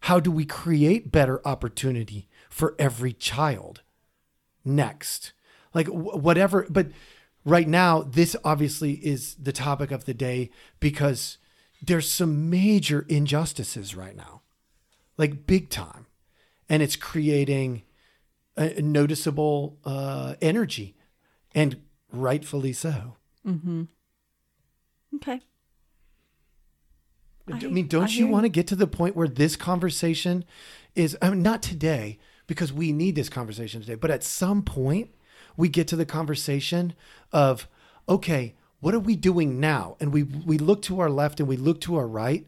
How 0.00 0.20
do 0.20 0.30
we 0.30 0.44
create 0.44 1.12
better 1.12 1.46
opportunity 1.46 2.28
for 2.48 2.74
every 2.78 3.12
child 3.12 3.82
next? 4.64 5.32
Like 5.74 5.88
whatever 5.88 6.66
but 6.68 6.88
right 7.44 7.68
now 7.68 8.02
this 8.02 8.36
obviously 8.44 8.94
is 8.94 9.34
the 9.36 9.52
topic 9.52 9.90
of 9.90 10.04
the 10.04 10.14
day 10.14 10.50
because 10.78 11.38
there's 11.82 12.10
some 12.10 12.50
major 12.50 13.06
injustices 13.08 13.94
right 13.94 14.16
now 14.16 14.42
like 15.16 15.46
big 15.46 15.70
time 15.70 16.06
and 16.68 16.82
it's 16.82 16.96
creating 16.96 17.82
a 18.56 18.80
noticeable 18.82 19.78
uh, 19.84 20.34
energy 20.40 20.96
and 21.54 21.80
rightfully 22.12 22.72
so 22.72 23.16
Mm-hmm. 23.46 23.82
Okay. 25.16 25.40
I, 27.50 27.66
mean, 27.66 27.88
don't 27.88 28.04
I 28.04 28.12
you 28.12 28.28
want 28.28 28.44
to 28.44 28.48
get 28.48 28.68
to 28.68 28.76
the 28.76 28.86
point 28.86 29.16
where 29.16 29.26
this 29.26 29.56
conversation 29.56 30.44
is 30.94 31.16
I 31.20 31.30
mean, 31.30 31.42
not 31.42 31.62
today 31.62 32.18
because 32.46 32.72
we 32.72 32.92
need 32.92 33.16
this 33.16 33.28
conversation 33.28 33.80
today, 33.80 33.96
but 33.96 34.10
at 34.10 34.22
some 34.22 34.62
point 34.62 35.10
we 35.56 35.68
get 35.68 35.88
to 35.88 35.96
the 35.96 36.06
conversation 36.06 36.94
of 37.32 37.66
okay, 38.08 38.54
what 38.80 38.94
are 38.94 39.00
we 39.00 39.16
doing 39.16 39.60
now? 39.60 39.96
And 40.00 40.12
we 40.12 40.22
we 40.22 40.58
look 40.58 40.82
to 40.82 41.00
our 41.00 41.10
left 41.10 41.40
and 41.40 41.48
we 41.48 41.56
look 41.56 41.80
to 41.82 41.96
our 41.96 42.06
right 42.06 42.46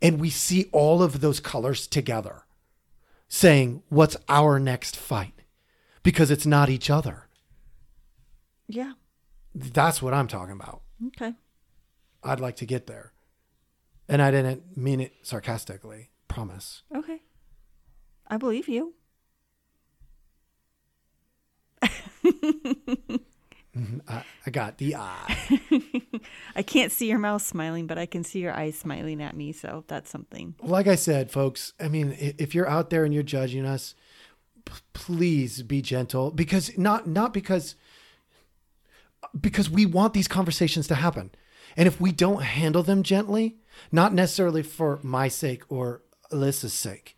and 0.00 0.20
we 0.20 0.30
see 0.30 0.68
all 0.72 1.02
of 1.02 1.20
those 1.20 1.40
colors 1.40 1.86
together 1.86 2.44
saying 3.28 3.82
what's 3.88 4.16
our 4.28 4.58
next 4.58 4.96
fight 4.96 5.42
because 6.02 6.30
it's 6.30 6.46
not 6.46 6.68
each 6.68 6.90
other. 6.90 7.28
Yeah. 8.66 8.92
That's 9.54 10.00
what 10.00 10.14
I'm 10.14 10.28
talking 10.28 10.54
about. 10.54 10.82
Okay. 11.08 11.34
I'd 12.22 12.40
like 12.40 12.56
to 12.56 12.66
get 12.66 12.86
there. 12.86 13.12
And 14.08 14.20
I 14.20 14.30
didn't 14.30 14.76
mean 14.76 15.00
it 15.00 15.14
sarcastically. 15.22 16.10
Promise. 16.28 16.82
Okay. 16.94 17.22
I 18.26 18.36
believe 18.36 18.68
you. 18.68 18.94
Mm-hmm. 23.80 23.98
I, 24.08 24.24
I 24.46 24.50
got 24.50 24.78
the 24.78 24.96
eye. 24.96 25.60
I 26.56 26.62
can't 26.62 26.92
see 26.92 27.08
your 27.08 27.18
mouth 27.18 27.42
smiling, 27.42 27.86
but 27.86 27.98
I 27.98 28.06
can 28.06 28.24
see 28.24 28.40
your 28.40 28.52
eyes 28.52 28.76
smiling 28.76 29.22
at 29.22 29.34
me, 29.34 29.52
so 29.52 29.84
that's 29.86 30.10
something. 30.10 30.54
like 30.62 30.86
I 30.86 30.96
said, 30.96 31.30
folks, 31.30 31.72
I 31.80 31.88
mean, 31.88 32.14
if 32.18 32.54
you're 32.54 32.68
out 32.68 32.90
there 32.90 33.04
and 33.04 33.14
you're 33.14 33.22
judging 33.22 33.64
us, 33.64 33.94
p- 34.64 34.74
please 34.92 35.62
be 35.62 35.80
gentle 35.80 36.30
because 36.30 36.76
not 36.76 37.06
not 37.06 37.32
because 37.32 37.74
because 39.38 39.70
we 39.70 39.86
want 39.86 40.14
these 40.14 40.28
conversations 40.28 40.86
to 40.88 40.94
happen. 40.96 41.30
And 41.76 41.86
if 41.86 42.00
we 42.00 42.12
don't 42.12 42.42
handle 42.42 42.82
them 42.82 43.02
gently, 43.02 43.56
not 43.92 44.12
necessarily 44.12 44.62
for 44.62 44.98
my 45.02 45.28
sake 45.28 45.62
or 45.68 46.02
Alyssa's 46.32 46.74
sake, 46.74 47.16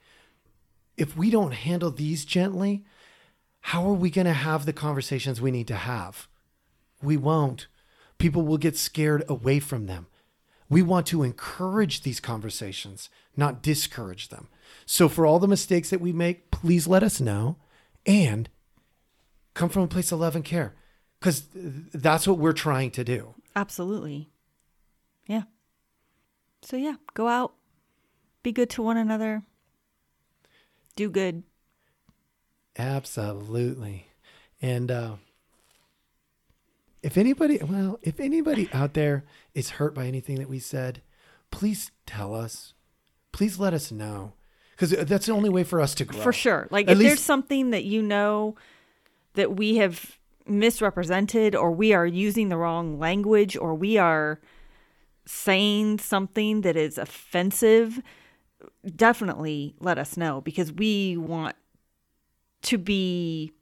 if 0.96 1.16
we 1.16 1.30
don't 1.30 1.54
handle 1.54 1.90
these 1.90 2.24
gently, 2.24 2.84
how 3.60 3.86
are 3.88 3.94
we 3.94 4.10
going 4.10 4.26
to 4.26 4.32
have 4.32 4.66
the 4.66 4.72
conversations 4.72 5.40
we 5.40 5.50
need 5.50 5.68
to 5.68 5.74
have? 5.74 6.28
We 7.03 7.16
won't. 7.16 7.66
People 8.18 8.42
will 8.42 8.59
get 8.59 8.76
scared 8.76 9.24
away 9.28 9.59
from 9.59 9.86
them. 9.86 10.07
We 10.68 10.82
want 10.82 11.07
to 11.09 11.22
encourage 11.22 12.03
these 12.03 12.20
conversations, 12.20 13.11
not 13.36 13.62
discourage 13.62 14.28
them. 14.28 14.48
So, 14.86 15.09
for 15.09 15.26
all 15.26 15.38
the 15.38 15.48
mistakes 15.48 15.90
that 15.90 16.00
we 16.00 16.12
make, 16.12 16.50
please 16.50 16.86
let 16.86 17.03
us 17.03 17.20
know 17.20 17.57
and 18.07 18.48
come 19.55 19.68
from 19.68 19.82
a 19.82 19.88
place 19.88 20.12
of 20.12 20.20
love 20.20 20.34
and 20.34 20.44
care 20.44 20.74
because 21.20 21.46
that's 21.92 22.26
what 22.26 22.38
we're 22.38 22.53
trying 22.53 22.90
to 22.92 23.05
do. 23.05 23.34
Absolutely. 23.55 24.30
Yeah. 25.26 25.42
So, 26.62 26.76
yeah, 26.76 26.94
go 27.12 27.28
out, 27.28 27.53
be 28.42 28.53
good 28.53 28.70
to 28.70 28.82
one 28.82 28.96
another, 28.96 29.42
do 30.96 31.11
good. 31.11 31.42
Absolutely. 32.78 34.07
And 34.61 34.90
uh, 34.90 35.16
if 37.03 37.16
anybody, 37.16 37.59
well, 37.62 37.98
if 38.03 38.20
anybody 38.20 38.68
out 38.72 38.94
there 38.94 39.24
is 39.55 39.70
hurt 39.70 39.94
by 39.94 40.07
anything 40.07 40.36
that 40.36 40.48
we 40.48 40.59
said, 40.59 41.03
please 41.50 41.90
tell 42.07 42.34
us. 42.34 42.74
Please 43.32 43.59
let 43.59 43.74
us 43.74 43.90
know. 43.90 44.34
Because 44.72 44.90
that's 45.07 45.26
the 45.26 45.32
only 45.32 45.50
way 45.50 45.64
for 45.64 45.80
us 45.80 45.94
to 45.96 46.05
grow. 46.05 46.20
For 46.20 46.32
sure. 46.32 46.68
Like, 46.70 46.88
At 46.88 46.92
if 46.92 46.98
there's 46.98 47.20
something 47.20 47.70
that 47.70 47.84
you 47.84 48.03
know 48.03 48.57
that 49.34 49.57
we 49.57 49.76
have 49.76 50.18
misrepresented, 50.46 51.55
or 51.55 51.70
we 51.70 51.92
are 51.92 52.07
using 52.07 52.48
the 52.48 52.57
wrong 52.57 52.98
language, 52.98 53.57
or 53.57 53.74
we 53.74 53.96
are 53.96 54.40
saying 55.24 55.98
something 55.98 56.62
that 56.62 56.76
is 56.76 56.98
offensive, 56.98 58.00
definitely 58.96 59.74
let 59.78 59.98
us 59.98 60.16
know 60.16 60.40
because 60.40 60.72
we 60.72 61.16
want 61.16 61.57
to 62.62 62.78
be 62.78 63.53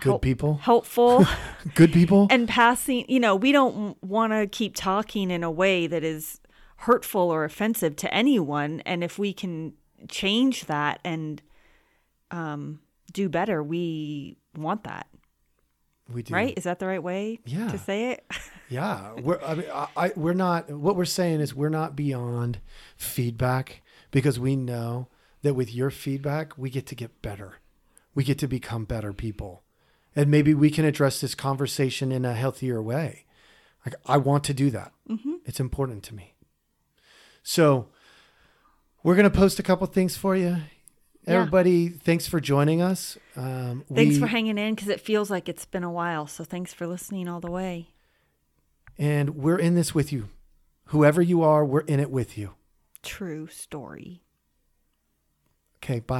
Good 0.00 0.10
help- 0.10 0.22
people. 0.22 0.54
helpful. 0.58 1.26
Good 1.74 1.92
people. 1.92 2.26
and 2.30 2.48
passing 2.48 3.04
you 3.08 3.20
know 3.20 3.34
we 3.36 3.52
don't 3.52 4.02
want 4.02 4.32
to 4.32 4.46
keep 4.46 4.74
talking 4.74 5.30
in 5.30 5.42
a 5.44 5.50
way 5.50 5.86
that 5.86 6.04
is 6.04 6.40
hurtful 6.76 7.30
or 7.30 7.44
offensive 7.44 7.96
to 7.96 8.14
anyone 8.14 8.80
and 8.86 9.02
if 9.02 9.18
we 9.18 9.32
can 9.32 9.72
change 10.08 10.66
that 10.66 11.00
and 11.04 11.42
um 12.30 12.80
do 13.12 13.28
better 13.28 13.62
we 13.62 14.36
want 14.56 14.84
that 14.84 15.06
we 16.12 16.22
do. 16.22 16.32
right 16.34 16.54
is 16.56 16.64
that 16.64 16.78
the 16.78 16.86
right 16.86 17.02
way 17.02 17.40
Yeah. 17.44 17.68
to 17.68 17.78
say 17.78 18.12
it 18.12 18.24
Yeah, 18.70 19.14
we're 19.14 19.40
I 19.42 19.54
mean, 19.54 19.66
I, 19.72 19.88
I 19.96 20.12
we're 20.14 20.34
not. 20.34 20.68
What 20.70 20.94
we're 20.94 21.06
saying 21.06 21.40
is 21.40 21.54
we're 21.54 21.70
not 21.70 21.96
beyond 21.96 22.60
feedback 22.98 23.80
because 24.10 24.38
we 24.38 24.56
know 24.56 25.08
that 25.40 25.54
with 25.54 25.74
your 25.74 25.90
feedback 25.90 26.58
we 26.58 26.68
get 26.68 26.84
to 26.88 26.94
get 26.94 27.22
better. 27.22 27.60
We 28.14 28.24
get 28.24 28.36
to 28.40 28.46
become 28.46 28.84
better 28.84 29.14
people, 29.14 29.62
and 30.18 30.28
maybe 30.28 30.52
we 30.52 30.68
can 30.68 30.84
address 30.84 31.20
this 31.20 31.36
conversation 31.36 32.10
in 32.10 32.24
a 32.24 32.34
healthier 32.34 32.82
way. 32.82 33.24
Like 33.86 33.94
I 34.04 34.16
want 34.16 34.42
to 34.44 34.52
do 34.54 34.68
that. 34.70 34.90
It's 35.46 35.60
important 35.60 36.02
to 36.04 36.14
me. 36.14 36.34
So 37.44 37.86
we're 39.04 39.14
gonna 39.14 39.30
post 39.30 39.60
a 39.60 39.62
couple 39.62 39.86
things 39.86 40.16
for 40.16 40.34
you. 40.34 40.56
Yeah. 41.26 41.34
Everybody, 41.34 41.88
thanks 41.88 42.26
for 42.26 42.40
joining 42.40 42.82
us. 42.82 43.16
Um, 43.36 43.84
thanks 43.94 44.14
we- 44.16 44.20
for 44.20 44.26
hanging 44.26 44.58
in 44.58 44.74
because 44.74 44.88
it 44.88 45.00
feels 45.00 45.30
like 45.30 45.48
it's 45.48 45.64
been 45.66 45.84
a 45.84 45.92
while 45.92 46.26
so 46.26 46.42
thanks 46.42 46.74
for 46.74 46.86
listening 46.86 47.28
all 47.28 47.40
the 47.40 47.50
way 47.50 47.86
and 48.98 49.36
we're 49.36 49.58
in 49.58 49.76
this 49.76 49.94
with 49.94 50.12
you. 50.12 50.28
Whoever 50.86 51.22
you 51.22 51.42
are, 51.42 51.64
we're 51.64 51.80
in 51.82 52.00
it 52.00 52.10
with 52.10 52.36
you. 52.36 52.54
true 53.02 53.46
story 53.46 54.22
Okay, 55.80 56.00
bye. 56.00 56.16